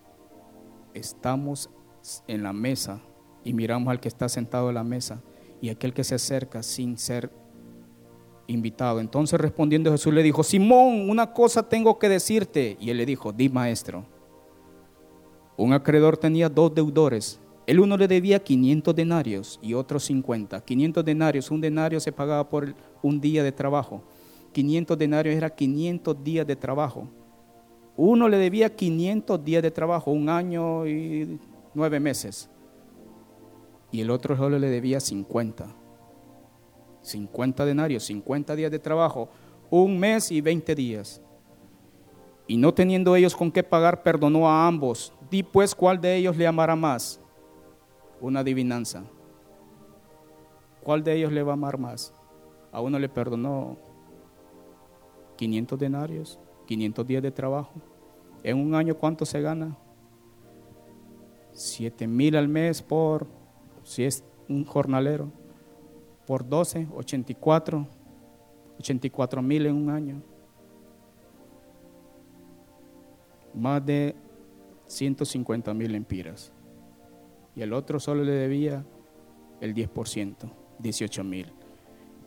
estamos 0.93 1.71
en 2.27 2.43
la 2.43 2.53
mesa 2.53 3.01
y 3.45 3.55
miramos 3.55 3.91
al 3.91 4.01
que 4.01 4.09
está 4.09 4.29
sentado 4.29 4.69
en 4.69 4.75
la 4.75 4.85
mesa 4.85 5.23
y 5.61 5.71
aquel 5.71 5.95
que 5.95 6.05
se 6.05 6.15
acerca 6.15 6.63
sin 6.63 6.99
ser 6.99 7.33
invitado? 8.49 8.99
Entonces 8.99 9.41
respondiendo 9.41 9.93
Jesús 9.93 10.13
le 10.13 10.25
dijo, 10.25 10.43
Simón, 10.43 11.09
una 11.09 11.33
cosa 11.33 11.69
tengo 11.69 11.99
que 11.99 12.09
decirte. 12.09 12.77
Y 12.81 12.91
él 12.91 12.97
le 12.97 13.07
dijo, 13.07 13.33
di 13.33 13.49
maestro. 13.49 14.05
Un 15.57 15.73
acreedor 15.73 16.17
tenía 16.17 16.49
dos 16.49 16.75
deudores. 16.75 17.41
El 17.67 17.81
uno 17.81 17.97
le 17.97 18.09
debía 18.09 18.43
500 18.43 18.97
denarios 18.97 19.61
y 19.63 19.75
otro 19.75 20.01
50. 20.01 20.61
500 20.61 21.05
denarios, 21.05 21.51
un 21.51 21.61
denario 21.61 22.01
se 22.01 22.13
pagaba 22.13 22.49
por 22.49 22.75
un 23.03 23.21
día 23.21 23.45
de 23.45 23.53
trabajo. 23.53 24.03
500 24.53 24.97
denarios 24.97 25.37
era 25.37 25.51
500 25.51 26.25
días 26.25 26.47
de 26.47 26.57
trabajo. 26.57 27.09
Uno 27.97 28.29
le 28.29 28.39
debía 28.39 28.75
500 28.75 29.45
días 29.45 29.63
de 29.63 29.71
trabajo, 29.71 30.13
un 30.13 30.29
año 30.29 30.87
y 30.87 31.39
nueve 31.75 32.01
meses. 32.01 32.49
Y 33.91 34.01
el 34.01 34.11
otro 34.11 34.37
solo 34.37 34.59
le 34.59 34.69
debía 34.69 35.01
50. 35.01 35.67
50 37.09 37.65
denarios, 37.65 38.05
50 38.05 38.55
días 38.57 38.71
de 38.71 38.79
trabajo, 38.79 39.29
un 39.71 39.99
mes 39.99 40.31
y 40.31 40.41
20 40.41 40.75
días. 40.75 41.21
Y 42.47 42.57
no 42.57 42.73
teniendo 42.73 43.15
ellos 43.15 43.37
con 43.37 43.53
qué 43.53 43.63
pagar, 43.63 44.03
perdonó 44.03 44.49
a 44.49 44.67
ambos 44.67 45.13
Di 45.31 45.43
pues 45.43 45.75
cuál 45.75 46.01
de 46.01 46.17
ellos 46.17 46.37
le 46.37 46.47
amará 46.47 46.75
más. 46.75 47.21
Una 48.21 48.41
adivinanza. 48.41 49.05
¿Cuál 50.83 51.05
de 51.05 51.15
ellos 51.15 51.33
le 51.33 51.43
va 51.43 51.53
a 51.53 51.55
amar 51.55 51.79
más? 51.79 52.15
A 52.73 52.81
uno 52.81 52.99
le 52.99 53.09
perdonó 53.09 53.77
500 55.37 55.79
denarios, 55.79 56.39
500 56.67 57.07
días 57.07 57.23
de 57.23 57.31
trabajo. 57.31 57.73
En 58.43 58.59
un 58.59 58.75
año, 58.75 58.95
¿cuánto 58.97 59.27
se 59.27 59.41
gana? 59.41 59.77
7 61.53 62.07
mil 62.07 62.37
al 62.37 62.49
mes 62.49 62.81
por, 62.81 63.27
si 63.83 64.05
es 64.05 64.25
un 64.49 64.65
jornalero, 64.65 65.31
por 66.29 66.47
12, 66.47 66.89
84, 66.95 67.87
84 68.81 69.41
mil 69.41 69.65
en 69.65 69.75
un 69.75 69.89
año. 69.89 70.23
Más 73.55 73.85
de 73.87 74.15
150 74.89 75.73
mil 75.73 75.95
empiras. 75.95 76.53
Y 77.57 77.63
el 77.63 77.73
otro 77.73 77.99
solo 77.99 78.25
le 78.25 78.33
debía 78.33 78.85
el 79.63 79.75
10%, 79.75 80.53
18 80.79 81.25
mil. 81.25 81.51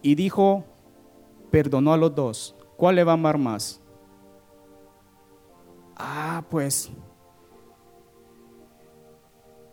Y 0.02 0.16
dijo, 0.16 0.66
perdonó 1.52 1.94
a 1.94 1.98
los 1.98 2.16
dos. 2.16 2.56
¿Cuál 2.78 2.96
le 2.96 3.04
va 3.04 3.12
a 3.12 3.14
amar 3.14 3.38
más? 3.38 3.80
Ah, 5.96 6.44
pues 6.50 6.92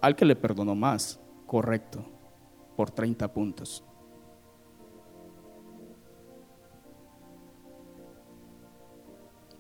al 0.03 0.15
que 0.15 0.27
le 0.27 0.37
perdonó 0.37 0.75
más, 0.75 1.19
correcto, 1.47 2.05
por 2.77 2.91
30 2.91 3.33
puntos. 3.33 3.88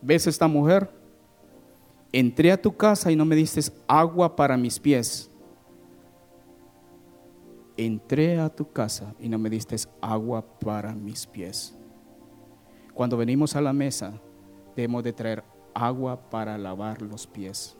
¿Ves 0.00 0.26
esta 0.26 0.48
mujer? 0.48 0.98
entré 2.12 2.52
a 2.52 2.60
tu 2.60 2.76
casa 2.76 3.10
y 3.12 3.16
no 3.16 3.24
me 3.24 3.36
diste 3.36 3.60
agua 3.86 4.34
para 4.34 4.56
mis 4.56 4.78
pies. 4.78 5.30
Entré 7.76 8.38
a 8.40 8.48
tu 8.48 8.70
casa 8.70 9.14
y 9.20 9.28
no 9.28 9.38
me 9.38 9.50
diste 9.50 9.76
agua 10.00 10.44
para 10.58 10.94
mis 10.94 11.26
pies. 11.26 11.76
Cuando 12.92 13.16
venimos 13.16 13.54
a 13.54 13.60
la 13.60 13.72
mesa, 13.72 14.20
debemos 14.74 15.04
de 15.04 15.12
traer 15.12 15.44
agua 15.74 16.18
para 16.28 16.58
lavar 16.58 17.02
los 17.02 17.26
pies. 17.26 17.76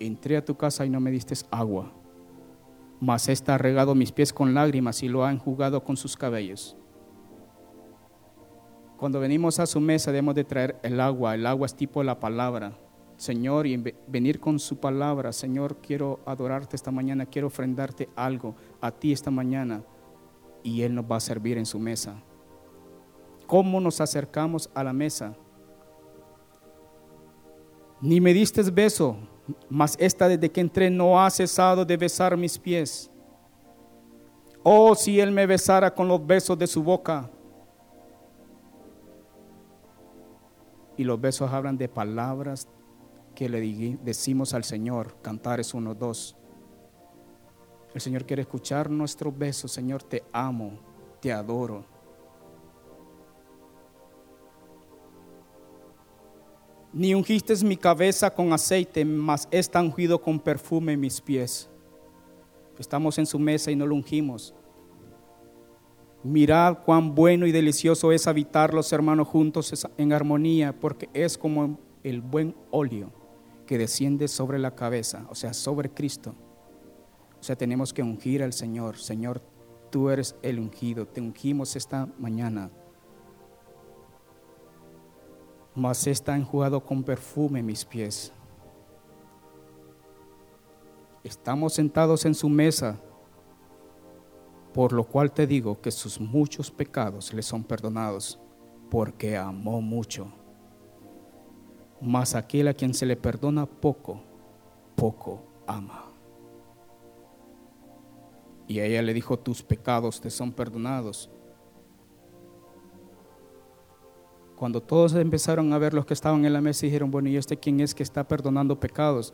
Entré 0.00 0.36
a 0.36 0.44
tu 0.44 0.56
casa 0.56 0.86
y 0.86 0.90
no 0.90 1.00
me 1.00 1.10
diste 1.10 1.34
agua, 1.50 1.92
mas 3.00 3.28
esta 3.28 3.56
ha 3.56 3.58
regado 3.58 3.94
mis 3.94 4.12
pies 4.12 4.32
con 4.32 4.54
lágrimas 4.54 5.02
y 5.02 5.08
lo 5.08 5.24
ha 5.24 5.32
enjugado 5.32 5.82
con 5.82 5.96
sus 5.96 6.16
cabellos. 6.16 6.76
Cuando 8.98 9.20
venimos 9.20 9.60
a 9.60 9.66
su 9.66 9.78
mesa 9.78 10.10
debemos 10.10 10.34
de 10.34 10.42
traer 10.42 10.76
el 10.82 11.00
agua. 11.00 11.36
El 11.36 11.46
agua 11.46 11.66
es 11.66 11.74
tipo 11.74 12.02
la 12.02 12.18
palabra. 12.18 12.72
Señor, 13.16 13.68
y 13.68 13.94
venir 14.08 14.40
con 14.40 14.58
su 14.58 14.78
palabra. 14.78 15.32
Señor, 15.32 15.76
quiero 15.76 16.18
adorarte 16.26 16.74
esta 16.74 16.90
mañana, 16.90 17.24
quiero 17.24 17.46
ofrendarte 17.46 18.08
algo 18.16 18.56
a 18.80 18.90
ti 18.90 19.12
esta 19.12 19.30
mañana. 19.30 19.84
Y 20.64 20.82
Él 20.82 20.96
nos 20.96 21.04
va 21.04 21.16
a 21.16 21.20
servir 21.20 21.58
en 21.58 21.66
su 21.66 21.78
mesa. 21.78 22.20
¿Cómo 23.46 23.80
nos 23.80 24.00
acercamos 24.00 24.68
a 24.74 24.82
la 24.82 24.92
mesa? 24.92 25.36
Ni 28.00 28.20
me 28.20 28.34
diste 28.34 28.62
beso, 28.62 29.16
mas 29.68 29.96
esta 30.00 30.28
desde 30.28 30.50
que 30.50 30.60
entré 30.60 30.90
no 30.90 31.22
ha 31.22 31.30
cesado 31.30 31.84
de 31.84 31.96
besar 31.96 32.36
mis 32.36 32.58
pies. 32.58 33.08
Oh, 34.64 34.96
si 34.96 35.20
Él 35.20 35.30
me 35.30 35.46
besara 35.46 35.94
con 35.94 36.08
los 36.08 36.26
besos 36.26 36.58
de 36.58 36.66
su 36.66 36.82
boca 36.82 37.30
Y 40.98 41.04
los 41.04 41.18
besos 41.18 41.50
hablan 41.50 41.78
de 41.78 41.88
palabras 41.88 42.68
que 43.34 43.48
le 43.48 43.96
decimos 44.02 44.52
al 44.52 44.64
Señor. 44.64 45.16
Cantar 45.22 45.60
es 45.60 45.72
uno, 45.72 45.94
dos. 45.94 46.36
El 47.94 48.00
Señor 48.00 48.26
quiere 48.26 48.42
escuchar 48.42 48.90
nuestros 48.90 49.36
besos. 49.38 49.70
Señor, 49.72 50.02
te 50.02 50.24
amo, 50.32 50.72
te 51.20 51.32
adoro. 51.32 51.84
Ni 56.92 57.14
ungiste 57.14 57.54
mi 57.64 57.76
cabeza 57.76 58.34
con 58.34 58.52
aceite, 58.52 59.04
mas 59.04 59.46
está 59.52 59.80
ungido 59.80 60.20
con 60.20 60.40
perfume 60.40 60.96
mis 60.96 61.20
pies. 61.20 61.70
Estamos 62.76 63.18
en 63.18 63.26
su 63.26 63.38
mesa 63.38 63.70
y 63.70 63.76
no 63.76 63.86
lo 63.86 63.94
ungimos. 63.94 64.52
Mirad 66.22 66.78
cuán 66.84 67.14
bueno 67.14 67.46
y 67.46 67.52
delicioso 67.52 68.12
es 68.12 68.26
habitar 68.26 68.74
los 68.74 68.92
hermanos 68.92 69.28
juntos 69.28 69.86
en 69.96 70.12
armonía, 70.12 70.78
porque 70.78 71.08
es 71.14 71.38
como 71.38 71.78
el 72.02 72.20
buen 72.20 72.54
óleo 72.70 73.12
que 73.66 73.78
desciende 73.78 74.28
sobre 74.28 74.58
la 74.58 74.74
cabeza, 74.74 75.26
o 75.30 75.34
sea, 75.34 75.54
sobre 75.54 75.90
Cristo. 75.90 76.34
O 77.40 77.42
sea, 77.42 77.56
tenemos 77.56 77.92
que 77.92 78.02
ungir 78.02 78.42
al 78.42 78.52
Señor. 78.52 78.96
Señor, 78.98 79.40
tú 79.90 80.10
eres 80.10 80.34
el 80.42 80.58
ungido. 80.58 81.06
Te 81.06 81.20
ungimos 81.20 81.76
esta 81.76 82.08
mañana 82.18 82.70
mas 85.78 86.08
está 86.08 86.36
enjuagado 86.36 86.84
con 86.84 87.04
perfume 87.04 87.62
mis 87.62 87.84
pies. 87.84 88.32
Estamos 91.22 91.74
sentados 91.74 92.24
en 92.24 92.34
su 92.34 92.48
mesa, 92.48 92.98
por 94.72 94.92
lo 94.92 95.04
cual 95.04 95.32
te 95.32 95.46
digo 95.46 95.80
que 95.80 95.90
sus 95.90 96.20
muchos 96.20 96.70
pecados 96.70 97.32
le 97.32 97.42
son 97.42 97.64
perdonados, 97.64 98.38
porque 98.90 99.36
amó 99.36 99.80
mucho. 99.80 100.28
Mas 102.00 102.34
aquel 102.34 102.68
a 102.68 102.74
quien 102.74 102.94
se 102.94 103.06
le 103.06 103.16
perdona 103.16 103.66
poco, 103.66 104.22
poco 104.94 105.42
ama. 105.66 106.04
Y 108.66 108.80
ella 108.80 109.02
le 109.02 109.14
dijo, 109.14 109.38
tus 109.38 109.62
pecados 109.62 110.20
te 110.20 110.30
son 110.30 110.52
perdonados. 110.52 111.30
Cuando 114.54 114.82
todos 114.82 115.14
empezaron 115.14 115.72
a 115.72 115.78
ver 115.78 115.94
los 115.94 116.04
que 116.04 116.14
estaban 116.14 116.44
en 116.44 116.52
la 116.52 116.60
mesa, 116.60 116.84
dijeron, 116.84 117.10
bueno, 117.10 117.28
¿y 117.28 117.36
este 117.36 117.56
quién 117.56 117.80
es 117.80 117.94
que 117.94 118.02
está 118.02 118.26
perdonando 118.28 118.78
pecados? 118.78 119.32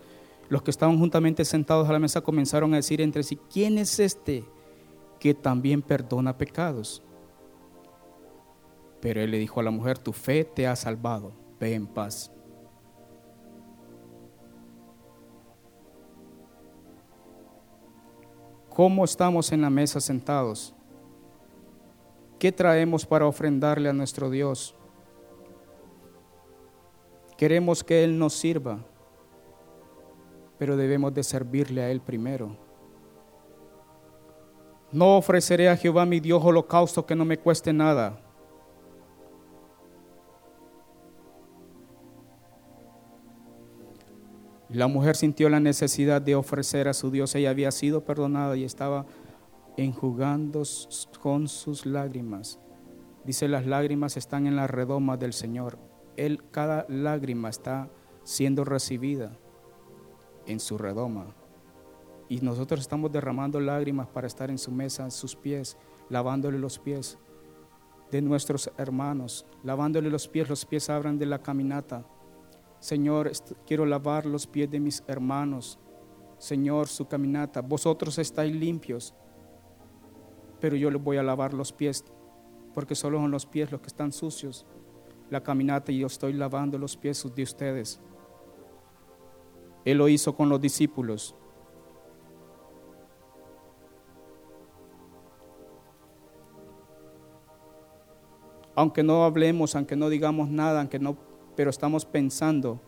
Los 0.49 0.63
que 0.63 0.71
estaban 0.71 0.99
juntamente 0.99 1.45
sentados 1.45 1.89
a 1.89 1.93
la 1.93 1.99
mesa 1.99 2.21
comenzaron 2.21 2.73
a 2.75 2.77
decir 2.77 3.01
entre 3.01 3.23
sí, 3.23 3.39
¿quién 3.51 3.79
es 3.79 3.99
este 3.99 4.45
que 5.25 5.33
también 5.33 5.81
perdona 5.81 6.37
pecados? 6.37 7.03
Pero 9.01 9.23
él 9.23 9.31
le 9.31 9.39
dijo 9.39 9.59
a 9.59 9.63
la 9.63 9.71
mujer, 9.71 9.97
tu 9.97 10.13
fe 10.13 10.45
te 10.45 10.67
ha 10.67 10.77
salvado, 10.77 11.33
ve 11.59 11.73
en 11.73 11.87
paz. 11.87 12.31
¿Cómo 18.69 19.03
estamos 19.03 19.51
en 19.51 19.63
la 19.63 19.71
mesa 19.71 19.99
sentados? 19.99 20.75
¿Qué 22.39 22.53
traemos 22.53 23.07
para 23.07 23.25
ofrendarle 23.25 23.89
a 23.89 23.95
nuestro 23.95 24.29
Dios? 24.29 24.75
Queremos 27.39 27.83
que 27.83 28.05
Él 28.05 28.19
nos 28.19 28.35
sirva, 28.35 28.85
pero 30.59 30.77
debemos 30.77 31.15
de 31.15 31.23
servirle 31.23 31.81
a 31.81 31.91
Él 31.91 32.03
primero. 32.03 32.64
No 34.95 35.17
ofreceré 35.17 35.69
a 35.69 35.77
Jehová 35.77 36.07
mi 36.07 36.21
Dios 36.21 36.41
holocausto 36.45 37.05
que 37.05 37.17
no 37.17 37.25
me 37.25 37.37
cueste 37.37 37.73
nada. 37.73 38.17
La 44.69 44.87
mujer 44.87 45.17
sintió 45.17 45.49
la 45.49 45.59
necesidad 45.59 46.23
de 46.23 46.37
ofrecer 46.37 46.87
a 46.87 46.95
su 46.95 47.11
Dios. 47.11 47.35
Ella 47.35 47.51
había 47.51 47.73
sido 47.73 48.05
perdonada 48.05 48.57
y 48.57 48.63
estaba 48.63 49.05
enjugando 49.77 50.63
con 51.21 51.49
sus 51.49 51.87
lágrimas. 51.87 52.61
Dice, 53.25 53.49
las 53.49 53.67
lágrimas 53.67 54.17
están 54.17 54.47
en 54.47 54.55
la 54.55 54.69
redoma 54.69 55.17
del 55.17 55.33
Señor. 55.33 55.77
Él, 56.17 56.41
cada 56.53 56.87
lágrima 56.89 57.49
está 57.49 57.91
siendo 58.23 58.65
recibida 58.65 59.33
en 60.47 60.61
su 60.61 60.79
redoma. 60.79 61.35
Y 62.35 62.41
nosotros 62.41 62.81
estamos 62.81 63.13
derramando 63.13 63.61
lágrimas 63.61 64.09
para 64.09 64.27
estar 64.27 64.51
en 64.51 64.59
su 64.59 64.73
mesa, 64.73 65.05
en 65.05 65.13
sus 65.13 65.37
pies, 65.37 65.77
lavándole 66.11 66.59
los 66.59 66.81
pies 66.81 67.17
de 68.11 68.21
nuestros 68.23 68.73
hermanos, 68.77 69.47
lavándole 69.63 70.11
los 70.11 70.27
pies, 70.27 70.49
los 70.49 70.65
pies 70.65 70.91
abran 70.91 71.17
de 71.17 71.27
la 71.27 71.39
caminata. 71.39 72.05
Señor, 72.81 73.31
quiero 73.65 73.87
lavar 73.87 74.27
los 74.27 74.49
pies 74.49 74.69
de 74.69 74.81
mis 74.81 75.05
hermanos. 75.07 75.79
Señor, 76.39 76.89
su 76.89 77.07
caminata. 77.07 77.61
Vosotros 77.61 78.19
estáis 78.19 78.53
limpios, 78.53 79.15
pero 80.61 80.75
yo 80.75 80.91
les 80.91 81.01
voy 81.01 81.19
a 81.19 81.23
lavar 81.23 81.55
los 81.55 81.73
pies, 81.73 82.05
porque 82.75 82.97
solo 82.97 83.21
son 83.21 83.31
los 83.31 83.47
pies 83.47 83.71
los 83.71 83.81
que 83.81 83.87
están 83.87 84.11
sucios 84.11 84.67
la 85.31 85.41
caminata 85.41 85.93
y 85.93 86.01
yo 86.01 86.09
estoy 86.09 86.33
lavando 86.33 86.79
los 86.79 86.97
pies 86.97 87.25
de 87.33 87.45
ustedes. 87.45 88.01
Él 89.85 89.99
lo 89.99 90.09
hizo 90.09 90.35
con 90.35 90.49
los 90.49 90.61
discípulos. 90.61 91.37
Aunque 98.75 99.03
no 99.03 99.25
hablemos, 99.25 99.75
aunque 99.77 99.97
no 99.97 100.09
digamos 100.09 100.49
nada, 100.49 100.81
aunque 100.81 100.99
no, 100.99 101.17
pero 101.57 101.71
estamos 101.71 102.05
pensando 102.05 102.81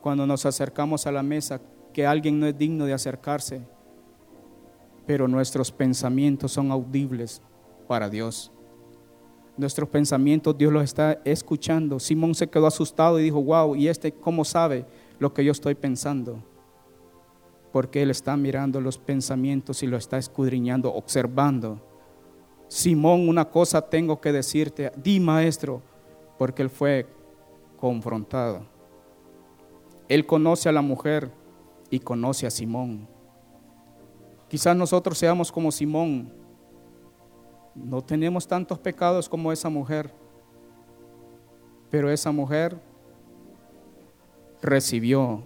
cuando 0.00 0.26
nos 0.26 0.46
acercamos 0.46 1.06
a 1.06 1.12
la 1.12 1.22
mesa 1.22 1.60
que 1.92 2.06
alguien 2.06 2.38
no 2.38 2.46
es 2.46 2.56
digno 2.56 2.84
de 2.84 2.92
acercarse, 2.92 3.62
pero 5.06 5.28
nuestros 5.28 5.72
pensamientos 5.72 6.52
son 6.52 6.70
audibles 6.70 7.40
para 7.88 8.08
Dios 8.08 8.52
nuestros 9.56 9.88
pensamientos, 9.88 10.56
Dios 10.56 10.72
los 10.72 10.84
está 10.84 11.20
escuchando. 11.24 11.98
Simón 11.98 12.34
se 12.34 12.48
quedó 12.48 12.66
asustado 12.66 13.18
y 13.18 13.24
dijo, 13.24 13.42
wow, 13.42 13.74
¿y 13.74 13.88
este 13.88 14.12
cómo 14.12 14.44
sabe 14.44 14.84
lo 15.18 15.32
que 15.32 15.44
yo 15.44 15.52
estoy 15.52 15.74
pensando? 15.74 16.42
Porque 17.72 18.02
él 18.02 18.10
está 18.10 18.36
mirando 18.36 18.80
los 18.80 18.98
pensamientos 18.98 19.82
y 19.82 19.86
lo 19.86 19.96
está 19.96 20.18
escudriñando, 20.18 20.92
observando. 20.94 21.80
Simón, 22.68 23.28
una 23.28 23.44
cosa 23.44 23.80
tengo 23.80 24.20
que 24.20 24.32
decirte, 24.32 24.92
di 24.96 25.20
maestro, 25.20 25.82
porque 26.38 26.62
él 26.62 26.70
fue 26.70 27.06
confrontado. 27.78 28.66
Él 30.08 30.26
conoce 30.26 30.68
a 30.68 30.72
la 30.72 30.82
mujer 30.82 31.30
y 31.90 32.00
conoce 32.00 32.46
a 32.46 32.50
Simón. 32.50 33.08
Quizás 34.48 34.76
nosotros 34.76 35.18
seamos 35.18 35.50
como 35.50 35.72
Simón, 35.72 36.32
no 37.74 38.02
tenemos 38.02 38.46
tantos 38.46 38.78
pecados 38.78 39.28
como 39.28 39.52
esa 39.52 39.68
mujer, 39.68 40.12
pero 41.90 42.10
esa 42.10 42.32
mujer 42.32 42.80
recibió 44.62 45.42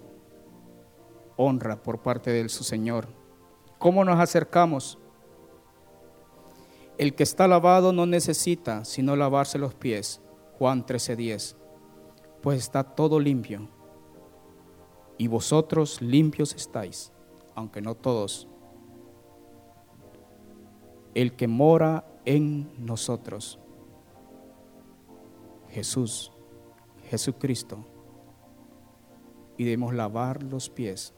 honra 1.36 1.82
por 1.82 2.00
parte 2.00 2.30
de 2.30 2.48
su 2.48 2.62
Señor. 2.62 3.08
¿Cómo 3.78 4.04
nos 4.04 4.20
acercamos? 4.20 4.98
El 7.00 7.14
que 7.14 7.22
está 7.22 7.48
lavado 7.48 7.94
no 7.94 8.04
necesita 8.04 8.84
sino 8.84 9.16
lavarse 9.16 9.58
los 9.58 9.74
pies. 9.74 10.20
Juan 10.58 10.84
13:10. 10.84 11.56
Pues 12.42 12.58
está 12.58 12.84
todo 12.84 13.18
limpio. 13.18 13.70
Y 15.16 15.26
vosotros 15.26 16.02
limpios 16.02 16.54
estáis, 16.54 17.10
aunque 17.54 17.80
no 17.80 17.94
todos. 17.94 18.48
El 21.14 21.34
que 21.36 21.48
mora 21.48 22.04
en 22.26 22.70
nosotros. 22.84 23.58
Jesús, 25.70 26.32
Jesucristo. 27.08 27.78
Y 29.56 29.64
debemos 29.64 29.94
lavar 29.94 30.42
los 30.42 30.68
pies. 30.68 31.14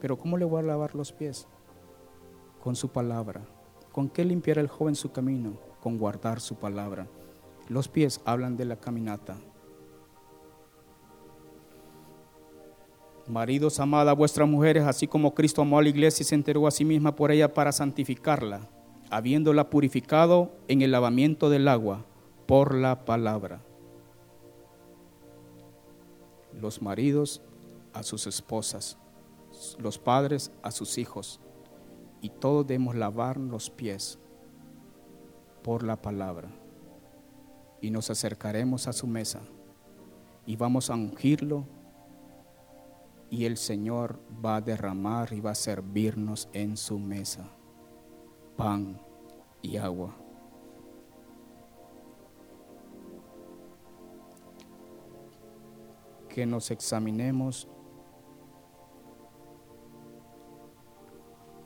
Pero 0.00 0.16
¿cómo 0.18 0.38
le 0.38 0.46
voy 0.46 0.60
a 0.60 0.66
lavar 0.66 0.94
los 0.94 1.12
pies? 1.12 1.46
Con 2.62 2.74
su 2.74 2.88
palabra. 2.88 3.44
¿Con 3.92 4.08
qué 4.08 4.24
limpiar 4.24 4.58
el 4.58 4.68
joven 4.68 4.94
su 4.94 5.12
camino? 5.12 5.52
Con 5.80 5.98
guardar 5.98 6.40
su 6.40 6.56
palabra. 6.56 7.06
Los 7.68 7.88
pies 7.88 8.20
hablan 8.24 8.56
de 8.56 8.64
la 8.64 8.76
caminata. 8.76 9.36
Maridos, 13.28 13.78
amad 13.78 14.08
a 14.08 14.14
vuestras 14.14 14.48
mujeres, 14.48 14.84
así 14.84 15.06
como 15.06 15.34
Cristo 15.34 15.62
amó 15.62 15.78
a 15.78 15.82
la 15.82 15.88
iglesia 15.88 16.22
y 16.22 16.26
se 16.26 16.34
enteró 16.34 16.66
a 16.66 16.70
sí 16.70 16.84
misma 16.84 17.14
por 17.14 17.30
ella 17.30 17.52
para 17.54 17.70
santificarla 17.70 18.68
habiéndola 19.12 19.68
purificado 19.68 20.52
en 20.68 20.80
el 20.80 20.90
lavamiento 20.90 21.50
del 21.50 21.68
agua 21.68 22.06
por 22.46 22.74
la 22.74 23.04
palabra. 23.04 23.60
Los 26.58 26.80
maridos 26.80 27.42
a 27.92 28.04
sus 28.04 28.26
esposas, 28.26 28.96
los 29.78 29.98
padres 29.98 30.50
a 30.62 30.70
sus 30.70 30.96
hijos, 30.96 31.40
y 32.22 32.30
todos 32.30 32.66
debemos 32.66 32.94
lavar 32.94 33.36
los 33.36 33.68
pies 33.68 34.18
por 35.62 35.82
la 35.82 36.00
palabra. 36.00 36.48
Y 37.80 37.90
nos 37.90 38.08
acercaremos 38.08 38.86
a 38.86 38.92
su 38.92 39.06
mesa 39.06 39.40
y 40.46 40.56
vamos 40.56 40.88
a 40.88 40.94
ungirlo 40.94 41.66
y 43.28 43.44
el 43.44 43.56
Señor 43.56 44.20
va 44.44 44.56
a 44.56 44.60
derramar 44.60 45.32
y 45.32 45.40
va 45.40 45.50
a 45.50 45.54
servirnos 45.56 46.48
en 46.52 46.76
su 46.76 46.98
mesa 46.98 47.50
pan 48.56 49.00
y 49.60 49.76
agua. 49.76 50.14
Que 56.28 56.46
nos 56.46 56.70
examinemos 56.70 57.68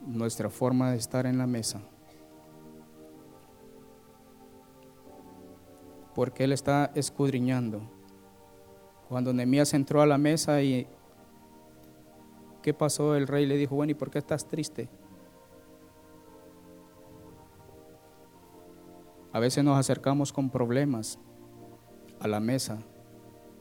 nuestra 0.06 0.48
forma 0.50 0.90
de 0.90 0.96
estar 0.96 1.26
en 1.26 1.38
la 1.38 1.46
mesa. 1.46 1.80
Porque 6.14 6.44
Él 6.44 6.52
está 6.52 6.92
escudriñando. 6.94 7.82
Cuando 9.08 9.32
Nehemías 9.32 9.74
entró 9.74 10.00
a 10.00 10.06
la 10.06 10.18
mesa 10.18 10.62
y 10.62 10.86
¿qué 12.62 12.72
pasó? 12.72 13.14
El 13.14 13.26
rey 13.26 13.46
le 13.46 13.56
dijo, 13.56 13.76
bueno, 13.76 13.92
¿y 13.92 13.94
por 13.94 14.10
qué 14.10 14.18
estás 14.18 14.48
triste? 14.48 14.88
A 19.32 19.38
veces 19.38 19.62
nos 19.62 19.78
acercamos 19.78 20.32
con 20.32 20.48
problemas 20.48 21.18
a 22.20 22.26
la 22.26 22.40
mesa 22.40 22.78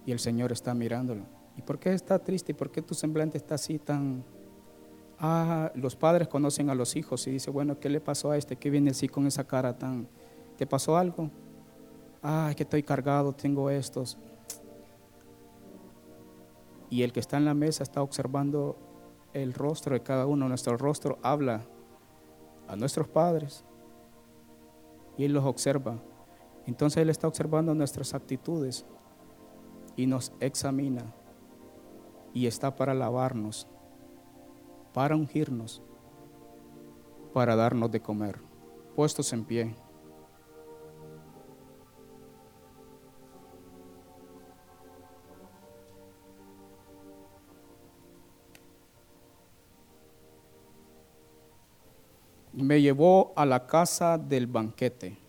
y 0.06 0.12
el 0.12 0.20
Señor 0.20 0.52
está 0.52 0.74
mirándolo. 0.74 1.26
¿Y 1.58 1.62
por 1.62 1.80
qué 1.80 1.94
está 1.94 2.20
triste? 2.20 2.54
¿Y 2.54 2.56
por 2.56 2.72
qué 2.72 2.82
tu 2.82 2.94
semblante 2.94 3.38
está 3.38 3.56
así 3.56 3.80
tan... 3.80 4.24
Ah, 5.20 5.72
los 5.76 5.96
padres 5.96 6.28
conocen 6.28 6.70
a 6.70 6.76
los 6.76 6.96
hijos 6.96 7.26
y 7.28 7.32
dicen, 7.32 7.54
bueno, 7.54 7.80
¿qué 7.80 7.90
le 7.90 8.02
pasó 8.02 8.32
a 8.32 8.38
este? 8.38 8.58
¿Qué 8.58 8.70
viene 8.70 8.92
así 8.92 9.08
con 9.08 9.28
esa 9.28 9.46
cara 9.46 9.78
tan... 9.78 10.08
¿Te 10.58 10.66
pasó 10.66 10.98
algo? 10.98 11.30
Ah, 12.22 12.52
que 12.56 12.64
estoy 12.64 12.84
cargado, 12.84 13.34
tengo 13.34 13.70
estos. 13.70 14.18
Y 16.90 17.04
el 17.04 17.12
que 17.12 17.20
está 17.20 17.38
en 17.38 17.46
la 17.46 17.54
mesa 17.54 17.84
está 17.84 18.02
observando 18.02 18.78
el 19.34 19.54
rostro 19.54 19.94
de 19.94 20.02
cada 20.02 20.26
uno. 20.26 20.48
Nuestro 20.48 20.78
rostro 20.78 21.18
habla 21.22 21.62
a 22.68 22.76
nuestros 22.76 23.08
padres 23.08 23.66
y 25.18 25.26
Él 25.26 25.34
los 25.34 25.46
observa. 25.46 25.98
Entonces 26.66 27.02
Él 27.02 27.10
está 27.10 27.28
observando 27.28 27.74
nuestras 27.76 28.14
actitudes 28.14 28.86
y 29.96 30.08
nos 30.08 30.34
examina 30.40 31.14
y 32.34 32.48
está 32.48 32.76
para 32.76 32.94
lavarnos, 32.94 33.68
para 34.96 35.14
ungirnos, 35.14 35.82
para 37.34 37.54
darnos 37.54 37.92
de 37.92 38.02
comer. 38.02 38.40
Puestos 38.96 39.34
en 39.34 39.44
pie. 39.44 39.76
me 52.54 52.82
llevó 52.82 53.34
a 53.36 53.46
la 53.46 53.68
casa 53.68 54.18
del 54.18 54.48
banquete. 54.48 55.25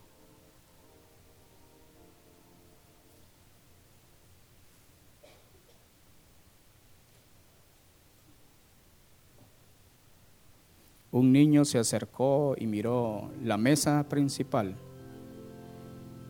Un 11.16 11.32
niño 11.32 11.64
se 11.64 11.78
acercó 11.78 12.54
y 12.58 12.66
miró 12.66 13.30
la 13.42 13.56
mesa 13.56 14.04
principal 14.06 14.76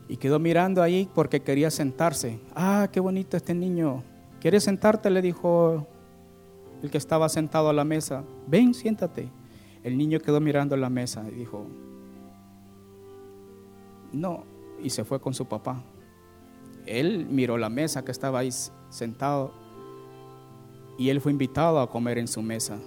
y 0.07 0.17
quedó 0.17 0.39
mirando 0.39 0.81
ahí 0.81 1.11
porque 1.13 1.41
quería 1.41 1.73
sentarse. 1.73 2.39
Ah, 2.55 2.89
qué 2.93 3.01
bonito 3.01 3.37
este 3.37 3.53
niño. 3.53 4.05
¿Quieres 4.41 4.63
sentarte? 4.63 5.11
Le 5.11 5.23
dijo 5.23 5.85
el 6.85 6.91
que 6.93 6.99
estaba 6.99 7.29
sentado 7.29 7.69
a 7.69 7.73
la 7.73 7.83
mesa. 7.83 8.23
Ven, 8.47 8.75
siéntate. 8.75 9.29
El 9.83 9.99
niño 9.99 10.21
quedó 10.21 10.41
mirando 10.41 10.77
la 10.77 10.89
mesa 10.89 11.25
y 11.33 11.35
dijo, 11.35 11.67
no, 14.13 14.45
y 14.81 14.91
se 14.91 15.05
fue 15.05 15.21
con 15.21 15.35
su 15.35 15.47
papá. 15.47 15.83
Él 16.87 17.27
miró 17.29 17.59
la 17.59 17.71
mesa 17.71 18.05
que 18.05 18.13
estaba 18.13 18.39
ahí 18.39 18.51
sentado 18.91 19.53
y 20.97 21.09
él 21.09 21.21
fue 21.21 21.33
invitado 21.33 21.81
a 21.81 21.91
comer 21.91 22.19
en 22.19 22.29
su 22.29 22.41
mesa. 22.41 22.79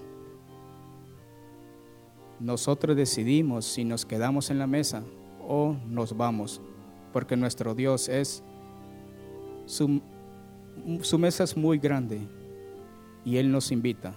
Nosotros 2.40 2.96
decidimos 2.96 3.66
si 3.66 3.84
nos 3.84 4.06
quedamos 4.06 4.50
en 4.50 4.60
la 4.60 4.68
mesa 4.68 5.04
o 5.46 5.76
nos 5.88 6.16
vamos, 6.16 6.62
porque 7.12 7.36
nuestro 7.36 7.76
Dios 7.76 8.08
es, 8.08 8.44
su, 9.66 10.02
su 11.02 11.20
mesa 11.20 11.44
es 11.44 11.58
muy 11.58 11.78
grande 11.78 12.22
y 13.26 13.38
Él 13.38 13.52
nos 13.52 13.72
invita. 13.72 14.14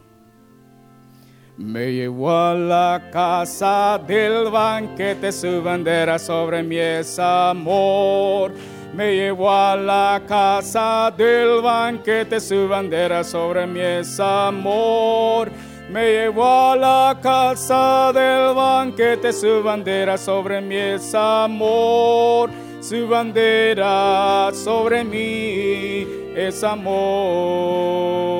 Me 1.56 1.92
llevó 1.92 2.30
a 2.30 2.54
la 2.54 3.10
casa 3.12 4.00
del 4.06 4.50
banquete, 4.50 5.30
su 5.32 5.62
bandera 5.62 6.18
sobre 6.18 6.62
mi 6.62 6.76
es 6.76 7.18
amor. 7.18 8.52
Me 8.94 9.14
llevó 9.14 9.50
a 9.50 9.76
la 9.76 10.22
casa 10.26 11.12
del 11.16 11.60
banquete, 11.60 12.40
su 12.40 12.68
bandera 12.68 13.22
sobre 13.22 13.66
mi 13.66 13.80
es 13.80 14.18
amor. 14.18 15.50
Me 15.90 16.10
llevó 16.10 16.44
a 16.44 16.76
la 16.76 17.18
casa 17.22 18.12
del 18.12 18.54
banquete, 18.54 19.32
su 19.32 19.62
bandera 19.62 20.16
sobre 20.16 20.60
mi 20.60 20.76
es 20.76 21.14
amor. 21.14 22.50
Su 22.80 23.06
bandera 23.06 24.50
sobre 24.52 25.04
mí 25.04 26.06
es 26.34 26.64
amor 26.64 28.32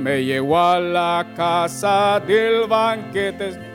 me 0.00 0.24
llevó 0.24 0.58
a 0.58 0.80
la 0.80 1.26
casa 1.36 2.20
del 2.26 2.66
banquete. 2.66 3.68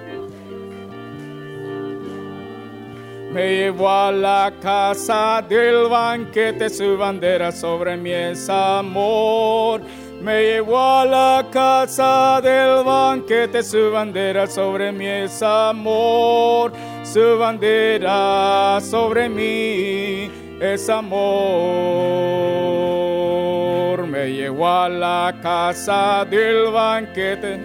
Me 3.31 3.57
llevó 3.57 3.89
a 3.89 4.11
la 4.11 4.51
casa 4.61 5.43
del 5.47 5.87
banquete, 5.87 6.69
su 6.69 6.97
bandera 6.97 7.51
sobre 7.51 7.95
mí 7.97 8.11
es 8.11 8.49
amor. 8.49 9.81
Me 10.21 10.41
llevó 10.41 10.79
a 10.79 11.05
la 11.05 11.47
casa 11.51 12.41
del 12.41 12.83
banquete, 12.83 13.61
su 13.63 13.91
bandera 13.91 14.47
sobre 14.47 14.91
mí 14.91 15.07
es 15.07 15.41
amor. 15.43 16.71
Su 17.03 17.37
bandera 17.37 18.79
sobre 18.81 19.29
mí 19.29 20.31
es 20.59 20.89
amor 20.89 22.55
me 24.15 24.31
llevó 24.31 24.67
a 24.67 24.89
la 24.89 25.35
casa 25.41 26.25
del 26.25 26.71
banquete. 26.71 27.57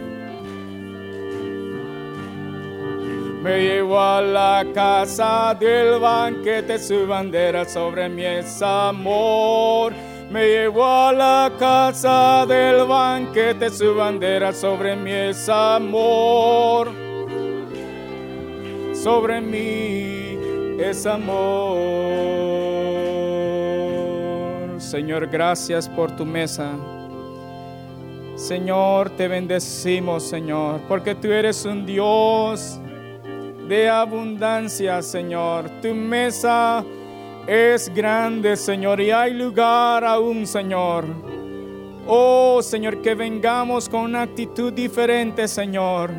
Me 3.42 3.62
llevó 3.62 4.00
a 4.00 4.20
la 4.20 4.66
casa 4.74 5.56
del 5.58 5.98
banquete, 5.98 6.78
su 6.78 7.06
bandera 7.06 7.64
sobre 7.64 8.08
mí 8.08 8.24
es 8.24 8.60
amor. 8.62 9.92
Me 10.30 10.46
llevó 10.46 10.84
a 10.86 11.12
la 11.12 11.52
casa 11.58 12.46
del 12.46 12.86
banquete, 12.86 13.68
su 13.68 13.96
bandera 13.96 14.52
sobre 14.52 14.94
mí 14.94 15.10
es 15.10 15.48
amor. 15.48 16.88
Sobre 18.94 19.40
mí 19.40 20.38
es 20.78 21.04
amor. 21.04 21.80
Señor, 24.78 25.26
gracias 25.26 25.88
por 25.88 26.14
tu 26.14 26.24
mesa. 26.24 26.76
Señor, 28.36 29.10
te 29.10 29.26
bendecimos, 29.26 30.22
Señor, 30.22 30.80
porque 30.86 31.16
tú 31.16 31.32
eres 31.32 31.64
un 31.64 31.84
Dios 31.84 32.78
de 33.68 33.88
abundancia, 33.88 35.02
Señor. 35.02 35.68
Tu 35.82 35.92
mesa 35.92 36.84
es 37.52 37.92
grande, 37.92 38.56
Señor, 38.56 39.00
y 39.00 39.10
hay 39.10 39.34
lugar 39.34 40.04
aún, 40.04 40.46
Señor. 40.46 41.04
Oh, 42.06 42.62
Señor, 42.62 43.02
que 43.02 43.14
vengamos 43.14 43.88
con 43.88 44.02
una 44.02 44.22
actitud 44.22 44.72
diferente, 44.72 45.48
Señor, 45.48 46.10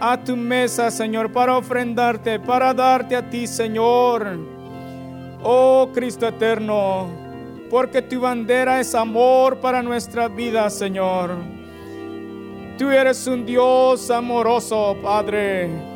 a 0.00 0.22
tu 0.22 0.36
mesa, 0.36 0.90
Señor, 0.90 1.30
para 1.30 1.56
ofrendarte, 1.56 2.40
para 2.40 2.74
darte 2.74 3.14
a 3.14 3.30
ti, 3.30 3.46
Señor. 3.46 4.36
Oh, 5.42 5.90
Cristo 5.94 6.26
eterno 6.26 7.28
porque 7.70 8.02
tu 8.02 8.20
bandera 8.20 8.80
es 8.80 8.94
amor 8.94 9.58
para 9.58 9.82
nuestra 9.82 10.28
vida, 10.28 10.68
Señor. 10.70 11.36
Tú 12.78 12.88
eres 12.90 13.26
un 13.26 13.44
Dios 13.44 14.10
amoroso, 14.10 14.96
Padre. 15.02 15.87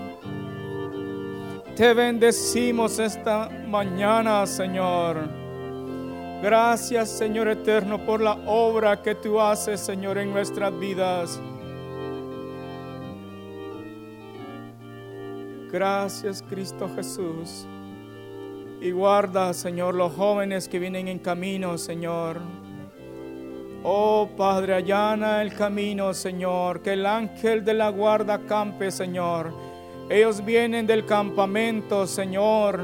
Te 1.83 1.95
bendecimos 1.95 3.01
esta 3.01 3.49
mañana, 3.49 4.47
Señor. 4.47 5.29
Gracias, 6.41 7.11
Señor 7.11 7.49
eterno, 7.49 8.07
por 8.07 8.21
la 8.21 8.35
obra 8.47 9.03
que 9.03 9.17
tú 9.17 9.41
haces, 9.41 9.81
Señor, 9.81 10.17
en 10.19 10.33
nuestras 10.33 10.79
vidas. 10.79 11.41
Gracias, 15.73 16.45
Cristo 16.49 16.89
Jesús. 16.95 17.67
Y 18.81 18.93
guarda, 18.93 19.53
Señor, 19.53 19.97
los 19.97 20.13
jóvenes 20.13 20.69
que 20.69 20.79
vienen 20.79 21.09
en 21.09 21.19
camino, 21.19 21.77
Señor. 21.79 22.39
Oh 23.83 24.29
Padre, 24.37 24.75
allana 24.75 25.43
el 25.43 25.53
camino, 25.53 26.15
Señor, 26.15 26.81
que 26.81 26.93
el 26.93 27.05
ángel 27.05 27.65
de 27.65 27.75
la 27.75 27.89
guarda 27.89 28.39
campe, 28.39 28.93
Señor. 28.93 29.72
Ellos 30.09 30.45
vienen 30.45 30.87
del 30.87 31.07
campamento, 31.07 32.07
Señor. 32.07 32.81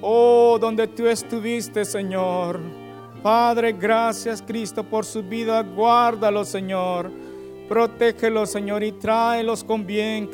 Oh, 0.00 0.58
donde 0.60 0.86
tú 0.86 1.06
estuviste, 1.06 1.84
Señor. 1.84 2.60
Padre, 3.22 3.72
gracias, 3.72 4.42
Cristo, 4.42 4.84
por 4.84 5.04
su 5.04 5.22
vida. 5.22 5.62
Guárdalo, 5.62 6.44
Señor. 6.44 7.10
Protégelo, 7.68 8.44
Señor, 8.44 8.82
y 8.82 8.92
tráelos 8.92 9.64
con 9.64 9.86
bien. 9.86 10.30